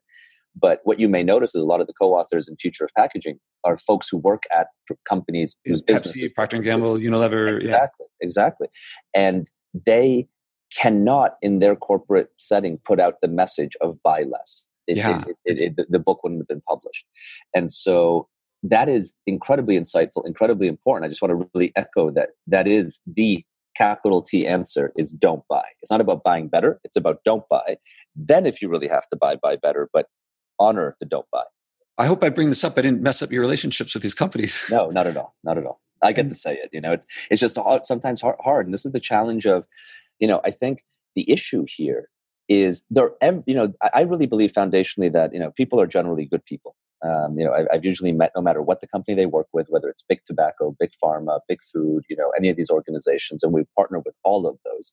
but 0.58 0.80
what 0.84 0.98
you 0.98 1.08
may 1.08 1.22
notice 1.22 1.54
is 1.54 1.62
a 1.62 1.66
lot 1.66 1.80
of 1.80 1.86
the 1.86 1.92
co-authors 1.92 2.48
in 2.48 2.56
Future 2.56 2.84
of 2.84 2.90
Packaging 2.96 3.38
are 3.64 3.76
folks 3.76 4.08
who 4.08 4.16
work 4.18 4.44
at 4.56 4.68
companies 5.08 5.56
whose 5.64 5.82
Pepsi, 5.82 6.32
Procter 6.34 6.56
and 6.56 6.64
Gamble, 6.64 6.96
Unilever, 6.98 7.60
exactly, 7.60 8.06
yeah. 8.10 8.24
exactly, 8.26 8.68
and 9.14 9.50
they 9.86 10.28
cannot, 10.76 11.36
in 11.42 11.58
their 11.60 11.76
corporate 11.76 12.28
setting, 12.36 12.78
put 12.84 13.00
out 13.00 13.14
the 13.22 13.28
message 13.28 13.76
of 13.80 14.02
buy 14.02 14.22
less. 14.22 14.66
It, 14.86 14.96
yeah, 14.96 15.24
it, 15.44 15.76
it, 15.78 15.86
the 15.90 15.98
book 15.98 16.22
wouldn't 16.22 16.40
have 16.40 16.48
been 16.48 16.62
published, 16.66 17.04
and 17.54 17.72
so 17.72 18.28
that 18.62 18.88
is 18.88 19.12
incredibly 19.26 19.78
insightful, 19.78 20.26
incredibly 20.26 20.66
important. 20.66 21.04
I 21.04 21.08
just 21.08 21.22
want 21.22 21.30
to 21.30 21.50
really 21.54 21.72
echo 21.76 22.10
that. 22.10 22.30
That 22.46 22.66
is 22.66 23.00
the 23.06 23.44
capital 23.76 24.22
T 24.22 24.46
answer 24.46 24.92
is 24.96 25.10
don't 25.12 25.44
buy. 25.48 25.62
It's 25.82 25.90
not 25.90 26.00
about 26.00 26.24
buying 26.24 26.48
better. 26.48 26.80
It's 26.84 26.96
about 26.96 27.20
don't 27.24 27.48
buy. 27.48 27.76
Then, 28.16 28.46
if 28.46 28.60
you 28.60 28.68
really 28.68 28.88
have 28.88 29.08
to 29.10 29.16
buy, 29.16 29.36
buy 29.36 29.56
better. 29.56 29.88
But 29.92 30.06
honor 30.58 30.96
the 31.00 31.06
don't 31.06 31.26
buy. 31.30 31.44
I 31.98 32.06
hope 32.06 32.22
I 32.22 32.28
bring 32.28 32.48
this 32.48 32.62
up. 32.62 32.78
I 32.78 32.82
didn't 32.82 33.02
mess 33.02 33.22
up 33.22 33.32
your 33.32 33.40
relationships 33.40 33.92
with 33.92 34.02
these 34.02 34.14
companies. 34.14 34.64
No, 34.70 34.90
not 34.90 35.06
at 35.06 35.16
all. 35.16 35.34
Not 35.42 35.58
at 35.58 35.66
all. 35.66 35.80
I 36.02 36.12
get 36.12 36.28
to 36.28 36.34
say 36.34 36.54
it. 36.54 36.70
You 36.72 36.80
know, 36.80 36.92
it's 36.92 37.06
it's 37.30 37.40
just 37.40 37.56
hard, 37.56 37.86
sometimes 37.86 38.22
hard, 38.22 38.66
and 38.66 38.72
this 38.72 38.86
is 38.86 38.92
the 38.92 39.00
challenge 39.00 39.46
of, 39.46 39.66
you 40.20 40.28
know, 40.28 40.40
I 40.44 40.52
think 40.52 40.84
the 41.16 41.28
issue 41.30 41.64
here 41.66 42.08
is 42.48 42.82
there. 42.88 43.10
You 43.46 43.54
know, 43.54 43.72
I 43.92 44.02
really 44.02 44.26
believe 44.26 44.52
foundationally 44.52 45.12
that 45.12 45.32
you 45.32 45.40
know 45.40 45.50
people 45.56 45.80
are 45.80 45.88
generally 45.88 46.24
good 46.24 46.44
people. 46.44 46.76
Um, 47.02 47.38
you 47.38 47.44
know, 47.44 47.52
I, 47.52 47.74
have 47.74 47.84
usually 47.84 48.12
met 48.12 48.32
no 48.34 48.42
matter 48.42 48.60
what 48.60 48.80
the 48.80 48.88
company 48.88 49.14
they 49.14 49.26
work 49.26 49.46
with, 49.52 49.66
whether 49.68 49.88
it's 49.88 50.02
big 50.08 50.20
tobacco, 50.24 50.74
big 50.80 50.90
pharma, 51.02 51.38
big 51.48 51.60
food, 51.72 52.02
you 52.10 52.16
know, 52.16 52.32
any 52.36 52.48
of 52.48 52.56
these 52.56 52.70
organizations, 52.70 53.42
and 53.42 53.52
we 53.52 53.62
partner 53.76 54.00
with 54.04 54.14
all 54.24 54.46
of 54.46 54.56
those. 54.64 54.92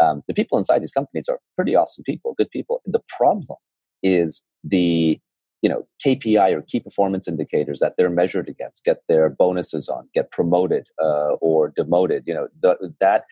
Um, 0.00 0.22
the 0.26 0.34
people 0.34 0.58
inside 0.58 0.82
these 0.82 0.92
companies 0.92 1.28
are 1.28 1.38
pretty 1.56 1.76
awesome 1.76 2.02
people, 2.04 2.34
good 2.36 2.50
people. 2.50 2.80
The 2.86 3.02
problem 3.08 3.58
is 4.02 4.42
the 4.64 5.20
you 5.62 5.68
know 5.68 5.86
KPI 6.04 6.52
or 6.52 6.62
key 6.62 6.80
performance 6.80 7.28
indicators 7.28 7.80
that 7.80 7.94
they're 7.96 8.10
measured 8.10 8.48
against, 8.48 8.84
get 8.84 9.02
their 9.08 9.28
bonuses 9.28 9.88
on, 9.88 10.08
get 10.14 10.30
promoted 10.30 10.86
uh, 11.02 11.34
or 11.40 11.72
demoted. 11.76 12.24
You 12.26 12.34
know 12.34 12.48
the, 12.60 12.94
that 13.00 13.24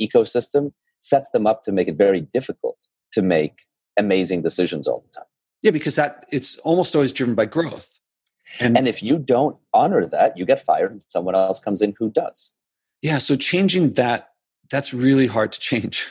ecosystem 0.00 0.72
sets 1.00 1.30
them 1.30 1.46
up 1.46 1.62
to 1.62 1.72
make 1.72 1.88
it 1.88 1.96
very 1.96 2.20
difficult 2.20 2.78
to 3.12 3.22
make 3.22 3.52
amazing 3.98 4.42
decisions 4.42 4.86
all 4.86 5.04
the 5.06 5.12
time. 5.12 5.26
Yeah, 5.62 5.70
because 5.70 5.96
that 5.96 6.26
it's 6.30 6.56
almost 6.58 6.94
always 6.94 7.12
driven 7.12 7.34
by 7.34 7.46
growth. 7.46 7.98
And, 8.60 8.78
and 8.78 8.88
if 8.88 9.02
you 9.02 9.18
don't 9.18 9.56
honor 9.74 10.06
that, 10.06 10.36
you 10.36 10.46
get 10.46 10.64
fired 10.64 10.92
and 10.92 11.04
someone 11.10 11.34
else 11.34 11.60
comes 11.60 11.82
in 11.82 11.94
who 11.98 12.10
does. 12.10 12.50
Yeah, 13.02 13.18
so 13.18 13.36
changing 13.36 13.90
that 13.90 14.30
that's 14.70 14.92
really 14.92 15.26
hard 15.26 15.52
to 15.52 15.60
change. 15.60 16.06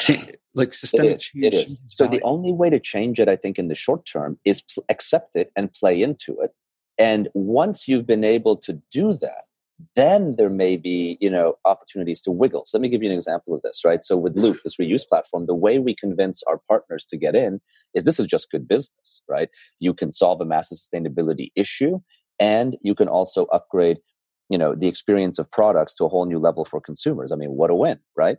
Change 0.00 0.32
like 0.54 0.72
systemic 0.72 1.12
it 1.12 1.14
is, 1.14 1.22
change. 1.22 1.44
It 1.44 1.54
is. 1.54 1.78
So 1.86 2.06
the 2.06 2.22
only 2.22 2.52
way 2.52 2.68
to 2.70 2.80
change 2.80 3.20
it, 3.20 3.28
I 3.28 3.36
think, 3.36 3.58
in 3.58 3.68
the 3.68 3.74
short 3.74 4.06
term 4.06 4.38
is 4.44 4.62
pl- 4.62 4.84
accept 4.88 5.36
it 5.36 5.52
and 5.56 5.72
play 5.72 6.02
into 6.02 6.38
it. 6.40 6.52
And 6.98 7.28
once 7.34 7.86
you've 7.86 8.06
been 8.06 8.24
able 8.24 8.56
to 8.58 8.80
do 8.92 9.16
that, 9.20 9.44
then 9.94 10.34
there 10.36 10.50
may 10.50 10.76
be 10.76 11.16
you 11.20 11.30
know 11.30 11.54
opportunities 11.64 12.20
to 12.22 12.30
wiggle. 12.30 12.64
So 12.66 12.76
let 12.76 12.82
me 12.82 12.88
give 12.88 13.02
you 13.02 13.10
an 13.10 13.14
example 13.14 13.54
of 13.54 13.62
this, 13.62 13.82
right? 13.84 14.02
So 14.02 14.16
with 14.16 14.32
mm-hmm. 14.32 14.42
Loop, 14.42 14.58
this 14.64 14.76
reuse 14.76 15.06
platform, 15.06 15.46
the 15.46 15.54
way 15.54 15.78
we 15.78 15.94
convince 15.94 16.42
our 16.48 16.60
partners 16.68 17.06
to 17.10 17.16
get 17.16 17.34
in 17.34 17.60
is 17.94 18.04
this 18.04 18.18
is 18.18 18.26
just 18.26 18.50
good 18.50 18.66
business, 18.66 19.22
right? 19.28 19.48
You 19.78 19.94
can 19.94 20.12
solve 20.12 20.40
a 20.40 20.44
massive 20.44 20.78
sustainability 20.78 21.50
issue, 21.54 22.00
and 22.40 22.76
you 22.82 22.94
can 22.94 23.08
also 23.08 23.46
upgrade 23.46 23.98
you 24.48 24.58
know 24.58 24.74
the 24.74 24.88
experience 24.88 25.38
of 25.38 25.50
products 25.50 25.94
to 25.94 26.04
a 26.04 26.08
whole 26.08 26.26
new 26.26 26.38
level 26.38 26.64
for 26.64 26.80
consumers. 26.80 27.30
I 27.30 27.36
mean, 27.36 27.50
what 27.50 27.70
a 27.70 27.74
win, 27.74 27.98
right? 28.16 28.36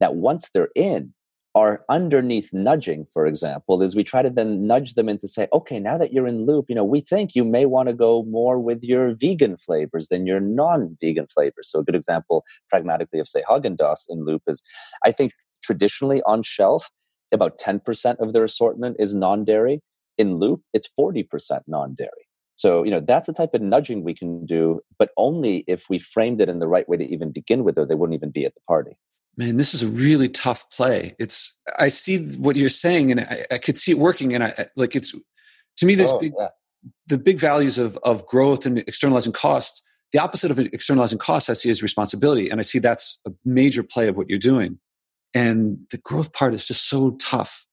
That 0.00 0.16
once 0.16 0.50
they're 0.52 0.70
in, 0.74 1.12
are 1.54 1.84
underneath 1.88 2.52
nudging, 2.52 3.06
for 3.12 3.26
example, 3.26 3.80
is 3.80 3.94
we 3.94 4.02
try 4.02 4.22
to 4.22 4.30
then 4.30 4.66
nudge 4.66 4.94
them 4.94 5.08
into 5.08 5.28
say, 5.28 5.46
okay, 5.52 5.78
now 5.78 5.96
that 5.96 6.12
you're 6.12 6.26
in 6.26 6.46
loop, 6.46 6.66
you 6.68 6.74
know, 6.74 6.84
we 6.84 7.00
think 7.00 7.34
you 7.34 7.44
may 7.44 7.64
want 7.64 7.88
to 7.88 7.94
go 7.94 8.24
more 8.24 8.58
with 8.58 8.82
your 8.82 9.14
vegan 9.14 9.56
flavors 9.56 10.08
than 10.08 10.26
your 10.26 10.40
non-vegan 10.40 11.28
flavors. 11.32 11.70
So 11.70 11.78
a 11.78 11.84
good 11.84 11.94
example, 11.94 12.44
pragmatically, 12.68 13.20
of 13.20 13.28
say 13.28 13.42
Haagen-Dazs 13.48 14.06
in 14.08 14.24
loop 14.24 14.42
is, 14.48 14.62
I 15.04 15.12
think 15.12 15.32
traditionally 15.62 16.22
on 16.26 16.42
shelf, 16.42 16.90
about 17.32 17.58
10% 17.60 18.16
of 18.18 18.32
their 18.32 18.44
assortment 18.44 18.96
is 18.98 19.14
non-dairy. 19.14 19.80
In 20.18 20.36
loop, 20.36 20.60
it's 20.72 20.88
40% 20.98 21.60
non-dairy. 21.68 22.10
So, 22.56 22.82
you 22.82 22.90
know, 22.90 23.00
that's 23.00 23.26
the 23.26 23.32
type 23.32 23.54
of 23.54 23.62
nudging 23.62 24.02
we 24.02 24.14
can 24.14 24.44
do, 24.44 24.80
but 24.98 25.10
only 25.16 25.64
if 25.66 25.84
we 25.88 25.98
framed 25.98 26.40
it 26.40 26.48
in 26.48 26.58
the 26.58 26.68
right 26.68 26.88
way 26.88 26.96
to 26.96 27.04
even 27.04 27.32
begin 27.32 27.64
with, 27.64 27.78
or 27.78 27.86
they 27.86 27.96
wouldn't 27.96 28.16
even 28.16 28.30
be 28.30 28.44
at 28.44 28.54
the 28.54 28.60
party 28.68 28.96
man, 29.36 29.56
this 29.56 29.74
is 29.74 29.82
a 29.82 29.88
really 29.88 30.28
tough 30.28 30.68
play. 30.70 31.14
It's 31.18 31.54
I 31.78 31.88
see 31.88 32.34
what 32.36 32.56
you're 32.56 32.68
saying, 32.68 33.10
and 33.10 33.20
I, 33.20 33.46
I 33.50 33.58
could 33.58 33.78
see 33.78 33.92
it 33.92 33.98
working, 33.98 34.34
and 34.34 34.44
I 34.44 34.68
like 34.76 34.96
it's 34.96 35.14
to 35.78 35.86
me 35.86 35.94
this 35.94 36.10
oh, 36.10 36.18
big, 36.18 36.32
yeah. 36.38 36.48
the 37.08 37.18
big 37.18 37.38
values 37.38 37.78
of 37.78 37.98
of 38.02 38.26
growth 38.26 38.66
and 38.66 38.78
externalizing 38.78 39.32
costs. 39.32 39.82
The 40.12 40.20
opposite 40.20 40.52
of 40.52 40.60
externalizing 40.60 41.18
costs, 41.18 41.50
I 41.50 41.54
see 41.54 41.70
as 41.70 41.82
responsibility, 41.82 42.48
and 42.48 42.60
I 42.60 42.62
see 42.62 42.78
that's 42.78 43.18
a 43.26 43.32
major 43.44 43.82
play 43.82 44.06
of 44.08 44.16
what 44.16 44.28
you're 44.28 44.38
doing. 44.38 44.78
And 45.34 45.78
the 45.90 45.98
growth 45.98 46.32
part 46.32 46.54
is 46.54 46.64
just 46.64 46.88
so 46.88 47.16
tough. 47.20 47.66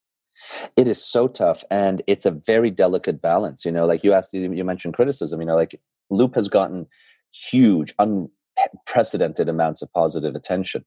It 0.76 0.88
is 0.88 1.04
so 1.06 1.28
tough, 1.28 1.64
and 1.70 2.02
it's 2.08 2.26
a 2.26 2.32
very 2.32 2.72
delicate 2.72 3.22
balance. 3.22 3.64
You 3.64 3.72
know, 3.72 3.86
like 3.86 4.04
you 4.04 4.14
asked, 4.14 4.34
you 4.34 4.64
mentioned 4.64 4.96
criticism. 4.96 5.40
You 5.40 5.46
know, 5.46 5.56
like 5.56 5.80
Loop 6.10 6.34
has 6.34 6.48
gotten 6.48 6.88
huge, 7.32 7.94
unprecedented 8.00 9.48
amounts 9.48 9.82
of 9.82 9.92
positive 9.94 10.36
attention, 10.36 10.84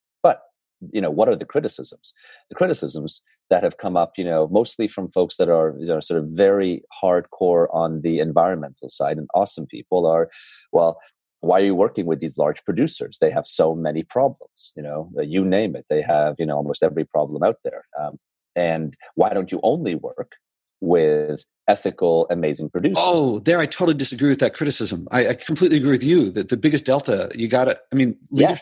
you 0.92 1.00
know 1.00 1.10
what 1.10 1.28
are 1.28 1.36
the 1.36 1.44
criticisms? 1.44 2.12
The 2.48 2.54
criticisms 2.54 3.22
that 3.50 3.62
have 3.62 3.78
come 3.78 3.96
up 3.96 4.12
you 4.16 4.24
know 4.24 4.48
mostly 4.48 4.88
from 4.88 5.10
folks 5.10 5.36
that 5.36 5.48
are 5.48 5.74
you 5.78 5.86
know 5.86 6.00
sort 6.00 6.20
of 6.20 6.26
very 6.28 6.82
hardcore 7.02 7.66
on 7.72 8.00
the 8.02 8.18
environmental 8.18 8.88
side 8.88 9.18
and 9.18 9.28
awesome 9.34 9.66
people 9.66 10.06
are 10.06 10.28
well 10.72 10.98
why 11.40 11.60
are 11.60 11.64
you 11.64 11.74
working 11.74 12.06
with 12.06 12.20
these 12.20 12.38
large 12.38 12.64
producers? 12.64 13.18
They 13.20 13.30
have 13.30 13.46
so 13.46 13.74
many 13.74 14.02
problems 14.02 14.72
you 14.76 14.82
know 14.82 15.10
uh, 15.18 15.22
you 15.22 15.44
name 15.44 15.76
it 15.76 15.86
they 15.88 16.02
have 16.02 16.36
you 16.38 16.46
know 16.46 16.56
almost 16.56 16.82
every 16.82 17.04
problem 17.04 17.42
out 17.42 17.58
there 17.64 17.84
um, 18.00 18.18
and 18.56 18.96
why 19.14 19.30
don't 19.30 19.52
you 19.52 19.60
only 19.62 19.94
work 19.94 20.32
with 20.80 21.44
ethical 21.68 22.26
amazing 22.30 22.68
producers? 22.70 22.98
Oh 22.98 23.38
there 23.40 23.58
i 23.58 23.66
totally 23.66 23.96
disagree 23.96 24.30
with 24.30 24.40
that 24.40 24.54
criticism. 24.54 25.06
I, 25.10 25.28
I 25.28 25.34
completely 25.34 25.78
agree 25.78 25.92
with 25.92 26.04
you 26.04 26.30
that 26.30 26.48
the 26.48 26.56
biggest 26.56 26.84
delta 26.84 27.30
you 27.34 27.48
gotta 27.48 27.78
i 27.92 27.94
mean 27.94 28.16
yeah 28.30 28.56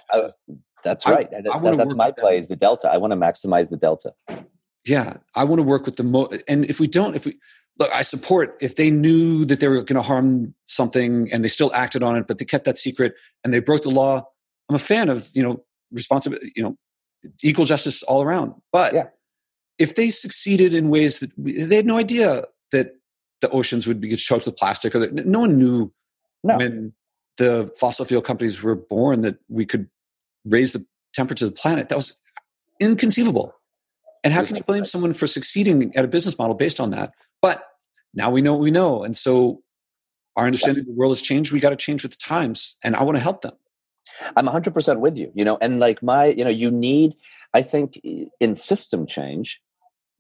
that's 0.84 1.06
right. 1.06 1.28
I, 1.32 1.36
I 1.36 1.58
that, 1.58 1.76
that's 1.76 1.94
my 1.94 2.10
play 2.10 2.38
is 2.38 2.48
the 2.48 2.56
delta. 2.56 2.88
I 2.88 2.96
want 2.96 3.12
to 3.12 3.16
maximize 3.16 3.70
the 3.70 3.76
delta. 3.76 4.12
Yeah, 4.84 5.16
I 5.34 5.44
want 5.44 5.58
to 5.58 5.62
work 5.62 5.86
with 5.86 5.96
the 5.96 6.04
mo. 6.04 6.28
And 6.48 6.64
if 6.64 6.80
we 6.80 6.86
don't, 6.86 7.14
if 7.14 7.24
we 7.24 7.38
look, 7.78 7.94
I 7.94 8.02
support 8.02 8.56
if 8.60 8.76
they 8.76 8.90
knew 8.90 9.44
that 9.44 9.60
they 9.60 9.68
were 9.68 9.82
going 9.82 9.96
to 9.96 10.02
harm 10.02 10.54
something 10.64 11.32
and 11.32 11.44
they 11.44 11.48
still 11.48 11.72
acted 11.74 12.02
on 12.02 12.16
it, 12.16 12.26
but 12.26 12.38
they 12.38 12.44
kept 12.44 12.64
that 12.64 12.78
secret 12.78 13.14
and 13.44 13.54
they 13.54 13.60
broke 13.60 13.82
the 13.82 13.90
law. 13.90 14.26
I'm 14.68 14.76
a 14.76 14.80
fan 14.80 15.08
of 15.08 15.28
you 15.34 15.42
know 15.42 15.64
responsibility, 15.92 16.52
you 16.56 16.62
know, 16.62 16.76
equal 17.42 17.64
justice 17.64 18.02
all 18.02 18.22
around. 18.22 18.54
But 18.72 18.94
yeah. 18.94 19.06
if 19.78 19.94
they 19.94 20.10
succeeded 20.10 20.74
in 20.74 20.88
ways 20.88 21.20
that 21.20 21.30
we, 21.38 21.62
they 21.62 21.76
had 21.76 21.86
no 21.86 21.98
idea 21.98 22.44
that 22.72 22.96
the 23.40 23.50
oceans 23.50 23.86
would 23.86 24.00
be 24.00 24.14
choked 24.16 24.46
with 24.46 24.56
plastic, 24.56 24.94
or 24.94 25.00
that 25.00 25.12
no 25.26 25.40
one 25.40 25.58
knew 25.58 25.92
no. 26.42 26.56
when 26.56 26.92
the 27.38 27.72
fossil 27.78 28.04
fuel 28.04 28.22
companies 28.22 28.62
were 28.62 28.74
born 28.74 29.22
that 29.22 29.38
we 29.48 29.64
could 29.66 29.88
raise 30.44 30.72
the 30.72 30.84
temperature 31.14 31.46
of 31.46 31.52
the 31.52 31.60
planet. 31.60 31.88
That 31.88 31.96
was 31.96 32.20
inconceivable. 32.80 33.54
And 34.24 34.32
how 34.32 34.44
can 34.44 34.56
you 34.56 34.62
blame 34.62 34.84
someone 34.84 35.14
for 35.14 35.26
succeeding 35.26 35.94
at 35.96 36.04
a 36.04 36.08
business 36.08 36.38
model 36.38 36.54
based 36.54 36.80
on 36.80 36.90
that? 36.90 37.12
But 37.40 37.64
now 38.14 38.30
we 38.30 38.40
know 38.40 38.52
what 38.52 38.62
we 38.62 38.70
know. 38.70 39.02
And 39.02 39.16
so 39.16 39.62
our 40.36 40.46
understanding 40.46 40.82
of 40.82 40.86
the 40.86 40.92
world 40.92 41.10
has 41.10 41.20
changed. 41.20 41.52
We 41.52 41.60
got 41.60 41.70
to 41.70 41.76
change 41.76 42.02
with 42.02 42.12
the 42.12 42.18
times. 42.18 42.76
And 42.84 42.94
I 42.94 43.02
want 43.02 43.16
to 43.16 43.22
help 43.22 43.42
them. 43.42 43.54
I'm 44.36 44.46
100% 44.46 45.00
with 45.00 45.16
you, 45.16 45.32
you 45.34 45.44
know, 45.44 45.58
and 45.60 45.80
like 45.80 46.02
my, 46.02 46.26
you 46.26 46.44
know, 46.44 46.50
you 46.50 46.70
need, 46.70 47.14
I 47.54 47.62
think 47.62 48.00
in 48.40 48.56
system 48.56 49.06
change, 49.06 49.60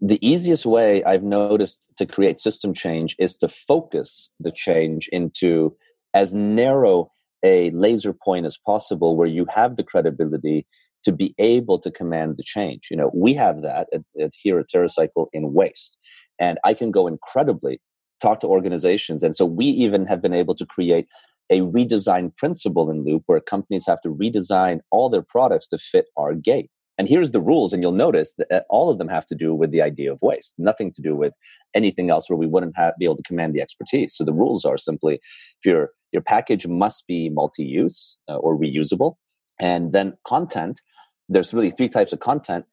the 0.00 0.18
easiest 0.26 0.66
way 0.66 1.04
I've 1.04 1.22
noticed 1.22 1.88
to 1.98 2.06
create 2.06 2.40
system 2.40 2.74
change 2.74 3.14
is 3.18 3.34
to 3.36 3.48
focus 3.48 4.30
the 4.40 4.50
change 4.50 5.08
into 5.12 5.76
as 6.14 6.34
narrow 6.34 7.11
a 7.44 7.70
laser 7.70 8.12
point 8.12 8.46
as 8.46 8.56
possible 8.56 9.16
where 9.16 9.26
you 9.26 9.46
have 9.52 9.76
the 9.76 9.84
credibility 9.84 10.66
to 11.04 11.12
be 11.12 11.34
able 11.38 11.78
to 11.80 11.90
command 11.90 12.36
the 12.36 12.42
change. 12.42 12.88
You 12.90 12.96
know, 12.96 13.10
we 13.14 13.34
have 13.34 13.62
that 13.62 13.88
at, 13.92 14.02
at 14.20 14.32
here 14.36 14.58
at 14.58 14.68
TerraCycle 14.68 15.26
in 15.32 15.52
waste. 15.52 15.98
And 16.38 16.58
I 16.64 16.74
can 16.74 16.90
go 16.90 17.06
incredibly 17.06 17.80
talk 18.20 18.40
to 18.40 18.46
organizations. 18.46 19.22
And 19.22 19.34
so 19.34 19.44
we 19.44 19.66
even 19.66 20.06
have 20.06 20.22
been 20.22 20.32
able 20.32 20.54
to 20.54 20.66
create 20.66 21.06
a 21.50 21.60
redesign 21.60 22.34
principle 22.36 22.90
in 22.90 23.04
Loop 23.04 23.24
where 23.26 23.40
companies 23.40 23.84
have 23.86 24.00
to 24.02 24.08
redesign 24.08 24.80
all 24.90 25.10
their 25.10 25.22
products 25.22 25.66
to 25.68 25.78
fit 25.78 26.06
our 26.16 26.34
gate. 26.34 26.70
And 27.02 27.08
here's 27.08 27.32
the 27.32 27.40
rules, 27.40 27.72
and 27.72 27.82
you'll 27.82 27.90
notice 27.90 28.32
that 28.38 28.52
uh, 28.52 28.60
all 28.70 28.88
of 28.88 28.98
them 28.98 29.08
have 29.08 29.26
to 29.26 29.34
do 29.34 29.56
with 29.56 29.72
the 29.72 29.82
idea 29.82 30.12
of 30.12 30.22
waste, 30.22 30.54
nothing 30.56 30.92
to 30.92 31.02
do 31.02 31.16
with 31.16 31.32
anything 31.74 32.10
else 32.10 32.30
where 32.30 32.36
we 32.36 32.46
wouldn't 32.46 32.76
have, 32.76 32.94
be 32.96 33.06
able 33.06 33.16
to 33.16 33.24
command 33.24 33.54
the 33.54 33.60
expertise. 33.60 34.14
So 34.14 34.22
the 34.22 34.32
rules 34.32 34.64
are 34.64 34.78
simply 34.78 35.14
if 35.14 35.66
your 35.66 35.90
your 36.12 36.22
package 36.22 36.64
must 36.68 37.04
be 37.08 37.28
multi-use 37.28 38.16
uh, 38.28 38.36
or 38.36 38.56
reusable, 38.56 39.16
and 39.58 39.90
then 39.90 40.12
content. 40.24 40.80
There's 41.28 41.52
really 41.52 41.72
three 41.72 41.88
types 41.88 42.12
of 42.12 42.20
content. 42.20 42.66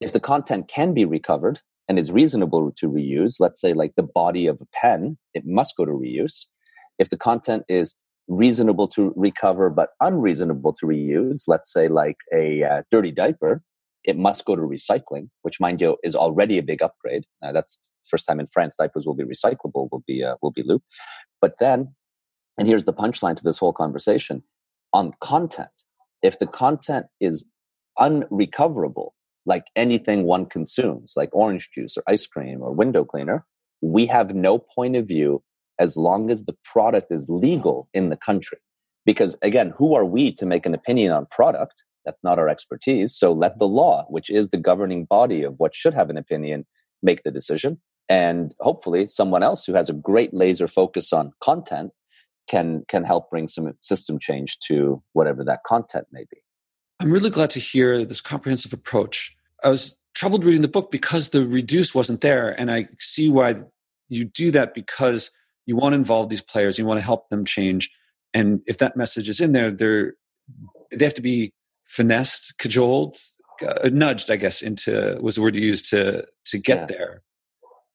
If 0.00 0.14
the 0.14 0.20
content 0.32 0.66
can 0.66 0.94
be 0.94 1.04
recovered 1.04 1.60
and 1.86 1.98
is 1.98 2.10
reasonable 2.10 2.72
to 2.78 2.88
reuse, 2.88 3.34
let's 3.38 3.60
say 3.60 3.74
like 3.74 3.92
the 3.98 4.08
body 4.22 4.46
of 4.46 4.62
a 4.62 4.66
pen, 4.72 5.18
it 5.34 5.44
must 5.44 5.76
go 5.76 5.84
to 5.84 5.92
reuse. 5.92 6.46
If 6.98 7.10
the 7.10 7.18
content 7.18 7.64
is 7.68 7.94
reasonable 8.28 8.88
to 8.88 9.12
recover 9.14 9.68
but 9.68 9.90
unreasonable 10.00 10.72
to 10.72 10.86
reuse, 10.86 11.42
let's 11.46 11.70
say 11.70 11.88
like 11.88 12.16
a 12.32 12.62
uh, 12.62 12.82
dirty 12.90 13.10
diaper, 13.10 13.62
it 14.04 14.16
must 14.16 14.44
go 14.44 14.54
to 14.54 14.62
recycling, 14.62 15.28
which, 15.42 15.60
mind 15.60 15.80
you, 15.80 15.96
is 16.04 16.14
already 16.14 16.58
a 16.58 16.62
big 16.62 16.82
upgrade. 16.82 17.24
Uh, 17.42 17.52
that's 17.52 17.78
first 18.08 18.26
time 18.26 18.40
in 18.40 18.46
France 18.48 18.74
diapers 18.76 19.06
will 19.06 19.14
be 19.14 19.24
recyclable, 19.24 19.88
will 19.90 20.04
be 20.06 20.22
uh, 20.22 20.36
will 20.42 20.50
be 20.52 20.62
loop. 20.62 20.82
But 21.40 21.54
then, 21.58 21.94
and 22.58 22.68
here's 22.68 22.84
the 22.84 22.92
punchline 22.92 23.36
to 23.36 23.44
this 23.44 23.58
whole 23.58 23.72
conversation: 23.72 24.42
on 24.92 25.12
content, 25.20 25.70
if 26.22 26.38
the 26.38 26.46
content 26.46 27.06
is 27.20 27.44
unrecoverable, 27.98 29.14
like 29.46 29.64
anything 29.76 30.24
one 30.24 30.46
consumes, 30.46 31.14
like 31.16 31.30
orange 31.32 31.70
juice 31.74 31.96
or 31.96 32.02
ice 32.08 32.26
cream 32.26 32.62
or 32.62 32.72
window 32.72 33.04
cleaner, 33.04 33.44
we 33.80 34.06
have 34.06 34.34
no 34.34 34.58
point 34.58 34.96
of 34.96 35.06
view 35.06 35.42
as 35.78 35.96
long 35.96 36.30
as 36.30 36.44
the 36.44 36.56
product 36.64 37.10
is 37.10 37.26
legal 37.28 37.88
in 37.94 38.08
the 38.08 38.16
country. 38.16 38.58
Because 39.04 39.36
again, 39.42 39.72
who 39.76 39.94
are 39.94 40.04
we 40.04 40.32
to 40.36 40.46
make 40.46 40.66
an 40.66 40.74
opinion 40.74 41.12
on 41.12 41.26
product? 41.30 41.84
That's 42.04 42.22
not 42.22 42.38
our 42.38 42.48
expertise. 42.48 43.16
So 43.16 43.32
let 43.32 43.58
the 43.58 43.66
law, 43.66 44.06
which 44.08 44.30
is 44.30 44.50
the 44.50 44.56
governing 44.56 45.04
body 45.04 45.42
of 45.42 45.54
what 45.58 45.74
should 45.74 45.94
have 45.94 46.10
an 46.10 46.16
opinion, 46.16 46.66
make 47.02 47.22
the 47.22 47.30
decision. 47.30 47.80
And 48.08 48.54
hopefully, 48.60 49.06
someone 49.08 49.42
else 49.42 49.64
who 49.64 49.74
has 49.74 49.88
a 49.88 49.94
great 49.94 50.34
laser 50.34 50.68
focus 50.68 51.12
on 51.12 51.32
content 51.40 51.92
can 52.48 52.84
can 52.88 53.04
help 53.04 53.30
bring 53.30 53.48
some 53.48 53.72
system 53.80 54.18
change 54.18 54.58
to 54.66 55.02
whatever 55.12 55.42
that 55.44 55.60
content 55.66 56.06
may 56.12 56.24
be. 56.30 56.38
I'm 57.00 57.10
really 57.10 57.30
glad 57.30 57.50
to 57.50 57.60
hear 57.60 58.04
this 58.04 58.20
comprehensive 58.20 58.72
approach. 58.72 59.34
I 59.62 59.70
was 59.70 59.96
troubled 60.14 60.44
reading 60.44 60.62
the 60.62 60.68
book 60.68 60.90
because 60.90 61.30
the 61.30 61.46
reduce 61.46 61.94
wasn't 61.94 62.20
there, 62.20 62.50
and 62.60 62.70
I 62.70 62.88
see 62.98 63.30
why 63.30 63.56
you 64.08 64.26
do 64.26 64.50
that 64.50 64.74
because 64.74 65.30
you 65.66 65.76
want 65.76 65.94
to 65.94 65.96
involve 65.96 66.28
these 66.28 66.42
players, 66.42 66.78
you 66.78 66.84
want 66.84 67.00
to 67.00 67.04
help 67.04 67.30
them 67.30 67.46
change, 67.46 67.90
and 68.34 68.60
if 68.66 68.78
that 68.78 68.96
message 68.96 69.28
is 69.30 69.40
in 69.40 69.52
there, 69.52 69.70
they're 69.70 70.14
they 70.92 71.04
have 71.04 71.14
to 71.14 71.22
be 71.22 71.52
finessed, 71.94 72.58
cajoled, 72.58 73.16
uh, 73.62 73.88
nudged, 73.92 74.30
I 74.30 74.36
guess, 74.36 74.62
into 74.62 75.16
was 75.20 75.36
the 75.36 75.42
word 75.42 75.54
you 75.54 75.62
used 75.62 75.88
to 75.90 76.26
to 76.46 76.58
get 76.58 76.80
yeah. 76.80 76.86
there. 76.86 77.22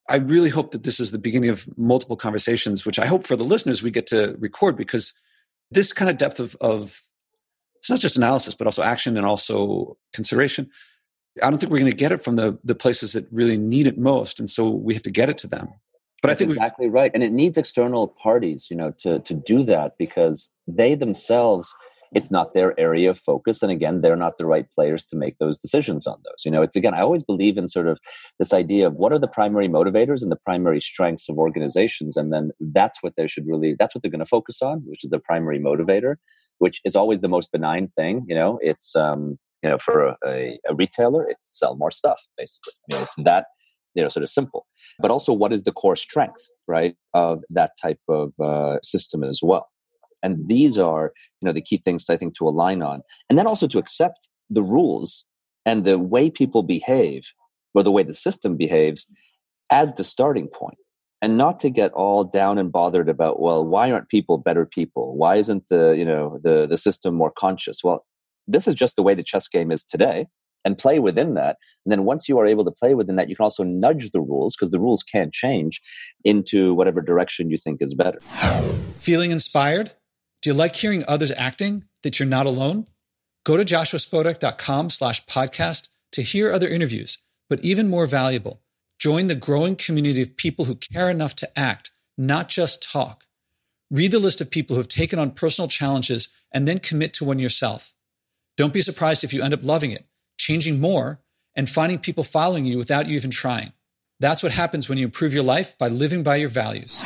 I 0.07 0.15
really 0.15 0.49
hope 0.49 0.71
that 0.71 0.83
this 0.83 0.99
is 0.99 1.11
the 1.11 1.19
beginning 1.19 1.49
of 1.49 1.67
multiple 1.77 2.15
conversations, 2.15 2.85
which 2.85 2.97
I 2.97 3.05
hope 3.05 3.27
for 3.27 3.35
the 3.35 3.43
listeners 3.43 3.83
we 3.83 3.91
get 3.91 4.07
to 4.07 4.35
record 4.39 4.75
because 4.75 5.13
this 5.69 5.93
kind 5.93 6.09
of 6.09 6.17
depth 6.17 6.39
of, 6.39 6.55
of 6.61 7.03
it's 7.75 7.89
not 7.89 7.99
just 7.99 8.17
analysis, 8.17 8.55
but 8.55 8.65
also 8.65 8.81
action 8.81 9.17
and 9.17 9.25
also 9.25 9.97
consideration. 10.13 10.69
I 11.43 11.49
don't 11.49 11.59
think 11.59 11.71
we're 11.71 11.79
going 11.79 11.91
to 11.91 11.97
get 11.97 12.11
it 12.11 12.23
from 12.23 12.37
the 12.37 12.57
the 12.63 12.75
places 12.75 13.13
that 13.13 13.27
really 13.31 13.57
need 13.57 13.85
it 13.85 13.97
most, 13.97 14.39
and 14.39 14.49
so 14.49 14.69
we 14.69 14.93
have 14.93 15.03
to 15.03 15.11
get 15.11 15.29
it 15.29 15.37
to 15.39 15.47
them. 15.47 15.67
But 16.21 16.29
That's 16.29 16.37
I 16.37 16.39
think 16.39 16.51
exactly 16.51 16.89
right, 16.89 17.11
and 17.13 17.21
it 17.21 17.31
needs 17.31 17.57
external 17.57 18.07
parties, 18.07 18.67
you 18.69 18.77
know, 18.77 18.91
to 18.99 19.19
to 19.19 19.33
do 19.33 19.63
that 19.65 19.97
because 19.97 20.49
they 20.67 20.95
themselves 20.95 21.75
it's 22.13 22.31
not 22.31 22.53
their 22.53 22.79
area 22.79 23.09
of 23.09 23.19
focus 23.19 23.61
and 23.61 23.71
again 23.71 24.01
they're 24.01 24.15
not 24.15 24.37
the 24.37 24.45
right 24.45 24.65
players 24.75 25.03
to 25.03 25.15
make 25.15 25.37
those 25.37 25.57
decisions 25.57 26.07
on 26.07 26.17
those 26.25 26.41
you 26.45 26.51
know 26.51 26.61
it's 26.61 26.75
again 26.75 26.93
i 26.93 27.01
always 27.01 27.23
believe 27.23 27.57
in 27.57 27.67
sort 27.67 27.87
of 27.87 27.99
this 28.39 28.53
idea 28.53 28.87
of 28.87 28.93
what 28.95 29.11
are 29.11 29.19
the 29.19 29.27
primary 29.27 29.67
motivators 29.67 30.21
and 30.21 30.31
the 30.31 30.43
primary 30.45 30.81
strengths 30.81 31.29
of 31.29 31.37
organizations 31.37 32.17
and 32.17 32.33
then 32.33 32.51
that's 32.73 32.99
what 33.01 33.13
they 33.17 33.27
should 33.27 33.45
really 33.47 33.75
that's 33.77 33.93
what 33.93 34.01
they're 34.01 34.11
going 34.11 34.19
to 34.19 34.25
focus 34.25 34.61
on 34.61 34.81
which 34.85 35.03
is 35.03 35.09
the 35.09 35.19
primary 35.19 35.59
motivator 35.59 36.15
which 36.57 36.81
is 36.83 36.95
always 36.95 37.19
the 37.19 37.27
most 37.27 37.51
benign 37.51 37.87
thing 37.95 38.25
you 38.27 38.35
know 38.35 38.57
it's 38.61 38.95
um 38.95 39.37
You 39.63 39.69
know, 39.71 39.79
for 39.85 39.95
a, 40.07 40.13
a, 40.25 40.57
a 40.71 40.73
retailer, 40.81 41.23
it's 41.31 41.45
sell 41.59 41.75
more 41.75 41.91
stuff, 41.91 42.19
basically. 42.37 42.73
I 42.79 42.85
mean, 42.89 43.03
it's 43.03 43.17
that 43.29 43.43
you 43.93 44.01
know 44.01 44.09
sort 44.09 44.23
of 44.23 44.29
simple. 44.29 44.61
But 45.03 45.11
also, 45.11 45.31
what 45.41 45.51
is 45.51 45.63
the 45.63 45.73
core 45.81 45.97
strength, 45.97 46.43
right, 46.75 46.95
of 47.13 47.43
that 47.57 47.71
type 47.85 47.99
of 48.07 48.31
uh, 48.39 48.75
system 48.93 49.19
as 49.31 49.39
well? 49.49 49.65
And 50.23 50.47
these 50.47 50.77
are 50.77 51.13
you 51.41 51.45
know 51.45 51.53
the 51.53 51.61
key 51.61 51.81
things 51.83 52.05
I 52.09 52.17
think 52.17 52.35
to 52.37 52.47
align 52.47 52.81
on, 52.81 53.01
and 53.29 53.37
then 53.37 53.47
also 53.47 53.67
to 53.67 53.79
accept 53.79 54.29
the 54.49 54.63
rules 54.63 55.25
and 55.65 55.85
the 55.85 55.99
way 55.99 56.29
people 56.29 56.63
behave 56.63 57.23
or 57.73 57.83
the 57.83 57.91
way 57.91 58.03
the 58.03 58.13
system 58.13 58.57
behaves 58.57 59.07
as 59.69 59.93
the 59.93 60.03
starting 60.03 60.47
point. 60.47 60.77
And 61.21 61.37
not 61.37 61.59
to 61.59 61.69
get 61.69 61.91
all 61.91 62.23
down 62.23 62.57
and 62.57 62.71
bothered 62.71 63.09
about 63.09 63.41
well 63.41 63.65
why 63.65 63.91
aren't 63.91 64.09
people 64.09 64.37
better 64.37 64.65
people? 64.65 65.17
Why 65.17 65.35
isn't 65.35 65.63
the 65.69 65.91
you 65.91 66.05
know 66.05 66.39
the 66.43 66.65
the 66.67 66.77
system 66.77 67.13
more 67.13 67.31
conscious? 67.31 67.83
Well 67.83 68.05
this 68.47 68.67
is 68.67 68.75
just 68.75 68.95
the 68.95 69.03
way 69.03 69.13
the 69.13 69.23
chess 69.23 69.47
game 69.47 69.71
is 69.71 69.83
today. 69.83 70.27
And 70.65 70.77
play 70.77 70.99
within 70.99 71.35
that. 71.35 71.55
And 71.85 71.91
then 71.91 72.03
once 72.03 72.27
you 72.27 72.37
are 72.37 72.45
able 72.45 72.65
to 72.65 72.71
play 72.71 72.93
within 72.93 73.15
that 73.15 73.29
you 73.29 73.35
can 73.35 73.43
also 73.43 73.63
nudge 73.63 74.11
the 74.11 74.19
rules 74.19 74.55
because 74.55 74.71
the 74.71 74.79
rules 74.79 75.03
can't 75.03 75.33
change 75.33 75.81
into 76.25 76.73
whatever 76.73 77.01
direction 77.01 77.49
you 77.49 77.57
think 77.57 77.81
is 77.81 77.95
better. 77.95 78.19
Feeling 78.97 79.31
inspired 79.31 79.93
do 80.41 80.49
you 80.49 80.53
like 80.53 80.75
hearing 80.75 81.03
others 81.07 81.31
acting 81.37 81.85
that 82.03 82.19
you're 82.19 82.27
not 82.27 82.45
alone 82.45 82.85
go 83.45 83.57
to 83.57 83.63
joshuaspodek.com 83.63 84.89
slash 84.89 85.25
podcast 85.25 85.89
to 86.11 86.21
hear 86.21 86.51
other 86.51 86.67
interviews 86.67 87.19
but 87.49 87.59
even 87.63 87.89
more 87.89 88.05
valuable 88.05 88.61
Join 88.99 89.27
the 89.27 89.35
growing 89.35 89.77
community 89.77 90.21
of 90.21 90.35
people 90.35 90.65
who 90.65 90.75
care 90.75 91.09
enough 91.09 91.33
to 91.37 91.59
act, 91.59 91.91
not 92.17 92.49
just 92.49 92.83
talk. 92.83 93.23
Read 93.89 94.11
the 94.11 94.19
list 94.19 94.41
of 94.41 94.51
people 94.51 94.75
who 94.75 94.81
have 94.81 94.89
taken 94.89 95.17
on 95.17 95.31
personal 95.31 95.69
challenges 95.69 96.27
and 96.51 96.67
then 96.67 96.79
commit 96.79 97.13
to 97.13 97.25
one 97.25 97.39
yourself. 97.39 97.93
Don't 98.57 98.73
be 98.73 98.81
surprised 98.81 99.23
if 99.23 99.33
you 99.33 99.41
end 99.41 99.53
up 99.53 99.63
loving 99.63 99.91
it, 99.91 100.05
changing 100.37 100.81
more, 100.81 101.21
and 101.55 101.69
finding 101.69 101.97
people 101.97 102.25
following 102.25 102.65
you 102.65 102.77
without 102.77 103.07
you 103.07 103.15
even 103.15 103.31
trying. 103.31 103.71
That's 104.19 104.43
what 104.43 104.51
happens 104.51 104.89
when 104.89 104.97
you 104.97 105.05
improve 105.05 105.33
your 105.33 105.43
life 105.43 105.77
by 105.77 105.87
living 105.87 106.21
by 106.21 106.35
your 106.35 106.49
values. 106.49 107.01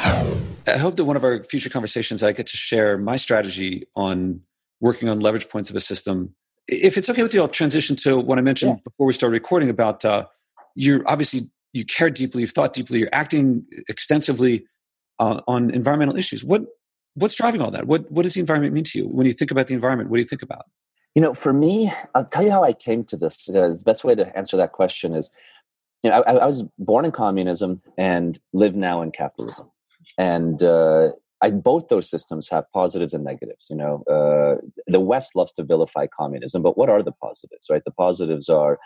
I 0.66 0.78
hope 0.78 0.96
that 0.96 1.06
one 1.06 1.18
of 1.18 1.24
our 1.24 1.44
future 1.44 1.70
conversations, 1.70 2.24
I 2.24 2.32
get 2.32 2.48
to 2.48 2.58
share 2.58 2.98
my 2.98 3.18
strategy 3.18 3.86
on 3.96 4.42
working 4.80 5.10
on 5.10 5.20
leverage 5.20 5.50
points 5.50 5.70
of 5.70 5.76
a 5.76 5.82
system. 5.82 6.34
If 6.68 6.98
it's 6.98 7.10
okay 7.10 7.24
with 7.24 7.34
you, 7.34 7.42
I'll 7.42 7.50
transition 7.50 7.96
to 7.98 8.18
what 8.18 8.38
I 8.38 8.42
mentioned 8.42 8.78
yeah. 8.78 8.84
before 8.84 9.08
we 9.08 9.14
started 9.14 9.34
recording 9.34 9.70
about 9.70 10.06
uh, 10.06 10.26
you're 10.76 11.04
obviously 11.06 11.50
you 11.74 11.86
care 11.86 12.10
deeply, 12.10 12.42
you've 12.42 12.52
thought 12.52 12.74
deeply, 12.74 13.00
you're 13.00 13.10
acting 13.12 13.66
extensively 13.90 14.66
uh, 15.20 15.42
on 15.48 15.72
environmental 15.72 16.18
issues. 16.18 16.44
What 16.44 16.66
what's 17.16 17.36
driving 17.36 17.62
all 17.62 17.72
that? 17.72 17.88
What 17.88 18.10
what 18.12 18.24
does 18.24 18.36
the 18.36 18.40
environment 18.40 18.74
mean 18.74 18.84
to 18.86 19.00
you? 19.00 19.08
When 19.08 19.26
you 19.26 19.34
think 19.34 19.52
about 19.52 19.68
the 19.68 19.74
environment, 19.74 20.10
what 20.10 20.18
do 20.18 20.22
you 20.22 20.28
think 20.28 20.42
about? 20.42 20.66
You 21.16 21.22
know, 21.22 21.34
for 21.34 21.54
me, 21.54 21.94
I'll 22.16 22.26
tell 22.26 22.44
you 22.44 22.52
how 22.52 22.64
I 22.64 22.74
came 22.74 23.04
to 23.06 23.18
this. 23.18 23.50
Uh, 23.50 23.70
the 23.70 23.84
best 23.86 24.04
way 24.04 24.16
to 24.16 24.36
answer 24.36 24.58
that 24.58 24.72
question 24.72 25.14
is, 25.14 25.30
you 26.02 26.10
know, 26.10 26.24
I, 26.26 26.38
I 26.38 26.46
was 26.46 26.64
born 26.80 27.06
in 27.06 27.12
communism 27.12 27.82
and 27.98 28.40
live 28.52 28.76
now 28.76 29.02
in 29.02 29.12
capitalism, 29.12 29.70
and 30.18 30.64
uh, 30.64 31.10
I, 31.42 31.50
both 31.50 31.90
those 31.90 32.10
systems 32.10 32.48
have 32.50 32.66
positives 32.74 33.14
and 33.14 33.24
negatives. 33.24 33.68
You 33.70 33.76
know, 33.76 34.04
uh, 34.10 34.62
the 34.88 35.00
West 35.00 35.32
loves 35.36 35.52
to 35.54 35.64
vilify 35.64 36.08
communism, 36.08 36.62
but 36.62 36.78
what 36.78 36.90
are 36.90 37.04
the 37.04 37.12
positives? 37.12 37.68
Right, 37.70 37.84
the 37.84 37.92
positives 37.92 38.50
are 38.50 38.80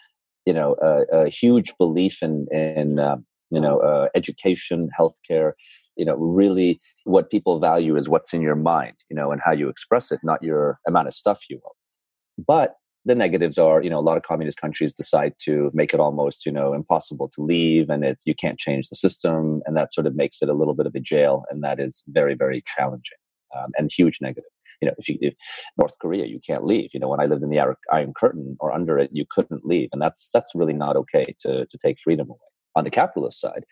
you 0.46 0.54
know 0.54 0.76
a, 0.82 1.26
a 1.26 1.30
huge 1.30 1.74
belief 1.78 2.24
in 2.24 2.48
in 2.52 3.00
uh, 3.00 3.18
you 3.52 3.62
know 3.62 3.80
uh, 3.80 4.08
education, 4.16 4.90
healthcare. 5.00 5.54
You 5.96 6.06
know, 6.06 6.16
really, 6.16 6.80
what 7.06 7.32
people 7.32 7.60
value 7.60 7.96
is 7.96 8.08
what's 8.08 8.32
in 8.32 8.42
your 8.42 8.56
mind, 8.56 8.98
you 9.10 9.16
know, 9.16 9.32
and 9.32 9.42
how 9.44 9.52
you 9.52 9.68
express 9.68 10.12
it, 10.12 10.20
not 10.24 10.44
your 10.44 10.80
amount 10.88 11.08
of 11.08 11.16
stuff 11.16 11.42
you 11.50 11.60
own. 11.66 12.46
But 12.46 12.76
the 13.08 13.16
negatives 13.16 13.58
are, 13.58 13.82
you 13.82 13.90
know, 13.90 14.00
a 14.00 14.02
lot 14.02 14.18
of 14.18 14.24
communist 14.24 14.60
countries 14.60 14.94
decide 14.94 15.34
to 15.44 15.72
make 15.74 15.94
it 15.94 16.00
almost, 16.00 16.46
you 16.46 16.52
know, 16.52 16.74
impossible 16.74 17.30
to 17.30 17.42
leave, 17.42 17.90
and 17.90 18.04
it's 18.04 18.24
you 18.26 18.36
can't 18.36 18.60
change 18.60 18.90
the 18.90 18.96
system, 18.96 19.62
and 19.66 19.76
that 19.76 19.94
sort 19.94 20.08
of 20.08 20.16
makes 20.16 20.42
it 20.42 20.50
a 20.50 20.54
little 20.54 20.76
bit 20.76 20.86
of 20.86 20.96
a 20.96 21.00
jail, 21.00 21.46
and 21.50 21.64
that 21.64 21.80
is 21.80 22.04
very, 22.08 22.36
very 22.36 22.64
challenging 22.76 23.18
um, 23.56 23.72
and 23.78 23.92
huge 23.92 24.20
negative 24.22 24.52
you 24.82 24.88
know, 24.88 24.94
if 24.98 25.10
you 25.10 25.18
if 25.22 25.34
North 25.78 25.98
Korea, 26.00 26.26
you 26.26 26.40
can't 26.46 26.66
leave. 26.66 26.90
You 26.94 27.00
know, 27.00 27.08
when 27.08 27.20
I 27.20 27.26
lived 27.26 27.44
in 27.44 27.50
the 27.50 27.76
Iron 27.92 28.14
Curtain 28.14 28.58
or 28.60 28.72
under 28.72 29.00
it, 29.00 29.10
you 29.14 29.26
couldn't 29.30 29.66
leave, 29.66 29.90
and 29.92 30.02
that's 30.02 30.30
that's 30.34 30.52
really 30.56 30.74
not 30.74 30.96
okay 30.96 31.36
to 31.40 31.66
to 31.66 31.78
take 31.78 32.00
freedom 32.00 32.30
away. 32.30 32.40
On 32.76 32.84
the 32.84 32.92
capitalist 32.92 33.40
side, 33.40 33.66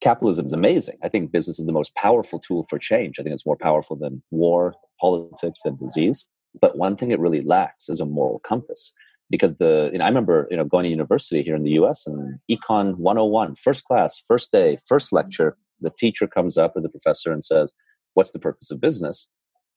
capitalism 0.00 0.46
is 0.46 0.52
amazing. 0.52 0.98
I 1.02 1.08
think 1.08 1.32
business 1.32 1.58
is 1.58 1.66
the 1.66 1.72
most 1.72 1.94
powerful 1.96 2.38
tool 2.38 2.66
for 2.68 2.78
change. 2.78 3.18
I 3.18 3.22
think 3.22 3.34
it's 3.34 3.46
more 3.46 3.56
powerful 3.56 3.96
than 3.96 4.22
war, 4.30 4.74
politics, 5.00 5.60
than 5.64 5.76
disease. 5.76 6.26
But 6.60 6.78
one 6.78 6.96
thing 6.96 7.10
it 7.10 7.20
really 7.20 7.42
lacks 7.42 7.88
is 7.88 8.00
a 8.00 8.06
moral 8.06 8.40
compass. 8.40 8.92
Because 9.30 9.54
the, 9.54 9.90
you 9.92 9.98
know, 9.98 10.04
I 10.04 10.08
remember, 10.08 10.46
you 10.50 10.56
know, 10.56 10.64
going 10.64 10.84
to 10.84 10.90
university 10.90 11.42
here 11.42 11.56
in 11.56 11.64
the 11.64 11.70
U.S. 11.72 12.06
and 12.06 12.38
Econ 12.50 12.96
101, 12.96 13.56
first 13.56 13.84
class, 13.84 14.22
first 14.28 14.52
day, 14.52 14.78
first 14.86 15.12
lecture. 15.12 15.56
The 15.80 15.90
teacher 15.90 16.26
comes 16.26 16.56
up 16.56 16.76
or 16.76 16.82
the 16.82 16.88
professor 16.88 17.32
and 17.32 17.42
says, 17.42 17.72
"What's 18.12 18.30
the 18.30 18.38
purpose 18.38 18.70
of 18.70 18.80
business?" 18.80 19.26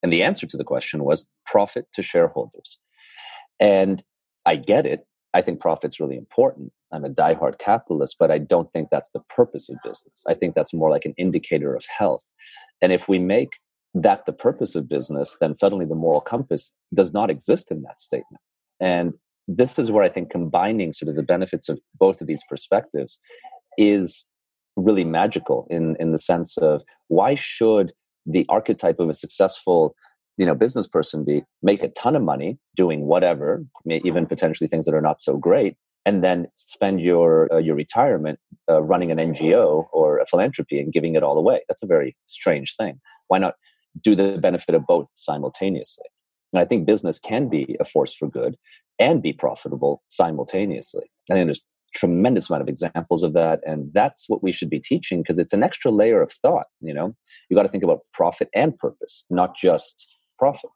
And 0.03 0.11
the 0.11 0.21
answer 0.21 0.45
to 0.45 0.57
the 0.57 0.63
question 0.63 1.03
was 1.03 1.25
profit 1.45 1.85
to 1.93 2.03
shareholders. 2.03 2.77
And 3.59 4.03
I 4.45 4.57
get 4.57 4.85
it. 4.85 5.07
I 5.33 5.41
think 5.41 5.59
profit's 5.59 5.99
really 5.99 6.17
important. 6.17 6.71
I'm 6.91 7.03
a 7.03 7.09
diehard 7.09 7.57
capitalist, 7.57 8.15
but 8.19 8.31
I 8.31 8.37
don't 8.37 8.71
think 8.71 8.89
that's 8.89 9.09
the 9.09 9.21
purpose 9.29 9.69
of 9.69 9.77
business. 9.83 10.23
I 10.27 10.33
think 10.33 10.55
that's 10.55 10.73
more 10.73 10.89
like 10.89 11.05
an 11.05 11.13
indicator 11.17 11.75
of 11.75 11.85
health. 11.85 12.23
And 12.81 12.91
if 12.91 13.07
we 13.07 13.19
make 13.19 13.51
that 14.01 14.25
the 14.25 14.33
purpose 14.33 14.75
of 14.75 14.87
business, 14.89 15.37
then 15.39 15.55
suddenly 15.55 15.85
the 15.85 15.95
moral 15.95 16.21
compass 16.21 16.71
does 16.93 17.13
not 17.13 17.29
exist 17.29 17.71
in 17.71 17.81
that 17.83 17.99
statement. 17.99 18.41
And 18.79 19.13
this 19.47 19.79
is 19.79 19.91
where 19.91 20.03
I 20.03 20.09
think 20.09 20.29
combining 20.29 20.93
sort 20.93 21.09
of 21.09 21.15
the 21.15 21.23
benefits 21.23 21.69
of 21.69 21.79
both 21.99 22.21
of 22.21 22.27
these 22.27 22.41
perspectives 22.49 23.19
is 23.77 24.25
really 24.75 25.03
magical 25.03 25.67
in, 25.69 25.95
in 25.99 26.11
the 26.11 26.19
sense 26.19 26.57
of 26.57 26.81
why 27.07 27.35
should 27.35 27.93
the 28.25 28.45
archetype 28.49 28.99
of 28.99 29.09
a 29.09 29.13
successful 29.13 29.95
you 30.37 30.45
know 30.45 30.53
business 30.53 30.85
person 30.85 31.23
be 31.23 31.43
make 31.63 31.81
a 31.81 31.87
ton 31.89 32.15
of 32.15 32.21
money 32.21 32.59
doing 32.75 33.07
whatever 33.07 33.63
even 33.89 34.27
potentially 34.27 34.67
things 34.67 34.85
that 34.85 34.93
are 34.93 35.01
not 35.01 35.19
so 35.19 35.35
great 35.35 35.75
and 36.05 36.23
then 36.23 36.45
spend 36.55 37.01
your 37.01 37.51
uh, 37.51 37.57
your 37.57 37.75
retirement 37.75 38.37
uh, 38.69 38.83
running 38.83 39.09
an 39.09 39.17
ngo 39.17 39.87
or 39.91 40.19
a 40.19 40.27
philanthropy 40.27 40.79
and 40.79 40.93
giving 40.93 41.15
it 41.15 41.23
all 41.23 41.39
away 41.39 41.61
that's 41.67 41.81
a 41.81 41.87
very 41.87 42.15
strange 42.27 42.75
thing 42.75 42.99
why 43.29 43.39
not 43.39 43.55
do 44.01 44.15
the 44.15 44.37
benefit 44.41 44.75
of 44.75 44.85
both 44.85 45.07
simultaneously. 45.15 46.05
And 46.53 46.61
i 46.61 46.65
think 46.65 46.85
business 46.85 47.19
can 47.19 47.49
be 47.49 47.75
a 47.79 47.85
force 47.85 48.13
for 48.13 48.27
good 48.27 48.55
and 48.99 49.21
be 49.21 49.33
profitable 49.33 50.01
simultaneously. 50.07 51.05
I 51.29 51.35
think 51.35 51.47
there's 51.47 51.63
tremendous 51.93 52.49
amount 52.49 52.61
of 52.61 52.69
examples 52.69 53.23
of 53.23 53.33
that 53.33 53.59
and 53.65 53.91
that's 53.93 54.25
what 54.27 54.43
we 54.43 54.51
should 54.51 54.69
be 54.69 54.79
teaching 54.79 55.21
because 55.21 55.37
it's 55.37 55.53
an 55.53 55.63
extra 55.63 55.89
layer 55.89 56.21
of 56.21 56.31
thought 56.31 56.67
you 56.81 56.93
know? 56.93 57.15
You 57.49 57.55
got 57.55 57.63
to 57.63 57.69
think 57.69 57.83
about 57.83 58.01
profit 58.13 58.49
and 58.53 58.77
purpose 58.77 59.25
not 59.29 59.55
just 59.55 60.07
profit. 60.37 60.69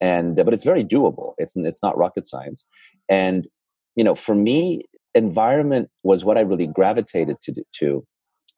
And 0.00 0.36
but 0.36 0.54
it's 0.54 0.64
very 0.64 0.84
doable. 0.84 1.34
It's 1.38 1.54
it's 1.56 1.82
not 1.82 1.96
rocket 1.98 2.26
science. 2.26 2.64
And 3.08 3.48
you 3.96 4.04
know 4.04 4.14
for 4.14 4.34
me 4.34 4.84
environment 5.14 5.88
was 6.04 6.24
what 6.24 6.38
i 6.38 6.40
really 6.40 6.66
gravitated 6.66 7.36
to 7.42 7.52
to 7.78 8.06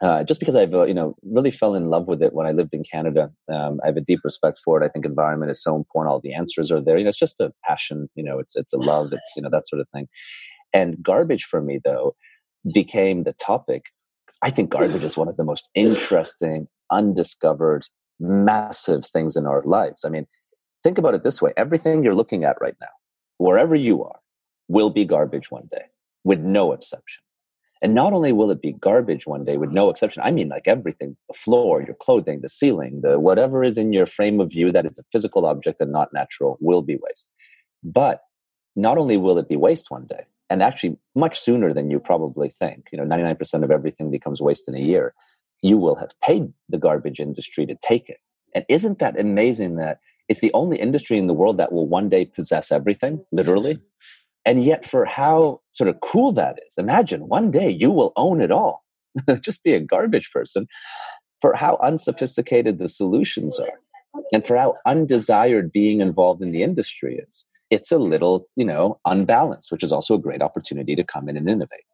uh, 0.02 0.24
just 0.24 0.40
because 0.40 0.56
I've 0.56 0.72
uh, 0.74 0.84
you 0.84 0.94
know 0.94 1.14
really 1.22 1.50
fell 1.50 1.74
in 1.74 1.90
love 1.90 2.06
with 2.06 2.22
it 2.22 2.32
when 2.32 2.46
I 2.46 2.52
lived 2.52 2.72
in 2.72 2.82
Canada. 2.82 3.30
Um, 3.52 3.80
I 3.82 3.86
have 3.86 3.96
a 3.96 4.00
deep 4.00 4.20
respect 4.24 4.60
for 4.64 4.80
it. 4.80 4.84
I 4.84 4.88
think 4.88 5.04
environment 5.04 5.50
is 5.50 5.62
so 5.62 5.76
important. 5.76 6.10
All 6.10 6.20
the 6.20 6.32
answers 6.32 6.70
are 6.70 6.80
there. 6.80 6.96
You 6.96 7.04
know, 7.04 7.10
it's 7.10 7.18
just 7.18 7.40
a 7.40 7.52
passion. 7.64 8.08
You 8.14 8.24
know, 8.24 8.38
it's 8.38 8.56
it's 8.56 8.72
a 8.72 8.78
love. 8.78 9.12
It's 9.12 9.32
you 9.36 9.42
know 9.42 9.50
that 9.50 9.68
sort 9.68 9.80
of 9.80 9.88
thing. 9.90 10.08
And 10.72 11.02
garbage 11.02 11.44
for 11.44 11.60
me, 11.60 11.80
though, 11.84 12.14
became 12.72 13.24
the 13.24 13.34
topic. 13.34 13.86
I 14.42 14.50
think 14.50 14.70
garbage 14.70 15.04
is 15.04 15.16
one 15.16 15.28
of 15.28 15.36
the 15.36 15.44
most 15.44 15.68
interesting, 15.74 16.68
undiscovered, 16.90 17.86
massive 18.18 19.06
things 19.06 19.36
in 19.36 19.46
our 19.46 19.62
lives. 19.64 20.04
I 20.04 20.08
mean, 20.08 20.26
think 20.82 20.96
about 20.96 21.14
it 21.14 21.24
this 21.24 21.42
way 21.42 21.52
everything 21.56 22.02
you're 22.02 22.14
looking 22.14 22.44
at 22.44 22.56
right 22.60 22.76
now, 22.80 22.94
wherever 23.38 23.74
you 23.74 24.02
are, 24.04 24.20
will 24.68 24.90
be 24.90 25.04
garbage 25.04 25.50
one 25.50 25.68
day, 25.70 25.84
with 26.24 26.40
no 26.40 26.72
exception. 26.72 27.22
And 27.82 27.94
not 27.94 28.12
only 28.12 28.32
will 28.32 28.50
it 28.50 28.60
be 28.60 28.72
garbage 28.72 29.26
one 29.26 29.44
day 29.44 29.56
with 29.56 29.70
no 29.70 29.88
exception, 29.88 30.22
I 30.22 30.30
mean 30.30 30.48
like 30.48 30.68
everything 30.68 31.16
the 31.28 31.34
floor, 31.34 31.82
your 31.82 31.94
clothing, 31.94 32.40
the 32.42 32.48
ceiling, 32.48 33.00
the 33.02 33.18
whatever 33.18 33.64
is 33.64 33.78
in 33.78 33.92
your 33.92 34.06
frame 34.06 34.38
of 34.40 34.50
view 34.50 34.70
that 34.72 34.84
is 34.84 34.98
a 34.98 35.04
physical 35.10 35.46
object 35.46 35.80
and 35.80 35.90
not 35.90 36.12
natural 36.12 36.58
will 36.60 36.82
be 36.82 36.96
waste. 36.96 37.30
But 37.82 38.20
not 38.76 38.98
only 38.98 39.16
will 39.16 39.38
it 39.38 39.48
be 39.48 39.56
waste 39.56 39.90
one 39.90 40.06
day, 40.06 40.26
and 40.50 40.62
actually 40.62 40.96
much 41.14 41.40
sooner 41.40 41.72
than 41.72 41.90
you 41.90 42.00
probably 42.00 42.50
think. 42.50 42.88
You 42.92 42.98
know, 42.98 43.04
99% 43.04 43.62
of 43.62 43.70
everything 43.70 44.10
becomes 44.10 44.40
waste 44.40 44.68
in 44.68 44.74
a 44.74 44.80
year. 44.80 45.14
You 45.62 45.78
will 45.78 45.94
have 45.94 46.10
paid 46.22 46.52
the 46.68 46.78
garbage 46.78 47.20
industry 47.20 47.64
to 47.66 47.76
take 47.80 48.08
it. 48.08 48.18
And 48.54 48.64
isn't 48.68 48.98
that 48.98 49.18
amazing 49.18 49.76
that 49.76 50.00
it's 50.28 50.40
the 50.40 50.52
only 50.52 50.78
industry 50.78 51.18
in 51.18 51.28
the 51.28 51.34
world 51.34 51.56
that 51.58 51.72
will 51.72 51.86
one 51.86 52.08
day 52.08 52.24
possess 52.24 52.72
everything, 52.72 53.24
literally? 53.32 53.78
And 54.50 54.64
yet, 54.64 54.84
for 54.84 55.04
how 55.04 55.60
sort 55.70 55.88
of 55.88 56.00
cool 56.00 56.32
that 56.32 56.58
is, 56.66 56.74
imagine 56.76 57.28
one 57.28 57.52
day 57.52 57.70
you 57.70 57.88
will 57.92 58.12
own 58.16 58.40
it 58.40 58.50
all. 58.50 58.84
Just 59.42 59.62
be 59.62 59.74
a 59.74 59.80
garbage 59.80 60.32
person. 60.32 60.66
For 61.40 61.54
how 61.54 61.78
unsophisticated 61.80 62.80
the 62.80 62.88
solutions 62.88 63.60
are, 63.60 63.78
and 64.32 64.44
for 64.44 64.56
how 64.56 64.74
undesired 64.86 65.70
being 65.70 66.00
involved 66.00 66.42
in 66.42 66.50
the 66.50 66.64
industry 66.64 67.22
is 67.28 67.44
it's 67.70 67.92
a 67.92 67.98
little, 67.98 68.48
you 68.56 68.64
know, 68.64 68.98
unbalanced, 69.04 69.70
which 69.70 69.84
is 69.84 69.92
also 69.92 70.14
a 70.14 70.18
great 70.18 70.42
opportunity 70.42 70.96
to 70.96 71.04
come 71.04 71.28
in 71.28 71.36
and 71.36 71.48
innovate. 71.48 71.84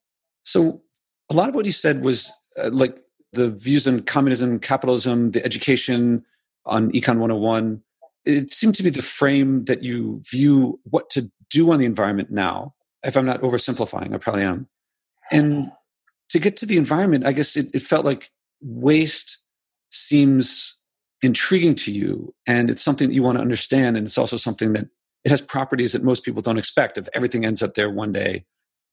So, 0.42 0.80
a 1.30 1.34
lot 1.34 1.50
of 1.50 1.54
what 1.54 1.66
you 1.66 1.72
said 1.72 2.02
was 2.02 2.32
uh, 2.56 2.70
like 2.72 2.96
the 3.34 3.50
views 3.50 3.86
on 3.86 4.00
communism, 4.00 4.60
capitalism, 4.60 5.32
the 5.32 5.44
education 5.44 6.24
on 6.64 6.90
Econ 6.92 7.18
101. 7.18 7.82
It 8.26 8.52
seemed 8.52 8.74
to 8.76 8.82
be 8.82 8.90
the 8.90 9.02
frame 9.02 9.64
that 9.66 9.82
you 9.82 10.20
view 10.30 10.80
what 10.84 11.08
to 11.10 11.30
do 11.48 11.70
on 11.72 11.78
the 11.78 11.86
environment 11.86 12.30
now. 12.30 12.74
If 13.02 13.16
I'm 13.16 13.26
not 13.26 13.40
oversimplifying, 13.40 14.14
I 14.14 14.18
probably 14.18 14.42
am. 14.42 14.68
And 15.30 15.70
to 16.30 16.38
get 16.38 16.56
to 16.58 16.66
the 16.66 16.76
environment, 16.76 17.24
I 17.24 17.32
guess 17.32 17.56
it, 17.56 17.68
it 17.72 17.82
felt 17.82 18.04
like 18.04 18.30
waste 18.60 19.38
seems 19.90 20.76
intriguing 21.22 21.74
to 21.74 21.92
you 21.92 22.34
and 22.46 22.70
it's 22.70 22.82
something 22.82 23.08
that 23.08 23.14
you 23.14 23.22
want 23.22 23.38
to 23.38 23.42
understand. 23.42 23.96
And 23.96 24.06
it's 24.06 24.18
also 24.18 24.36
something 24.36 24.72
that 24.74 24.88
it 25.24 25.30
has 25.30 25.40
properties 25.40 25.92
that 25.92 26.04
most 26.04 26.24
people 26.24 26.42
don't 26.42 26.58
expect. 26.58 26.98
If 26.98 27.08
everything 27.14 27.44
ends 27.44 27.62
up 27.62 27.74
there 27.74 27.90
one 27.90 28.12
day, 28.12 28.44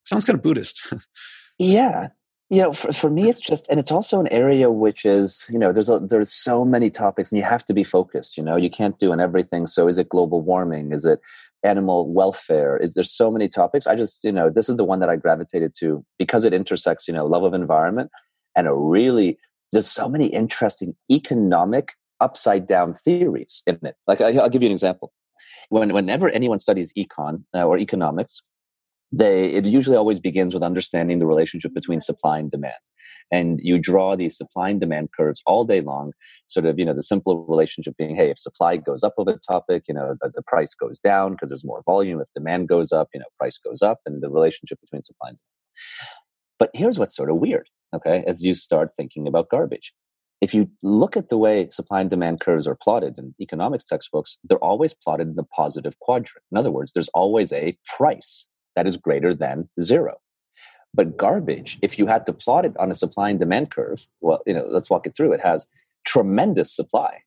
sounds 0.06 0.26
kind 0.26 0.38
of 0.38 0.44
Buddhist. 0.44 0.94
yeah. 1.58 2.10
You 2.50 2.62
know, 2.62 2.74
for, 2.74 2.92
for 2.92 3.10
me, 3.10 3.30
it's 3.30 3.40
just, 3.40 3.68
and 3.70 3.80
it's 3.80 3.92
also 3.92 4.20
an 4.20 4.28
area 4.28 4.70
which 4.70 5.06
is, 5.06 5.46
you 5.50 5.58
know, 5.58 5.74
there's 5.74 5.90
a, 5.90 6.00
there's 6.00 6.32
so 6.32 6.64
many 6.64 6.90
topics, 6.90 7.32
and 7.32 7.40
you 7.40 7.44
have 7.44 7.66
to 7.66 7.74
be 7.74 7.84
focused. 7.84 8.38
You 8.38 8.44
know, 8.44 8.56
you 8.56 8.70
can't 8.70 9.00
do 9.00 9.12
on 9.12 9.20
everything. 9.20 9.66
So, 9.66 9.88
is 9.88 9.98
it 9.98 10.10
global 10.10 10.42
warming? 10.42 10.92
Is 10.92 11.06
it 11.06 11.20
animal 11.64 12.12
welfare? 12.12 12.78
Is 12.78 12.94
there 12.94 13.04
so 13.04 13.32
many 13.32 13.48
topics? 13.48 13.88
I 13.88 13.96
just, 13.96 14.24
you 14.24 14.32
know, 14.32 14.50
this 14.50 14.70
is 14.70 14.76
the 14.76 14.84
one 14.84 15.00
that 15.00 15.10
I 15.10 15.16
gravitated 15.16 15.74
to 15.80 16.06
because 16.20 16.46
it 16.46 16.54
intersects, 16.54 17.08
you 17.08 17.14
know, 17.14 17.26
love 17.26 17.44
of 17.44 17.54
environment 17.54 18.12
and 18.56 18.68
a 18.68 18.74
really 18.74 19.38
there's 19.72 19.90
so 19.90 20.08
many 20.08 20.28
interesting 20.28 20.96
economic 21.12 21.94
upside 22.22 22.68
down 22.68 22.94
theories 22.94 23.64
in 23.66 23.80
it. 23.84 23.96
Like 24.08 24.22
I, 24.22 24.32
will 24.32 24.50
give 24.50 24.62
you 24.62 24.68
an 24.68 24.72
example. 24.72 25.12
When, 25.70 25.92
whenever 25.94 26.30
anyone 26.30 26.60
studies 26.60 26.94
econ 26.98 27.44
uh, 27.56 27.64
or 27.64 27.78
economics, 27.80 28.42
they 29.14 29.46
it 29.54 29.66
usually 29.66 29.96
always 29.96 30.20
begins 30.20 30.54
with 30.54 30.64
understanding 30.64 31.20
the 31.20 31.28
relationship 31.28 31.74
between 31.74 32.02
supply 32.02 32.40
and 32.40 32.50
demand. 32.50 32.74
And 33.32 33.60
you 33.64 33.80
draw 33.80 34.16
these 34.16 34.38
supply 34.38 34.70
and 34.70 34.80
demand 34.80 35.10
curves 35.16 35.42
all 35.46 35.64
day 35.64 35.82
long 35.82 36.12
sort 36.48 36.66
of 36.66 36.78
you 36.80 36.86
know 36.86 36.94
the 36.94 37.04
simple 37.04 37.46
relationship 37.48 37.96
being 37.98 38.16
hey 38.16 38.30
if 38.32 38.40
supply 38.40 38.78
goes 38.78 39.04
up 39.04 39.14
of 39.18 39.28
a 39.28 39.38
topic 39.52 39.84
you 39.88 39.94
know 39.94 40.16
the, 40.22 40.32
the 40.36 40.42
price 40.42 40.74
goes 40.74 41.00
down 41.00 41.32
because 41.32 41.50
there's 41.50 41.64
more 41.64 41.82
volume 41.86 42.20
if 42.20 42.28
demand 42.36 42.68
goes 42.68 42.92
up 42.92 43.08
you 43.14 43.20
know 43.20 43.26
price 43.40 43.58
goes 43.58 43.82
up 43.82 44.00
and 44.06 44.22
the 44.22 44.30
relationship 44.30 44.80
between 44.82 45.04
supply 45.04 45.30
and 45.30 45.38
demand. 45.38 46.10
But 46.60 46.72
here's 46.74 47.00
what's 47.00 47.16
sort 47.16 47.30
of 47.30 47.38
weird 47.38 47.70
okay 47.96 48.24
as 48.28 48.42
you 48.42 48.54
start 48.54 48.92
thinking 48.98 49.28
about 49.28 49.50
garbage. 49.50 49.94
If 50.42 50.54
you 50.54 50.70
look 50.82 51.16
at 51.16 51.30
the 51.30 51.38
way 51.38 51.70
supply 51.70 52.02
and 52.02 52.10
demand 52.10 52.42
curves 52.42 52.68
are 52.68 52.76
plotted 52.76 53.18
in 53.18 53.36
economics 53.40 53.86
textbooks 53.86 54.38
they're 54.44 54.58
always 54.58 54.94
plotted 54.94 55.28
in 55.28 55.36
the 55.36 55.44
positive 55.44 56.00
quadrant. 56.00 56.44
In 56.52 56.58
other 56.58 56.72
words 56.72 56.94
there's 56.94 57.10
always 57.10 57.54
a 57.54 57.78
price 57.98 58.48
that 58.76 58.88
is 58.88 58.98
greater 58.98 59.34
than 59.34 59.70
zero 59.82 60.18
but 60.94 61.18
garbage, 61.18 61.80
if 61.82 61.98
you 61.98 62.06
had 62.06 62.26
to 62.28 62.34
plot 62.34 62.66
it 62.66 62.78
on 62.78 62.92
a 62.92 62.96
supply 62.96 63.30
and 63.30 63.40
demand 63.40 63.72
curve, 63.72 64.08
well, 64.22 64.42
you 64.46 64.54
know, 64.54 64.66
let's 64.70 64.90
walk 64.90 65.08
it 65.08 65.16
through. 65.16 65.34
It 65.34 65.42
has 65.42 65.66
tremendous 66.06 66.76
supply, 66.76 67.20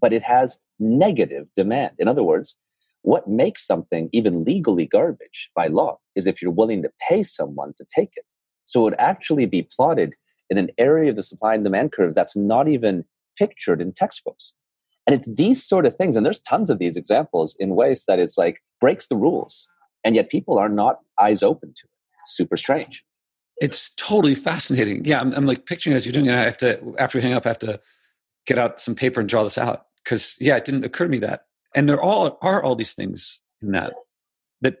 but 0.00 0.12
it 0.12 0.22
has 0.22 0.58
negative 0.78 1.48
demand. 1.56 1.92
In 1.98 2.06
other 2.06 2.22
words, 2.22 2.54
what 3.02 3.26
makes 3.26 3.66
something 3.66 4.08
even 4.12 4.44
legally 4.44 4.86
garbage 4.86 5.50
by 5.56 5.66
law 5.66 5.98
is 6.14 6.26
if 6.26 6.40
you're 6.40 6.50
willing 6.52 6.82
to 6.82 6.92
pay 7.08 7.22
someone 7.22 7.72
to 7.78 7.86
take 7.92 8.10
it. 8.14 8.24
So 8.64 8.80
it 8.80 8.84
would 8.84 8.94
actually 8.98 9.46
be 9.46 9.66
plotted 9.74 10.14
in 10.48 10.58
an 10.58 10.70
area 10.78 11.10
of 11.10 11.16
the 11.16 11.22
supply 11.22 11.54
and 11.54 11.64
demand 11.64 11.92
curve 11.92 12.14
that's 12.14 12.36
not 12.36 12.68
even 12.68 13.04
pictured 13.36 13.80
in 13.80 13.92
textbooks. 13.92 14.52
And 15.06 15.16
it's 15.16 15.28
these 15.34 15.66
sort 15.66 15.86
of 15.86 15.96
things, 15.96 16.14
and 16.14 16.24
there's 16.24 16.42
tons 16.42 16.70
of 16.70 16.78
these 16.78 16.96
examples 16.96 17.56
in 17.58 17.74
ways 17.74 18.04
that 18.06 18.18
it's 18.20 18.38
like 18.38 18.62
breaks 18.80 19.08
the 19.08 19.16
rules. 19.16 19.66
And 20.04 20.16
yet 20.16 20.30
people 20.30 20.58
are 20.58 20.68
not 20.68 21.00
eyes 21.18 21.42
open 21.42 21.70
to 21.70 21.82
it 21.84 21.90
super 22.24 22.56
strange. 22.56 23.04
It's 23.60 23.90
totally 23.96 24.34
fascinating. 24.34 25.04
Yeah, 25.04 25.20
I'm, 25.20 25.32
I'm 25.34 25.46
like 25.46 25.66
picturing 25.66 25.94
as 25.94 26.06
you're 26.06 26.12
doing 26.12 26.26
it. 26.26 26.34
I 26.34 26.42
have 26.42 26.56
to 26.58 26.94
after 26.98 27.18
we 27.18 27.22
hang 27.22 27.34
up, 27.34 27.44
I 27.44 27.50
have 27.50 27.58
to 27.60 27.80
get 28.46 28.58
out 28.58 28.80
some 28.80 28.94
paper 28.94 29.20
and 29.20 29.28
draw 29.28 29.44
this 29.44 29.58
out 29.58 29.86
because 30.02 30.36
yeah, 30.40 30.56
it 30.56 30.64
didn't 30.64 30.84
occur 30.84 31.04
to 31.04 31.10
me 31.10 31.18
that. 31.18 31.44
And 31.74 31.88
there 31.88 32.00
all 32.00 32.38
are 32.40 32.62
all 32.62 32.74
these 32.74 32.92
things 32.92 33.40
in 33.60 33.72
that 33.72 33.92
that 34.62 34.76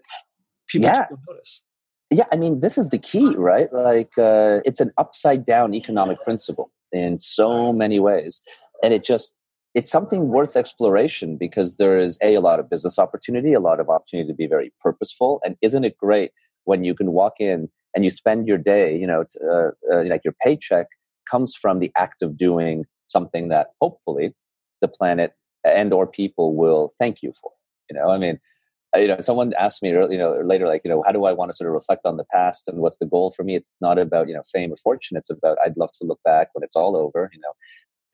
people 0.68 0.88
yeah. 0.88 1.06
don't 1.08 1.20
notice. 1.28 1.62
Yeah, 2.10 2.24
I 2.32 2.36
mean, 2.36 2.58
this 2.58 2.76
is 2.76 2.88
the 2.88 2.98
key, 2.98 3.36
right? 3.36 3.72
Like, 3.72 4.10
uh, 4.18 4.58
it's 4.64 4.80
an 4.80 4.90
upside 4.98 5.44
down 5.46 5.74
economic 5.74 6.20
principle 6.24 6.72
in 6.90 7.20
so 7.20 7.72
many 7.72 8.00
ways, 8.00 8.40
and 8.82 8.92
it 8.92 9.04
just 9.04 9.34
it's 9.74 9.90
something 9.90 10.28
worth 10.28 10.56
exploration 10.56 11.36
because 11.36 11.76
there 11.76 11.98
is 11.98 12.18
a 12.22 12.34
a 12.34 12.40
lot 12.40 12.60
of 12.60 12.68
business 12.68 12.98
opportunity, 12.98 13.52
a 13.52 13.60
lot 13.60 13.80
of 13.80 13.88
opportunity 13.88 14.28
to 14.28 14.34
be 14.34 14.46
very 14.46 14.72
purposeful, 14.80 15.40
and 15.44 15.56
isn't 15.62 15.84
it 15.84 15.96
great 15.96 16.32
when 16.64 16.84
you 16.84 16.94
can 16.94 17.12
walk 17.12 17.34
in 17.38 17.68
and 17.94 18.04
you 18.04 18.10
spend 18.10 18.46
your 18.46 18.58
day, 18.58 18.96
you 18.96 19.06
know, 19.06 19.24
uh, 19.44 19.70
uh, 19.92 20.04
like 20.04 20.22
your 20.24 20.34
paycheck 20.42 20.86
comes 21.30 21.54
from 21.54 21.78
the 21.78 21.90
act 21.96 22.22
of 22.22 22.36
doing 22.36 22.84
something 23.06 23.48
that 23.48 23.68
hopefully 23.80 24.32
the 24.80 24.88
planet 24.88 25.32
and 25.64 25.92
or 25.92 26.06
people 26.06 26.54
will 26.56 26.94
thank 26.98 27.22
you 27.22 27.32
for. 27.40 27.50
You 27.90 27.96
know, 27.96 28.10
I 28.10 28.18
mean, 28.18 28.38
uh, 28.94 29.00
you 29.00 29.08
know, 29.08 29.20
someone 29.20 29.52
asked 29.58 29.82
me, 29.82 29.90
you 29.90 30.18
know, 30.18 30.40
later, 30.44 30.66
like, 30.66 30.82
you 30.84 30.90
know, 30.90 31.02
how 31.04 31.12
do 31.12 31.24
I 31.24 31.32
want 31.32 31.50
to 31.50 31.56
sort 31.56 31.68
of 31.68 31.74
reflect 31.74 32.06
on 32.06 32.16
the 32.16 32.24
past 32.32 32.68
and 32.68 32.78
what's 32.78 32.98
the 32.98 33.06
goal 33.06 33.32
for 33.36 33.44
me? 33.44 33.56
It's 33.56 33.70
not 33.80 33.98
about, 33.98 34.28
you 34.28 34.34
know, 34.34 34.42
fame 34.52 34.72
or 34.72 34.76
fortune. 34.76 35.16
It's 35.16 35.30
about, 35.30 35.58
I'd 35.64 35.76
love 35.76 35.90
to 36.00 36.06
look 36.06 36.20
back 36.24 36.48
when 36.52 36.64
it's 36.64 36.76
all 36.76 36.96
over, 36.96 37.30
you 37.32 37.40
know, 37.40 37.52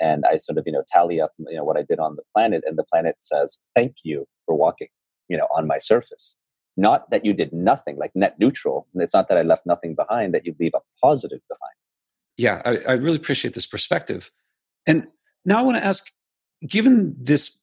and 0.01 0.25
I 0.25 0.37
sort 0.37 0.59
of, 0.59 0.65
you 0.67 0.73
know, 0.73 0.83
tally 0.89 1.21
up, 1.21 1.33
you 1.39 1.57
know, 1.57 1.65
what 1.65 1.77
I 1.77 1.83
did 1.83 1.99
on 1.99 2.17
the 2.17 2.23
planet 2.35 2.63
and 2.67 2.77
the 2.79 2.85
planet 2.85 3.17
says, 3.21 3.59
thank 3.75 3.97
you 4.03 4.27
for 4.45 4.55
walking, 4.55 4.89
you 5.29 5.37
know, 5.37 5.47
on 5.57 5.67
my 5.67 5.79
surface. 5.79 6.37
Not 6.77 7.11
that 7.11 7.25
you 7.25 7.33
did 7.33 7.53
nothing, 7.53 7.97
like 7.97 8.11
net 8.15 8.39
neutral. 8.39 8.87
It's 8.95 9.15
not 9.15 9.29
that 9.29 9.39
I 9.39 9.43
left 9.43 9.65
nothing 9.65 9.95
behind, 9.95 10.35
that 10.35 10.45
you 10.45 10.55
leave 10.61 10.73
a 10.75 10.81
positive 11.03 11.41
behind. 11.49 11.75
Yeah, 12.37 12.63
I, 12.65 12.93
I 12.93 12.95
really 12.95 13.17
appreciate 13.17 13.55
this 13.55 13.67
perspective. 13.67 14.31
And 14.87 15.07
now 15.45 15.59
I 15.59 15.63
want 15.63 15.79
to 15.79 15.85
ask 15.85 16.13
given 16.67 17.15
this, 17.19 17.59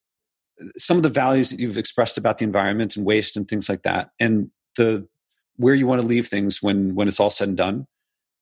some 0.77 0.97
of 0.97 1.03
the 1.03 1.09
values 1.09 1.49
that 1.49 1.59
you've 1.59 1.77
expressed 1.77 2.17
about 2.17 2.37
the 2.37 2.43
environment 2.43 2.95
and 2.95 3.05
waste 3.05 3.35
and 3.35 3.47
things 3.47 3.69
like 3.69 3.83
that, 3.83 4.11
and 4.19 4.49
the 4.77 5.07
where 5.57 5.73
you 5.73 5.85
want 5.85 6.01
to 6.01 6.07
leave 6.07 6.27
things 6.27 6.61
when 6.61 6.95
when 6.95 7.07
it's 7.07 7.19
all 7.19 7.29
said 7.29 7.47
and 7.47 7.57
done, 7.57 7.87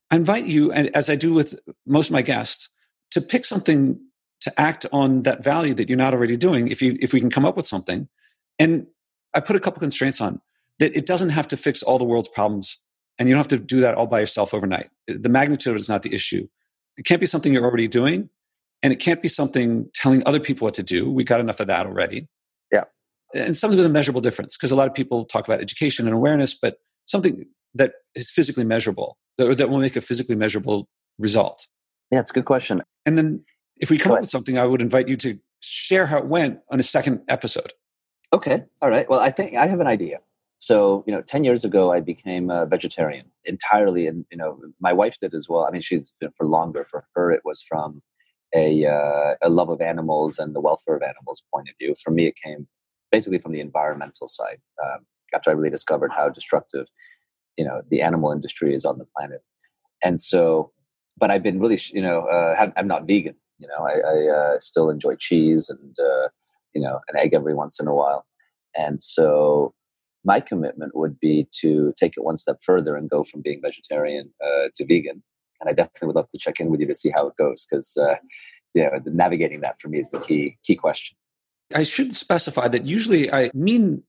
I 0.09 0.17
invite 0.17 0.45
you, 0.45 0.71
and 0.71 0.93
as 0.95 1.09
I 1.09 1.15
do 1.15 1.33
with 1.33 1.57
most 1.85 2.07
of 2.07 2.13
my 2.13 2.21
guests, 2.21 2.69
to 3.11 3.21
pick 3.21 3.45
something 3.45 3.99
to 4.41 4.59
act 4.59 4.85
on 4.91 5.23
that 5.23 5.43
value 5.43 5.73
that 5.75 5.87
you're 5.87 5.97
not 5.97 6.13
already 6.13 6.37
doing. 6.37 6.67
If 6.67 6.81
you 6.81 6.97
if 6.99 7.13
we 7.13 7.19
can 7.19 7.29
come 7.29 7.45
up 7.45 7.55
with 7.55 7.67
something, 7.67 8.07
and 8.59 8.87
I 9.33 9.39
put 9.39 9.55
a 9.55 9.59
couple 9.59 9.79
constraints 9.79 10.19
on 10.21 10.41
that 10.79 10.95
it 10.95 11.05
doesn't 11.05 11.29
have 11.29 11.47
to 11.49 11.57
fix 11.57 11.83
all 11.83 11.97
the 11.97 12.05
world's 12.05 12.29
problems 12.29 12.79
and 13.17 13.29
you 13.29 13.35
don't 13.35 13.39
have 13.39 13.59
to 13.59 13.59
do 13.59 13.81
that 13.81 13.95
all 13.95 14.07
by 14.07 14.19
yourself 14.19 14.53
overnight. 14.53 14.89
The 15.07 15.29
magnitude 15.29 15.77
is 15.77 15.87
not 15.87 16.03
the 16.03 16.13
issue. 16.13 16.47
It 16.97 17.05
can't 17.05 17.21
be 17.21 17.27
something 17.27 17.53
you're 17.53 17.63
already 17.63 17.87
doing 17.87 18.29
and 18.81 18.91
it 18.91 18.97
can't 18.97 19.21
be 19.21 19.27
something 19.27 19.89
telling 19.93 20.23
other 20.25 20.39
people 20.39 20.65
what 20.65 20.73
to 20.75 20.83
do. 20.83 21.09
We 21.09 21.23
got 21.23 21.39
enough 21.39 21.59
of 21.59 21.67
that 21.67 21.85
already. 21.85 22.27
Yeah. 22.71 22.85
And 23.35 23.57
something 23.57 23.77
with 23.77 23.85
a 23.85 23.89
measurable 23.89 24.21
difference 24.21 24.57
because 24.57 24.71
a 24.71 24.75
lot 24.75 24.87
of 24.87 24.93
people 24.93 25.23
talk 25.25 25.47
about 25.47 25.61
education 25.61 26.07
and 26.07 26.15
awareness, 26.15 26.55
but 26.59 26.77
something 27.05 27.45
that 27.75 27.93
is 28.15 28.31
physically 28.31 28.65
measurable, 28.65 29.17
that, 29.37 29.57
that 29.57 29.69
will 29.69 29.79
make 29.79 29.95
a 29.95 30.01
physically 30.01 30.35
measurable 30.35 30.89
result. 31.19 31.67
Yeah, 32.11 32.19
it's 32.19 32.31
a 32.31 32.33
good 32.33 32.45
question. 32.45 32.81
And 33.05 33.17
then 33.17 33.43
if 33.77 33.89
we 33.89 33.97
come 33.97 34.13
up 34.13 34.21
with 34.21 34.29
something, 34.29 34.57
I 34.57 34.65
would 34.65 34.81
invite 34.81 35.07
you 35.07 35.17
to 35.17 35.39
share 35.61 36.05
how 36.05 36.17
it 36.17 36.25
went 36.25 36.59
on 36.69 36.79
a 36.79 36.83
second 36.83 37.21
episode. 37.27 37.73
Okay. 38.33 38.63
All 38.81 38.89
right. 38.89 39.09
Well, 39.09 39.19
I 39.19 39.31
think 39.31 39.55
I 39.55 39.67
have 39.67 39.79
an 39.79 39.87
idea. 39.87 40.19
So, 40.57 41.03
you 41.07 41.13
know, 41.13 41.21
10 41.21 41.43
years 41.43 41.65
ago, 41.65 41.91
I 41.91 42.01
became 42.01 42.49
a 42.49 42.65
vegetarian 42.65 43.25
entirely. 43.45 44.07
And, 44.07 44.25
you 44.31 44.37
know, 44.37 44.59
my 44.79 44.93
wife 44.93 45.17
did 45.19 45.33
as 45.33 45.49
well. 45.49 45.65
I 45.65 45.71
mean, 45.71 45.81
she's 45.81 46.13
been 46.19 46.31
for 46.37 46.45
longer. 46.45 46.85
For 46.85 47.03
her, 47.15 47.31
it 47.31 47.41
was 47.43 47.63
from 47.63 48.01
a, 48.53 48.85
uh, 48.85 49.35
a 49.41 49.49
love 49.49 49.69
of 49.69 49.81
animals 49.81 50.37
and 50.37 50.53
the 50.55 50.61
welfare 50.61 50.95
of 50.95 51.01
animals 51.01 51.41
point 51.53 51.67
of 51.69 51.75
view. 51.79 51.95
For 52.03 52.11
me, 52.11 52.27
it 52.27 52.35
came 52.41 52.67
basically 53.11 53.39
from 53.39 53.53
the 53.53 53.59
environmental 53.59 54.27
side. 54.27 54.59
Um, 54.83 55.05
after 55.33 55.49
I 55.49 55.53
really 55.53 55.69
discovered 55.69 56.11
how 56.11 56.29
destructive, 56.29 56.87
you 57.57 57.65
know, 57.65 57.81
the 57.89 58.01
animal 58.01 58.31
industry 58.31 58.75
is 58.75 58.85
on 58.85 58.99
the 58.99 59.05
planet. 59.17 59.41
And 60.03 60.21
so, 60.21 60.71
but 61.21 61.29
I've 61.29 61.43
been 61.43 61.59
really, 61.59 61.79
you 61.93 62.01
know, 62.01 62.21
uh, 62.21 62.71
I'm 62.75 62.87
not 62.87 63.05
vegan. 63.05 63.35
You 63.59 63.67
know, 63.67 63.85
I, 63.85 63.99
I 63.99 64.37
uh, 64.37 64.59
still 64.59 64.89
enjoy 64.89 65.15
cheese 65.15 65.69
and, 65.69 65.95
uh, 65.99 66.29
you 66.73 66.81
know, 66.81 66.99
an 67.07 67.15
egg 67.15 67.35
every 67.35 67.53
once 67.53 67.79
in 67.79 67.87
a 67.87 67.93
while. 67.93 68.25
And 68.75 68.99
so 68.99 69.75
my 70.25 70.39
commitment 70.39 70.95
would 70.95 71.19
be 71.19 71.47
to 71.61 71.93
take 71.95 72.13
it 72.17 72.23
one 72.23 72.37
step 72.37 72.57
further 72.63 72.95
and 72.95 73.07
go 73.07 73.23
from 73.23 73.41
being 73.41 73.61
vegetarian 73.61 74.31
uh, 74.43 74.69
to 74.75 74.85
vegan. 74.85 75.21
And 75.59 75.69
I 75.69 75.73
definitely 75.73 76.07
would 76.07 76.15
love 76.15 76.29
to 76.31 76.39
check 76.39 76.59
in 76.59 76.71
with 76.71 76.79
you 76.79 76.87
to 76.87 76.95
see 76.95 77.11
how 77.15 77.27
it 77.27 77.37
goes 77.37 77.67
because, 77.69 77.95
uh, 77.97 78.15
you 78.73 78.83
know, 78.83 78.89
navigating 79.05 79.61
that 79.61 79.79
for 79.79 79.89
me 79.89 79.99
is 79.99 80.09
the 80.09 80.19
key 80.19 80.57
key 80.63 80.75
question. 80.75 81.15
I 81.73 81.83
should 81.83 82.15
specify 82.15 82.67
that 82.69 82.87
usually 82.87 83.31
I 83.31 83.51
mean 83.53 84.03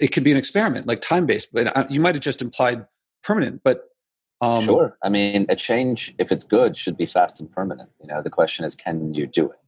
it 0.00 0.08
could 0.08 0.24
be 0.24 0.32
an 0.32 0.38
experiment, 0.38 0.86
like 0.86 1.00
time 1.00 1.26
based, 1.26 1.52
but 1.52 1.76
uh, 1.76 1.84
you 1.88 2.00
might 2.00 2.16
have 2.16 2.24
just 2.24 2.42
implied 2.42 2.86
permanent. 3.22 3.60
But 3.62 3.89
um, 4.40 4.64
sure, 4.64 4.96
I 5.02 5.08
mean, 5.08 5.46
a 5.48 5.56
change, 5.56 6.14
if 6.18 6.32
it's 6.32 6.44
good, 6.44 6.76
should 6.76 6.96
be 6.96 7.06
fast 7.06 7.40
and 7.40 7.50
permanent. 7.50 7.90
You 8.00 8.08
know, 8.08 8.22
the 8.22 8.30
question 8.30 8.64
is, 8.64 8.74
can 8.74 9.12
you 9.12 9.26
do 9.26 9.50
it? 9.50 9.58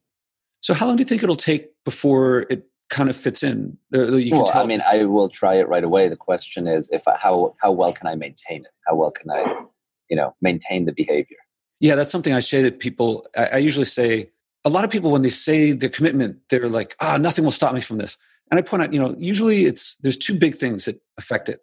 So, 0.61 0.73
how 0.73 0.87
long 0.87 0.95
do 0.95 1.01
you 1.01 1.05
think 1.05 1.23
it'll 1.23 1.35
take 1.35 1.71
before 1.83 2.45
it 2.49 2.67
kind 2.89 3.09
of 3.09 3.15
fits 3.15 3.43
in? 3.43 3.77
You 3.91 4.29
well, 4.31 4.51
I 4.53 4.65
mean, 4.65 4.81
I 4.81 5.05
will 5.05 5.29
try 5.29 5.55
it 5.55 5.67
right 5.67 5.83
away. 5.83 6.09
The 6.09 6.15
question 6.15 6.67
is, 6.67 6.89
if 6.91 7.07
I, 7.07 7.17
how 7.17 7.55
how 7.61 7.71
well 7.71 7.93
can 7.93 8.07
I 8.07 8.15
maintain 8.15 8.61
it? 8.61 8.71
How 8.87 8.95
well 8.95 9.11
can 9.11 9.29
I, 9.29 9.65
you 10.09 10.15
know, 10.15 10.35
maintain 10.41 10.85
the 10.85 10.93
behavior? 10.93 11.37
Yeah, 11.79 11.95
that's 11.95 12.11
something 12.11 12.33
I 12.33 12.39
say 12.39 12.61
that 12.63 12.79
people. 12.79 13.27
I, 13.35 13.45
I 13.45 13.57
usually 13.57 13.85
say 13.85 14.31
a 14.65 14.69
lot 14.69 14.83
of 14.83 14.89
people 14.89 15.11
when 15.11 15.21
they 15.21 15.29
say 15.29 15.71
their 15.71 15.89
commitment, 15.89 16.37
they're 16.49 16.69
like, 16.69 16.95
ah, 16.99 17.17
nothing 17.17 17.43
will 17.43 17.51
stop 17.51 17.73
me 17.73 17.81
from 17.81 17.97
this. 17.97 18.17
And 18.49 18.57
I 18.57 18.61
point 18.61 18.83
out, 18.83 18.93
you 18.93 18.99
know, 18.99 19.15
usually 19.17 19.65
it's 19.65 19.95
there's 19.97 20.17
two 20.17 20.37
big 20.37 20.55
things 20.55 20.85
that 20.85 21.01
affect 21.17 21.49
it. 21.49 21.61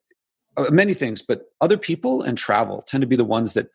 Uh, 0.57 0.71
many 0.71 0.95
things, 0.95 1.23
but 1.23 1.47
other 1.61 1.77
people 1.77 2.23
and 2.23 2.37
travel 2.37 2.83
tend 2.83 3.03
to 3.03 3.07
be 3.07 3.17
the 3.17 3.25
ones 3.25 3.55
that 3.55 3.69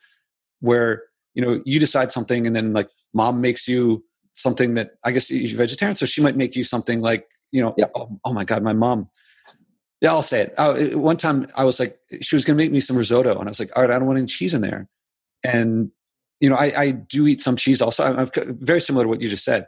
where 0.60 1.04
you 1.34 1.42
know 1.42 1.62
you 1.66 1.80
decide 1.80 2.12
something 2.12 2.46
and 2.46 2.56
then 2.56 2.74
like 2.74 2.90
mom 3.14 3.40
makes 3.42 3.68
you 3.68 4.04
something 4.34 4.74
that 4.74 4.92
I 5.04 5.12
guess 5.12 5.32
you're 5.32 5.58
vegetarian, 5.58 5.96
so 5.96 6.06
she 6.06 6.22
might 6.22 6.36
make 6.36 6.56
you 6.56 6.64
something 6.64 7.02
like 7.02 7.28
you 7.52 7.62
know, 7.62 7.74
yep. 7.78 7.92
oh, 7.96 8.20
oh, 8.26 8.34
my 8.34 8.44
god, 8.44 8.64
my 8.64 8.74
mom. 8.74 9.10
Yeah, 10.02 10.12
I'll 10.12 10.22
say 10.22 10.42
it. 10.42 10.54
Oh, 10.58 10.98
one 10.98 11.16
time 11.16 11.48
I 11.56 11.64
was 11.64 11.80
like, 11.80 11.98
she 12.22 12.36
was 12.36 12.44
going 12.44 12.58
to 12.58 12.64
make 12.64 12.72
me 12.72 12.82
some 12.82 12.98
risotto, 12.98 13.32
and 13.40 13.48
I 13.48 13.52
was 13.52 13.60
like, 13.60 13.72
all 13.76 13.82
right, 13.84 13.92
I 13.92 13.98
don't 13.98 14.08
want 14.08 14.20
any 14.20 14.28
cheese 14.28 14.54
in 14.54 14.62
there. 14.62 14.90
And 15.44 15.92
you 16.42 16.50
know, 16.50 16.58
I, 16.58 16.82
I 16.82 16.92
do 16.92 17.28
eat 17.28 17.40
some 17.42 17.56
cheese 17.56 17.82
also. 17.82 18.04
I'm, 18.04 18.20
I'm, 18.20 18.30
very 18.60 18.82
similar 18.82 19.06
to 19.06 19.10
what 19.10 19.22
you 19.22 19.30
just 19.30 19.46
said. 19.46 19.68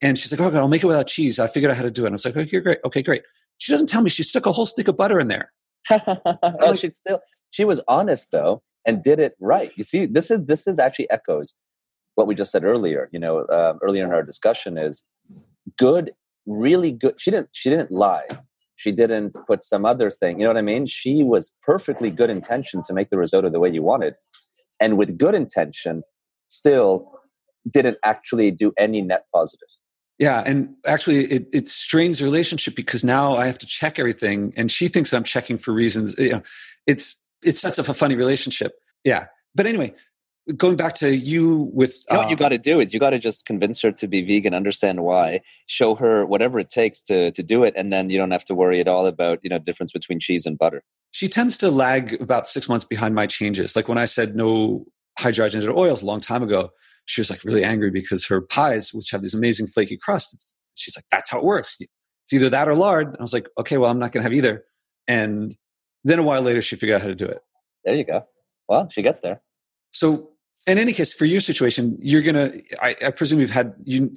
And 0.00 0.18
she's 0.18 0.32
like, 0.32 0.40
oh 0.40 0.50
god, 0.50 0.60
I'll 0.60 0.68
make 0.68 0.82
it 0.82 0.86
without 0.86 1.06
cheese. 1.06 1.38
I 1.38 1.48
figured 1.48 1.70
out 1.70 1.76
how 1.76 1.82
to 1.82 1.90
do 1.90 2.04
it. 2.04 2.06
And 2.06 2.14
I 2.14 2.16
was 2.16 2.24
like, 2.24 2.36
okay, 2.36 2.60
great, 2.60 2.78
okay, 2.84 3.02
great. 3.02 3.22
She 3.58 3.72
doesn't 3.72 3.88
tell 3.88 4.00
me 4.00 4.08
she 4.08 4.22
stuck 4.22 4.46
a 4.46 4.52
whole 4.52 4.64
stick 4.64 4.88
of 4.88 4.96
butter 4.96 5.20
in 5.20 5.28
there. 5.28 5.52
Like, 5.90 6.80
she 6.80 6.90
still 6.90 7.20
she 7.50 7.64
was 7.64 7.80
honest 7.88 8.28
though 8.32 8.62
and 8.86 9.02
did 9.02 9.18
it 9.18 9.34
right. 9.40 9.70
You 9.76 9.84
see, 9.84 10.06
this 10.06 10.30
is 10.30 10.40
this 10.46 10.66
is 10.66 10.78
actually 10.78 11.10
echoes 11.10 11.54
what 12.14 12.26
we 12.26 12.34
just 12.34 12.50
said 12.50 12.64
earlier. 12.64 13.08
You 13.12 13.20
know, 13.20 13.46
um, 13.48 13.78
earlier 13.82 14.04
in 14.04 14.12
our 14.12 14.22
discussion 14.22 14.76
is 14.78 15.02
good, 15.78 16.12
really 16.46 16.92
good. 16.92 17.14
She 17.18 17.30
didn't 17.30 17.48
she 17.52 17.70
didn't 17.70 17.90
lie. 17.90 18.26
She 18.76 18.92
didn't 18.92 19.36
put 19.46 19.64
some 19.64 19.84
other 19.84 20.10
thing. 20.10 20.38
You 20.38 20.44
know 20.44 20.50
what 20.50 20.56
I 20.56 20.62
mean? 20.62 20.86
She 20.86 21.24
was 21.24 21.50
perfectly 21.62 22.10
good 22.10 22.30
intention 22.30 22.82
to 22.84 22.94
make 22.94 23.10
the 23.10 23.18
risotto 23.18 23.50
the 23.50 23.60
way 23.60 23.70
you 23.70 23.82
wanted, 23.82 24.14
and 24.80 24.96
with 24.96 25.18
good 25.18 25.34
intention, 25.34 26.02
still 26.48 27.12
didn't 27.70 27.98
actually 28.04 28.50
do 28.50 28.72
any 28.78 29.02
net 29.02 29.24
positive. 29.34 29.68
Yeah, 30.18 30.42
and 30.44 30.74
actually, 30.84 31.26
it, 31.26 31.48
it 31.52 31.68
strains 31.68 32.18
the 32.18 32.24
relationship 32.24 32.74
because 32.74 33.04
now 33.04 33.36
I 33.36 33.46
have 33.46 33.58
to 33.58 33.66
check 33.66 33.98
everything, 34.00 34.52
and 34.56 34.70
she 34.70 34.88
thinks 34.88 35.12
I'm 35.12 35.22
checking 35.22 35.58
for 35.58 35.72
reasons. 35.72 36.16
You 36.18 36.30
know, 36.30 36.42
it's 36.86 37.16
it 37.42 37.56
sets 37.56 37.78
up 37.78 37.88
a 37.88 37.94
funny 37.94 38.16
relationship. 38.16 38.72
Yeah, 39.04 39.26
but 39.54 39.66
anyway, 39.66 39.94
going 40.56 40.76
back 40.76 40.94
to 40.96 41.16
you 41.16 41.70
with 41.72 42.04
you 42.10 42.16
know 42.16 42.22
what 42.22 42.30
you 42.30 42.36
uh, 42.36 42.38
got 42.38 42.48
to 42.48 42.58
do 42.58 42.80
is 42.80 42.92
you 42.92 42.98
got 42.98 43.10
to 43.10 43.18
just 43.18 43.44
convince 43.44 43.80
her 43.82 43.92
to 43.92 44.08
be 44.08 44.22
vegan, 44.22 44.54
understand 44.54 45.04
why, 45.04 45.40
show 45.66 45.94
her 45.94 46.26
whatever 46.26 46.58
it 46.58 46.70
takes 46.70 47.02
to 47.02 47.30
to 47.32 47.42
do 47.42 47.62
it, 47.62 47.74
and 47.76 47.92
then 47.92 48.10
you 48.10 48.18
don't 48.18 48.32
have 48.32 48.44
to 48.46 48.54
worry 48.56 48.80
at 48.80 48.88
all 48.88 49.06
about 49.06 49.38
you 49.42 49.50
know 49.50 49.58
difference 49.58 49.92
between 49.92 50.18
cheese 50.18 50.46
and 50.46 50.58
butter. 50.58 50.82
She 51.12 51.28
tends 51.28 51.56
to 51.58 51.70
lag 51.70 52.20
about 52.20 52.48
six 52.48 52.68
months 52.68 52.84
behind 52.84 53.14
my 53.14 53.26
changes. 53.26 53.76
Like 53.76 53.88
when 53.88 53.98
I 53.98 54.04
said 54.04 54.34
no 54.34 54.84
hydrogenated 55.18 55.74
oils 55.74 56.02
a 56.02 56.06
long 56.06 56.20
time 56.20 56.42
ago, 56.42 56.70
she 57.08 57.22
was 57.22 57.30
like 57.30 57.42
really 57.42 57.64
angry 57.64 57.90
because 57.90 58.26
her 58.26 58.42
pies, 58.42 58.92
which 58.92 59.10
have 59.10 59.22
these 59.22 59.32
amazing 59.32 59.66
flaky 59.66 59.96
crusts, 59.96 60.54
she's 60.74 60.94
like, 60.94 61.06
that's 61.10 61.30
how 61.30 61.38
it 61.38 61.44
works. 61.44 61.78
It's 61.80 62.32
either 62.34 62.50
that 62.50 62.68
or 62.68 62.74
lard. 62.74 63.16
I 63.18 63.22
was 63.22 63.32
like, 63.32 63.48
okay, 63.58 63.78
well, 63.78 63.90
I'm 63.90 63.98
not 63.98 64.12
going 64.12 64.22
to 64.22 64.28
have 64.28 64.34
either. 64.34 64.64
And 65.08 65.56
then 66.04 66.18
a 66.18 66.22
while 66.22 66.42
later, 66.42 66.60
she 66.60 66.76
figured 66.76 66.96
out 66.96 67.00
how 67.00 67.08
to 67.08 67.14
do 67.14 67.24
it. 67.24 67.40
There 67.86 67.94
you 67.94 68.04
go. 68.04 68.26
Well, 68.68 68.90
she 68.92 69.00
gets 69.00 69.20
there. 69.20 69.40
So, 69.90 70.28
in 70.66 70.76
any 70.76 70.92
case, 70.92 71.14
for 71.14 71.24
your 71.24 71.40
situation, 71.40 71.96
you're 72.02 72.20
going 72.20 72.34
to, 72.34 72.62
I 72.82 73.10
presume 73.12 73.40
you've 73.40 73.50
had, 73.50 73.72
you, 73.84 74.14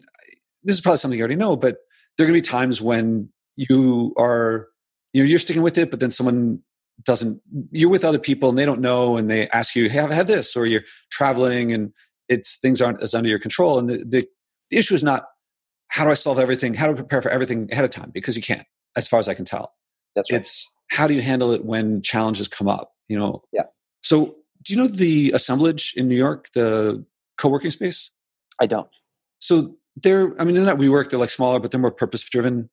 this 0.63 0.75
is 0.75 0.81
probably 0.81 0.97
something 0.97 1.17
you 1.17 1.23
already 1.23 1.37
know, 1.37 1.55
but 1.55 1.77
there 2.17 2.25
are 2.25 2.27
going 2.27 2.37
to 2.37 2.45
be 2.45 2.51
times 2.51 2.81
when 2.81 3.29
you 3.55 4.13
are, 4.17 4.67
you 5.13 5.23
know, 5.23 5.29
you're 5.29 5.39
sticking 5.39 5.61
with 5.61 5.77
it, 5.77 5.89
but 5.89 6.01
then 6.01 6.11
someone 6.11 6.59
doesn't, 7.05 7.39
you're 7.71 7.89
with 7.89 8.03
other 8.03 8.19
people 8.19 8.49
and 8.49 8.57
they 8.57 8.65
don't 8.65 8.81
know 8.81 9.15
and 9.15 9.31
they 9.31 9.47
ask 9.49 9.77
you, 9.77 9.87
hey, 9.87 9.99
have 9.99 10.11
had 10.11 10.27
this, 10.27 10.57
or 10.57 10.65
you're 10.65 10.83
traveling 11.09 11.71
and 11.71 11.93
it's 12.31 12.57
things 12.57 12.81
aren't 12.81 13.01
as 13.03 13.13
under 13.13 13.29
your 13.29 13.39
control. 13.39 13.77
And 13.77 13.89
the, 13.89 13.97
the, 13.97 14.27
the 14.71 14.77
issue 14.77 14.95
is 14.95 15.03
not 15.03 15.25
how 15.89 16.05
do 16.05 16.09
I 16.09 16.15
solve 16.15 16.39
everything? 16.39 16.73
How 16.73 16.87
do 16.87 16.93
I 16.93 16.95
prepare 16.95 17.21
for 17.21 17.29
everything 17.29 17.67
ahead 17.71 17.83
of 17.83 17.91
time? 17.91 18.11
Because 18.13 18.37
you 18.37 18.41
can't, 18.41 18.65
as 18.95 19.07
far 19.07 19.19
as 19.19 19.27
I 19.27 19.33
can 19.33 19.45
tell. 19.45 19.73
That's 20.15 20.31
right. 20.31 20.41
It's 20.41 20.71
how 20.89 21.05
do 21.07 21.13
you 21.13 21.21
handle 21.21 21.51
it 21.51 21.65
when 21.65 22.01
challenges 22.01 22.47
come 22.47 22.69
up? 22.69 22.93
You 23.09 23.19
know. 23.19 23.43
Yeah. 23.51 23.63
So, 24.01 24.37
do 24.63 24.73
you 24.73 24.77
know 24.77 24.87
the 24.87 25.31
assemblage 25.31 25.93
in 25.97 26.07
New 26.07 26.15
York, 26.15 26.49
the 26.53 27.05
co-working 27.37 27.71
space? 27.71 28.11
I 28.61 28.67
don't. 28.67 28.87
So 29.39 29.75
they're, 29.95 30.39
I 30.39 30.45
mean, 30.45 30.55
in 30.55 30.65
that 30.65 30.77
WeWork, 30.77 31.09
they're 31.09 31.19
like 31.19 31.29
smaller, 31.29 31.59
but 31.59 31.71
they're 31.71 31.79
more 31.79 31.91
purpose 31.91 32.21
driven. 32.23 32.69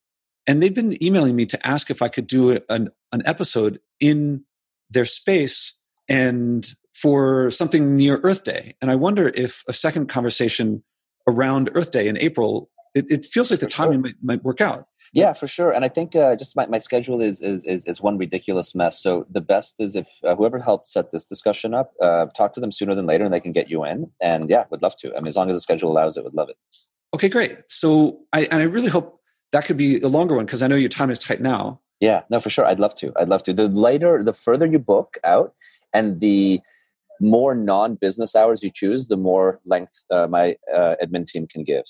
And 0.47 0.63
they've 0.63 0.75
been 0.75 1.03
emailing 1.03 1.35
me 1.35 1.47
to 1.47 1.67
ask 1.67 1.91
if 1.91 2.03
I 2.03 2.09
could 2.09 2.27
do 2.27 2.59
an, 2.69 2.91
an 3.13 3.23
episode 3.25 3.81
in 4.01 4.45
their 4.91 5.07
space 5.07 5.75
and 6.09 6.71
for 7.01 7.51
something 7.51 7.97
near 7.97 8.21
Earth 8.23 8.45
Day. 8.45 8.75
And 8.81 8.91
I 8.91 8.97
wonder 8.97 9.29
if 9.35 9.63
a 9.69 9.73
second 9.73 10.09
conversation 10.09 10.83
around 11.29 11.71
Earth 11.75 11.93
Day 11.93 12.09
in 12.09 12.17
April, 12.19 12.71
it, 12.95 13.07
it 13.11 13.27
feels 13.27 13.51
like 13.51 13.61
the 13.61 13.67
timing 13.67 13.99
sure. 13.99 14.03
might, 14.03 14.15
might 14.23 14.45
work 14.45 14.61
out. 14.61 14.89
Yeah, 15.13 15.33
for 15.33 15.47
sure. 15.47 15.71
And 15.71 15.85
I 15.85 15.89
think 15.89 16.15
uh, 16.17 16.37
just 16.37 16.57
my, 16.57 16.67
my 16.67 16.79
schedule 16.79 17.21
is, 17.23 17.41
is, 17.41 17.65
is 17.65 17.83
is 17.87 18.01
one 18.03 18.19
ridiculous 18.19 18.75
mess. 18.75 19.03
So 19.03 19.27
the 19.31 19.41
best 19.41 19.77
is 19.79 19.97
if 19.97 20.07
uh, 20.23 20.35
whoever 20.35 20.59
helped 20.59 20.89
set 20.89 21.13
this 21.13 21.25
discussion 21.25 21.73
up, 21.73 21.93
uh, 22.03 22.27
talk 22.37 22.53
to 22.55 22.61
them 22.61 22.71
sooner 22.73 22.95
than 22.95 23.07
later, 23.07 23.25
and 23.25 23.33
they 23.33 23.41
can 23.41 23.53
get 23.53 23.71
you 23.71 23.85
in. 23.85 24.11
And 24.21 24.51
yeah, 24.51 24.65
would 24.71 24.83
love 24.83 24.97
to. 24.99 25.15
I 25.17 25.21
mean, 25.21 25.29
as 25.29 25.37
long 25.37 25.49
as 25.49 25.57
the 25.57 25.61
schedule 25.61 25.91
allows 25.91 26.17
it, 26.17 26.25
would 26.25 26.35
love 26.35 26.51
it. 26.51 26.57
Okay, 27.15 27.31
great. 27.31 27.57
So 27.69 28.19
I 28.35 28.43
and 28.51 28.61
I 28.61 28.65
really 28.65 28.89
hope 28.89 29.21
that 29.53 29.65
could 29.65 29.79
be 29.79 29.99
a 30.01 30.09
longer 30.09 30.37
one 30.37 30.45
because 30.45 30.63
I 30.63 30.67
know 30.67 30.77
your 30.77 30.91
time 30.91 31.11
is 31.11 31.19
tight 31.19 31.41
now. 31.41 31.81
Yeah, 32.01 32.23
no, 32.29 32.39
for 32.39 32.51
sure. 32.51 32.67
I'd 32.67 32.79
love 32.79 32.95
to. 32.97 33.13
I'd 33.17 33.29
love 33.29 33.43
to. 33.45 33.55
The 33.55 33.69
later, 33.69 34.23
the 34.23 34.35
further 34.35 34.67
you 34.67 34.79
book 34.79 35.17
out, 35.25 35.55
and 35.95 36.21
the 36.21 36.61
more 37.21 37.55
non-business 37.55 38.35
hours 38.35 38.63
you 38.63 38.71
choose, 38.75 39.09
the 39.09 39.17
more 39.17 39.61
length 39.65 39.93
uh, 40.11 40.27
my 40.27 40.57
uh, 40.75 40.95
admin 41.03 41.27
team 41.27 41.47
can 41.47 41.65
give. 41.65 41.85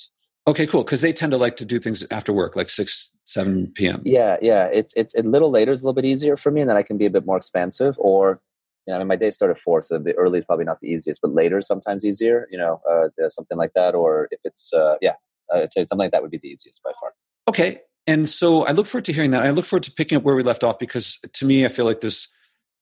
Okay, 0.46 0.66
cool. 0.66 0.82
Because 0.82 1.02
they 1.02 1.12
tend 1.12 1.32
to 1.32 1.36
like 1.36 1.56
to 1.56 1.64
do 1.66 1.78
things 1.78 2.06
after 2.10 2.32
work, 2.32 2.56
like 2.56 2.70
six, 2.70 3.10
seven 3.24 3.70
p.m. 3.74 4.00
Yeah, 4.06 4.38
yeah. 4.40 4.64
It's 4.72 4.94
it's 4.96 5.14
a 5.14 5.22
little 5.22 5.50
later 5.50 5.72
is 5.72 5.82
a 5.82 5.84
little 5.84 5.92
bit 5.92 6.06
easier 6.06 6.38
for 6.38 6.50
me, 6.50 6.62
and 6.62 6.70
then 6.70 6.76
I 6.78 6.82
can 6.82 6.96
be 6.96 7.04
a 7.04 7.10
bit 7.10 7.26
more 7.26 7.36
expansive. 7.36 7.96
Or, 7.98 8.40
you 8.86 8.92
know, 8.92 8.96
I 8.96 8.98
mean, 9.00 9.08
my 9.08 9.16
day 9.16 9.30
started 9.30 9.56
at 9.56 9.60
four, 9.60 9.82
so 9.82 9.98
the 9.98 10.14
early 10.14 10.38
is 10.38 10.46
probably 10.46 10.64
not 10.64 10.80
the 10.80 10.88
easiest, 10.88 11.20
but 11.20 11.34
later 11.34 11.58
is 11.58 11.66
sometimes 11.66 12.02
easier. 12.02 12.48
You 12.50 12.56
know, 12.56 12.80
uh, 12.90 13.28
something 13.28 13.58
like 13.58 13.72
that. 13.74 13.94
Or 13.94 14.28
if 14.30 14.40
it's 14.44 14.72
uh, 14.72 14.94
yeah, 15.02 15.16
uh, 15.54 15.66
something 15.74 15.98
like 15.98 16.12
that 16.12 16.22
would 16.22 16.30
be 16.30 16.38
the 16.38 16.48
easiest 16.48 16.82
by 16.82 16.92
far. 16.98 17.12
Okay, 17.46 17.80
and 18.06 18.26
so 18.26 18.64
I 18.64 18.72
look 18.72 18.86
forward 18.86 19.04
to 19.04 19.12
hearing 19.12 19.32
that. 19.32 19.44
I 19.44 19.50
look 19.50 19.66
forward 19.66 19.82
to 19.82 19.92
picking 19.92 20.16
up 20.16 20.24
where 20.24 20.34
we 20.34 20.42
left 20.42 20.64
off 20.64 20.78
because 20.78 21.18
to 21.34 21.44
me, 21.44 21.66
I 21.66 21.68
feel 21.68 21.84
like 21.84 22.00
there's 22.00 22.26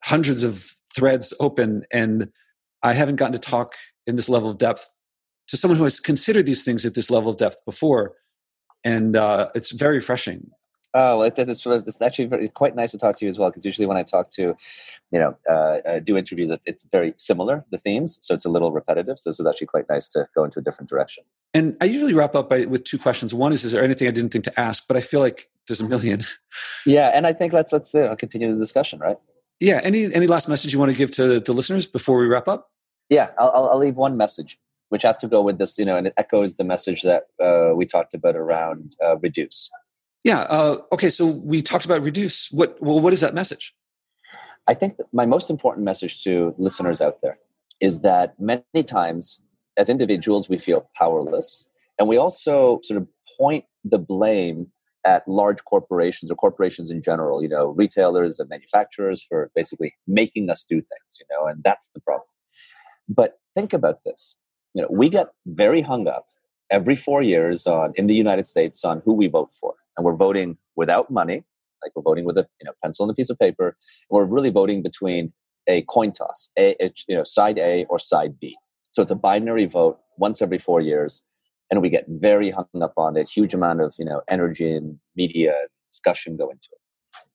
hundreds 0.05 0.45
of 0.45 0.71
threads 0.97 1.33
open 1.39 1.85
and 1.93 2.33
I 2.83 2.95
haven't 2.95 3.17
gotten 3.17 3.35
to 3.35 3.39
talk 3.39 3.75
in 4.07 4.17
this 4.17 4.29
level 4.29 4.51
of 4.51 4.59
depth 4.59 4.91
to 5.49 5.57
someone 5.57 5.79
who 5.79 5.85
has 5.85 6.01
considered 6.01 6.47
these 6.47 6.65
things 6.65 6.85
at 6.87 6.95
this 6.95 7.11
level 7.11 7.31
of 7.31 7.37
depth 7.37 7.59
before. 7.65 8.15
And 8.83 9.15
uh, 9.17 9.51
it's 9.55 9.71
very 9.73 9.97
refreshing. 9.97 10.51
Oh, 10.95 11.21
it, 11.23 11.35
it's, 11.37 11.67
it's 11.67 12.01
actually 12.01 12.25
very, 12.27 12.49
quite 12.49 12.75
nice 12.75 12.93
to 12.93 12.99
talk 12.99 13.19
to 13.19 13.25
you 13.27 13.31
as 13.31 13.39
well, 13.39 13.51
because 13.51 13.67
usually 13.67 13.87
when 13.87 13.99
I 13.99 14.03
talk 14.03 14.31
to, 14.33 14.57
you 15.11 15.19
know, 15.19 15.37
uh, 15.49 15.79
uh, 15.87 15.99
do 15.99 16.17
interviews, 16.17 16.51
it's, 16.51 16.65
it's 16.67 16.87
very 16.91 17.13
similar, 17.19 17.65
the 17.71 17.77
themes. 17.77 18.19
So 18.23 18.33
it's 18.33 18.47
a 18.47 18.49
little 18.49 18.73
repetitive. 18.73 19.19
So 19.19 19.29
this 19.29 19.39
is 19.39 19.47
actually 19.47 19.67
quite 19.67 19.89
nice 19.91 20.09
to 20.09 20.27
go 20.35 20.45
into 20.45 20.59
a 20.59 20.63
different 20.63 20.89
direction. 20.89 21.25
And 21.53 21.77
I 21.83 21.85
usually 21.85 22.15
wrap 22.15 22.35
up 22.35 22.49
by, 22.49 22.65
with 22.65 22.85
two 22.85 22.99
questions. 22.99 23.35
One 23.35 23.53
is, 23.53 23.65
is 23.65 23.73
there 23.73 23.85
anything 23.85 24.09
I 24.09 24.13
didn't 24.13 24.31
think 24.31 24.45
to 24.45 24.59
ask? 24.59 24.85
But 24.89 24.97
I 24.97 25.01
feel 25.01 25.21
like 25.21 25.51
there's 25.69 25.83
a 25.83 25.85
million. 25.85 26.23
Yeah. 26.87 27.11
And 27.13 27.27
I 27.27 27.35
think 27.35 27.53
let's, 27.53 27.73
let's 27.73 27.95
uh, 27.95 28.15
continue 28.15 28.55
the 28.55 28.59
discussion, 28.59 28.99
right? 29.01 29.19
Yeah. 29.61 29.81
Any, 29.83 30.13
any 30.13 30.27
last 30.27 30.49
message 30.49 30.73
you 30.73 30.79
want 30.79 30.93
to 30.93 30.99
give 30.99 31.11
to 31.13 31.41
the 31.41 31.53
listeners 31.53 31.87
before 31.87 32.19
we 32.19 32.27
wrap 32.27 32.49
up? 32.49 32.71
Yeah, 33.09 33.31
I'll, 33.39 33.69
I'll 33.71 33.79
leave 33.79 33.95
one 33.95 34.17
message, 34.17 34.59
which 34.89 35.03
has 35.03 35.17
to 35.19 35.29
go 35.29 35.41
with 35.41 35.59
this, 35.59 35.79
you 35.79 35.85
know, 35.85 35.97
and 35.97 36.07
it 36.09 36.15
echoes 36.17 36.57
the 36.57 36.65
message 36.65 37.03
that 37.03 37.25
uh, 37.43 37.75
we 37.75 37.87
talked 37.87 38.15
about 38.15 38.37
around 38.37 38.97
uh, 39.05 39.17
reduce. 39.19 39.71
Yeah. 40.25 40.41
Uh, 40.41 40.79
okay. 40.91 41.09
So 41.09 41.27
we 41.27 41.63
talked 41.63 41.85
about 41.85 42.03
reduce. 42.03 42.51
What? 42.51 42.77
Well, 42.83 43.01
what 43.01 43.13
is 43.13 43.21
that 43.21 43.33
message? 43.33 43.75
I 44.67 44.75
think 44.75 44.97
my 45.13 45.25
most 45.25 45.51
important 45.51 45.85
message 45.85 46.25
to 46.25 46.53
listeners 46.59 47.01
out 47.01 47.23
there 47.23 47.39
is 47.81 48.01
that 48.01 48.35
many 48.41 48.83
times, 48.85 49.41
as 49.77 49.89
individuals, 49.89 50.49
we 50.49 50.59
feel 50.59 50.91
powerless, 50.97 51.69
and 51.99 52.09
we 52.09 52.17
also 52.17 52.81
sort 52.83 53.01
of 53.01 53.07
point 53.39 53.65
the 53.85 53.99
blame 53.99 54.67
at 55.07 55.27
large 55.29 55.65
corporations 55.65 56.31
or 56.31 56.35
corporations 56.35 56.91
in 56.91 57.01
general. 57.03 57.43
You 57.43 57.49
know, 57.49 57.69
retailers 57.69 58.39
and 58.41 58.49
manufacturers 58.49 59.23
for 59.23 59.51
basically 59.55 59.95
making 60.07 60.51
us 60.51 60.65
do 60.69 60.77
things. 60.77 61.19
You 61.21 61.27
know, 61.31 61.47
and 61.47 61.63
that's 61.63 61.89
the 61.95 62.01
problem. 62.01 62.29
But 63.09 63.39
think 63.55 63.73
about 63.73 64.01
this. 64.05 64.37
You 64.75 64.83
know, 64.83 64.89
we 64.91 65.09
get 65.09 65.29
very 65.47 65.81
hung 65.81 66.09
up 66.09 66.27
every 66.71 66.97
four 66.97 67.23
years 67.23 67.67
on 67.67 67.93
in 67.95 68.07
the 68.09 68.15
United 68.15 68.47
States 68.47 68.85
on 68.85 69.01
who 69.05 69.15
we 69.15 69.29
vote 69.29 69.51
for. 69.59 69.75
And 69.97 70.05
we're 70.05 70.17
voting 70.17 70.59
without 70.75 71.11
money, 71.11 71.45
like 71.83 71.93
we're 71.95 72.03
voting 72.03 72.25
with 72.25 72.37
a 72.37 72.47
you 72.61 72.65
know 72.67 72.73
pencil 72.83 73.05
and 73.05 73.13
a 73.13 73.15
piece 73.15 73.31
of 73.31 73.39
paper. 73.39 73.69
And 74.11 74.17
we're 74.17 74.25
really 74.25 74.51
voting 74.51 74.83
between 74.83 75.33
a 75.69 75.83
coin 75.83 76.13
toss, 76.13 76.51
a, 76.59 76.77
a 76.85 76.93
you 77.09 77.17
know 77.17 77.25
side 77.25 77.59
A 77.59 77.87
or 77.89 77.99
side 77.99 78.39
B. 78.41 78.57
So 78.91 79.03
it's 79.03 79.11
a 79.11 79.17
binary 79.17 79.67
vote 79.67 79.99
once 80.17 80.43
every 80.43 80.59
four 80.59 80.81
years. 80.81 81.23
And 81.71 81.83
we 81.83 81.89
get 81.91 82.05
very 82.09 82.51
hung 82.51 82.67
up 82.83 82.95
on 82.97 83.17
it. 83.17 83.29
Huge 83.29 83.55
amount 83.55 83.81
of 83.81 83.95
you 83.99 84.05
know 84.05 84.23
energy 84.29 84.71
and 84.75 84.99
media 85.17 85.55
discussion 85.91 86.37
go 86.37 86.51
into 86.51 86.69
it. 86.73 86.81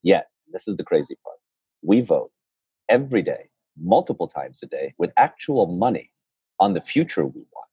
Yet, 0.04 0.28
this 0.52 0.68
is 0.68 0.78
the 0.78 0.84
crazy 0.84 1.16
part: 1.24 1.38
we 1.82 2.02
vote 2.02 2.32
every 2.90 3.22
day, 3.22 3.50
multiple 3.82 4.28
times 4.28 4.62
a 4.64 4.68
day, 4.68 4.94
with 4.98 5.12
actual 5.18 5.68
money 5.68 6.12
on 6.60 6.74
the 6.74 6.82
future 6.82 7.26
we 7.26 7.42
want, 7.54 7.70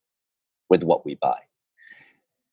with 0.69 0.83
what 0.83 1.05
we 1.05 1.17
buy. 1.21 1.39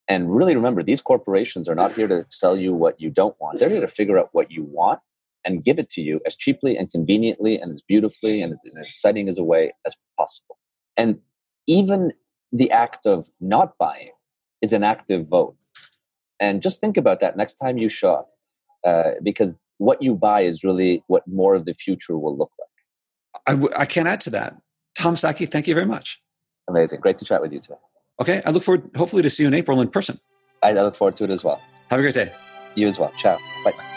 And 0.07 0.35
really 0.35 0.55
remember, 0.55 0.83
these 0.83 1.01
corporations 1.01 1.67
are 1.67 1.75
not 1.75 1.93
here 1.93 2.07
to 2.07 2.25
sell 2.29 2.55
you 2.55 2.73
what 2.73 2.99
you 3.01 3.09
don't 3.09 3.35
want. 3.39 3.59
They're 3.59 3.69
here 3.69 3.81
to 3.81 3.87
figure 3.87 4.19
out 4.19 4.29
what 4.33 4.51
you 4.51 4.63
want 4.63 4.99
and 5.45 5.63
give 5.63 5.79
it 5.79 5.89
to 5.91 6.01
you 6.01 6.19
as 6.25 6.35
cheaply 6.35 6.77
and 6.77 6.91
conveniently 6.91 7.57
and 7.57 7.73
as 7.73 7.81
beautifully 7.81 8.41
and 8.41 8.57
as 8.79 8.89
exciting 8.89 9.29
as 9.29 9.37
a 9.37 9.43
way 9.43 9.73
as 9.85 9.95
possible. 10.17 10.57
And 10.97 11.19
even 11.67 12.11
the 12.55 12.71
act 12.71 13.05
of 13.05 13.27
not 13.39 13.77
buying 13.77 14.11
is 14.61 14.73
an 14.73 14.83
active 14.83 15.27
vote. 15.27 15.55
And 16.39 16.61
just 16.61 16.79
think 16.79 16.97
about 16.97 17.19
that 17.19 17.37
next 17.37 17.55
time 17.55 17.77
you 17.77 17.89
shop, 17.89 18.29
uh, 18.85 19.11
because 19.23 19.53
what 19.77 20.01
you 20.01 20.15
buy 20.15 20.41
is 20.41 20.63
really 20.63 21.03
what 21.07 21.27
more 21.27 21.55
of 21.55 21.65
the 21.65 21.73
future 21.73 22.17
will 22.17 22.37
look 22.37 22.51
like. 22.59 23.43
I, 23.47 23.51
w- 23.51 23.73
I 23.75 23.85
can't 23.85 24.07
add 24.07 24.21
to 24.21 24.29
that. 24.31 24.55
Tom 24.97 25.15
Szaky, 25.15 25.49
thank 25.51 25.67
you 25.67 25.73
very 25.73 25.85
much. 25.85 26.21
Amazing. 26.69 27.01
Great 27.01 27.17
to 27.19 27.25
chat 27.25 27.41
with 27.41 27.51
you 27.51 27.59
today. 27.59 27.75
Okay. 28.21 28.41
I 28.45 28.51
look 28.51 28.63
forward, 28.63 28.89
hopefully, 28.95 29.21
to 29.23 29.29
see 29.29 29.43
you 29.43 29.47
in 29.47 29.53
April 29.53 29.81
in 29.81 29.89
person. 29.89 30.19
I, 30.63 30.69
I 30.69 30.81
look 30.81 30.95
forward 30.95 31.17
to 31.17 31.25
it 31.25 31.29
as 31.29 31.43
well. 31.43 31.61
Have 31.89 31.99
a 31.99 32.03
great 32.03 32.15
day. 32.15 32.31
You 32.75 32.87
as 32.87 32.97
well. 32.97 33.11
Ciao. 33.17 33.37
Bye. 33.63 33.94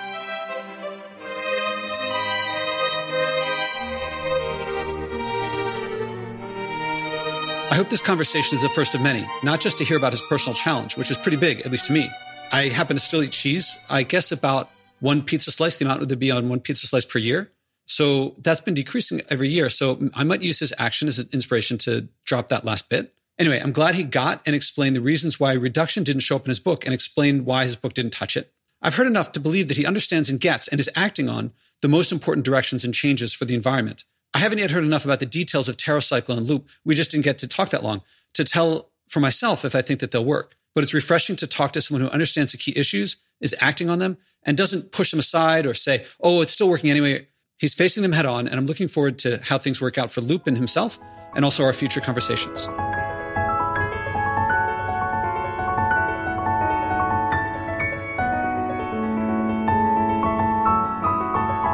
I 7.70 7.74
hope 7.74 7.90
this 7.90 8.00
conversation 8.00 8.56
is 8.56 8.62
the 8.62 8.70
first 8.70 8.94
of 8.94 9.02
many, 9.02 9.28
not 9.42 9.60
just 9.60 9.76
to 9.76 9.84
hear 9.84 9.98
about 9.98 10.12
his 10.12 10.22
personal 10.22 10.56
challenge, 10.56 10.96
which 10.96 11.10
is 11.10 11.18
pretty 11.18 11.36
big, 11.36 11.60
at 11.60 11.70
least 11.70 11.84
to 11.84 11.92
me. 11.92 12.10
I 12.50 12.68
happen 12.68 12.96
to 12.96 13.00
still 13.00 13.22
eat 13.22 13.32
cheese. 13.32 13.78
I 13.90 14.04
guess 14.04 14.32
about 14.32 14.70
one 15.00 15.20
pizza 15.20 15.50
slice, 15.50 15.76
the 15.76 15.84
amount 15.84 16.00
would 16.00 16.18
be 16.18 16.30
on 16.30 16.48
one 16.48 16.60
pizza 16.60 16.86
slice 16.86 17.04
per 17.04 17.18
year. 17.18 17.52
So 17.84 18.34
that's 18.38 18.62
been 18.62 18.72
decreasing 18.72 19.20
every 19.28 19.50
year. 19.50 19.68
So 19.68 20.10
I 20.14 20.24
might 20.24 20.40
use 20.40 20.58
his 20.60 20.72
action 20.78 21.08
as 21.08 21.18
an 21.18 21.28
inspiration 21.30 21.76
to 21.78 22.08
drop 22.24 22.48
that 22.48 22.64
last 22.64 22.88
bit. 22.88 23.12
Anyway, 23.38 23.60
I'm 23.60 23.72
glad 23.72 23.96
he 23.96 24.02
got 24.02 24.40
and 24.46 24.56
explained 24.56 24.96
the 24.96 25.02
reasons 25.02 25.38
why 25.38 25.52
reduction 25.52 26.04
didn't 26.04 26.22
show 26.22 26.36
up 26.36 26.46
in 26.46 26.50
his 26.50 26.60
book 26.60 26.86
and 26.86 26.94
explained 26.94 27.44
why 27.44 27.64
his 27.64 27.76
book 27.76 27.92
didn't 27.92 28.14
touch 28.14 28.34
it. 28.34 28.50
I've 28.80 28.94
heard 28.94 29.06
enough 29.06 29.32
to 29.32 29.40
believe 29.40 29.68
that 29.68 29.76
he 29.76 29.84
understands 29.84 30.30
and 30.30 30.40
gets 30.40 30.68
and 30.68 30.80
is 30.80 30.90
acting 30.96 31.28
on 31.28 31.52
the 31.82 31.88
most 31.88 32.12
important 32.12 32.46
directions 32.46 32.82
and 32.82 32.94
changes 32.94 33.34
for 33.34 33.44
the 33.44 33.54
environment. 33.54 34.04
I 34.34 34.40
haven't 34.40 34.58
yet 34.58 34.70
heard 34.70 34.84
enough 34.84 35.04
about 35.04 35.20
the 35.20 35.26
details 35.26 35.68
of 35.68 35.76
TerraCycle 35.76 36.36
and 36.36 36.46
Loop. 36.46 36.68
We 36.84 36.94
just 36.94 37.10
didn't 37.10 37.24
get 37.24 37.38
to 37.38 37.48
talk 37.48 37.70
that 37.70 37.82
long 37.82 38.02
to 38.34 38.44
tell 38.44 38.90
for 39.08 39.20
myself 39.20 39.64
if 39.64 39.74
I 39.74 39.82
think 39.82 40.00
that 40.00 40.10
they'll 40.10 40.24
work. 40.24 40.54
But 40.74 40.84
it's 40.84 40.94
refreshing 40.94 41.34
to 41.36 41.46
talk 41.46 41.72
to 41.72 41.80
someone 41.80 42.02
who 42.02 42.12
understands 42.12 42.52
the 42.52 42.58
key 42.58 42.72
issues, 42.76 43.16
is 43.40 43.54
acting 43.60 43.88
on 43.88 43.98
them, 43.98 44.18
and 44.44 44.56
doesn't 44.56 44.92
push 44.92 45.10
them 45.10 45.18
aside 45.18 45.66
or 45.66 45.74
say, 45.74 46.04
oh, 46.20 46.42
it's 46.42 46.52
still 46.52 46.68
working 46.68 46.90
anyway. 46.90 47.26
He's 47.58 47.74
facing 47.74 48.02
them 48.02 48.12
head 48.12 48.26
on, 48.26 48.46
and 48.46 48.56
I'm 48.56 48.66
looking 48.66 48.86
forward 48.86 49.18
to 49.20 49.40
how 49.42 49.58
things 49.58 49.80
work 49.80 49.98
out 49.98 50.10
for 50.10 50.20
Loop 50.20 50.46
and 50.46 50.56
himself, 50.56 51.00
and 51.34 51.44
also 51.44 51.64
our 51.64 51.72
future 51.72 52.00
conversations. 52.00 52.66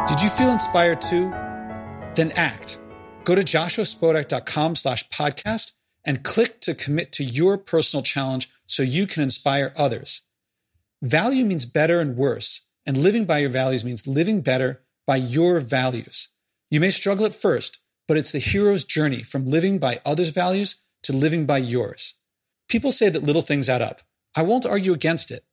Did 0.09 0.23
you 0.23 0.31
feel 0.31 0.51
inspired 0.51 1.03
too? 1.03 1.35
Then 2.15 2.33
act. 2.33 2.81
Go 3.25 3.35
to 3.35 3.43
joshuaspodek.com 3.43 4.75
slash 4.75 5.09
podcast 5.09 5.73
and 6.05 6.23
click 6.23 6.61
to 6.61 6.75
commit 6.75 7.13
to 7.13 7.25
your 7.25 7.57
personal 7.57 8.03
challenge 8.03 8.51
so 8.67 8.83
you 8.83 9.07
can 9.07 9.23
inspire 9.23 9.73
others. 9.77 10.23
Value 11.03 11.45
means 11.45 11.67
better 11.67 12.01
and 12.01 12.17
worse, 12.17 12.67
and 12.87 12.97
living 12.97 13.25
by 13.25 13.39
your 13.39 13.51
values 13.51 13.85
means 13.85 14.07
living 14.07 14.41
better 14.41 14.83
by 15.07 15.17
your 15.17 15.61
values. 15.61 16.29
You 16.71 16.81
may 16.81 16.91
struggle 16.91 17.27
at 17.27 17.35
first, 17.35 17.81
but 18.07 18.17
it's 18.17 18.33
the 18.33 18.39
hero's 18.39 18.85
journey 18.85 19.23
from 19.23 19.47
living 19.47 19.79
by 19.79 20.01
others' 20.05 20.31
values 20.31 20.83
to 21.03 21.13
living 21.13 21.47
by 21.47 21.59
yours. 21.59 22.15
People 22.69 22.93
say 22.93 23.09
that 23.09 23.23
little 23.23 23.43
things 23.43 23.69
add 23.69 23.83
up. 23.83 24.01
I 24.35 24.43
won't 24.43 24.67
argue 24.67 24.93
against 24.93 25.31
it, 25.31 25.45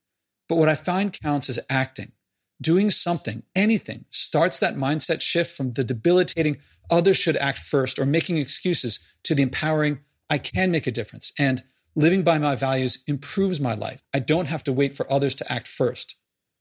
but 0.48 0.58
what 0.58 0.70
I 0.70 0.76
find 0.76 1.18
counts 1.22 1.50
is 1.50 1.60
acting. 1.70 2.14
Doing 2.62 2.92
something, 2.92 3.42
anything, 3.56 4.06
starts 4.12 4.60
that 4.60 4.76
mindset 4.76 5.20
shift 5.20 5.50
from 5.50 5.74
the 5.74 5.84
debilitating 5.84 6.58
others 6.92 7.18
should 7.18 7.38
act 7.38 7.58
first 7.58 7.98
or 7.98 8.06
making 8.06 8.38
excuses 8.38 9.00
to 9.24 9.34
the 9.34 9.42
empowering 9.42 10.00
I 10.30 10.38
can 10.38 10.70
make 10.72 10.86
a 10.86 10.92
difference. 10.92 11.32
And 11.40 11.64
living 11.96 12.24
by 12.24 12.38
my 12.38 12.56
values 12.56 13.04
improves 13.08 13.60
my 13.60 13.74
life. 13.74 14.04
I 14.14 14.20
don't 14.20 14.48
have 14.48 14.64
to 14.66 14.74
wait 14.74 14.94
for 14.94 15.12
others 15.12 15.34
to 15.36 15.52
act 15.52 15.68
first. 15.68 16.16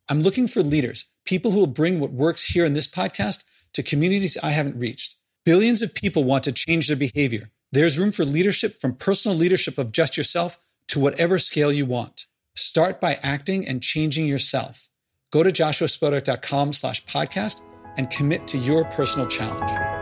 I'm 0.09 0.23
looking 0.23 0.49
for 0.49 0.63
leaders, 0.63 1.07
people 1.25 1.51
who 1.51 1.59
will 1.59 1.67
bring 1.67 2.01
what 2.01 2.13
works 2.13 2.53
here 2.53 2.65
in 2.65 2.73
this 2.73 2.89
podcast 2.89 3.45
to 3.75 3.83
communities 3.83 4.39
I 4.43 4.51
haven't 4.51 4.79
reached. 4.79 5.17
Billions 5.45 5.83
of 5.83 5.95
people 5.95 6.25
want 6.25 6.45
to 6.45 6.53
change 6.53 6.89
their 6.89 6.97
behavior. 6.97 7.51
There's 7.73 7.99
room 7.99 8.11
for 8.11 8.25
leadership 8.25 8.81
from 8.81 8.97
personal 8.97 9.37
leadership 9.37 9.79
of 9.79 9.93
just 9.93 10.17
yourself 10.17 10.59
to 10.89 10.99
whatever 10.99 11.39
scale 11.39 11.73
you 11.73 11.87
want. 11.87 12.27
Start 12.57 13.01
by 13.01 13.21
acting 13.23 13.67
and 13.67 13.83
changing 13.83 14.27
yourself. 14.27 14.90
Go 15.31 15.43
to 15.43 15.51
joshuaspodek.com 15.51 16.73
slash 16.73 17.05
podcast 17.05 17.63
and 17.97 18.11
commit 18.11 18.47
to 18.49 18.59
your 18.59 18.85
personal 18.87 19.27
challenge. 19.27 20.00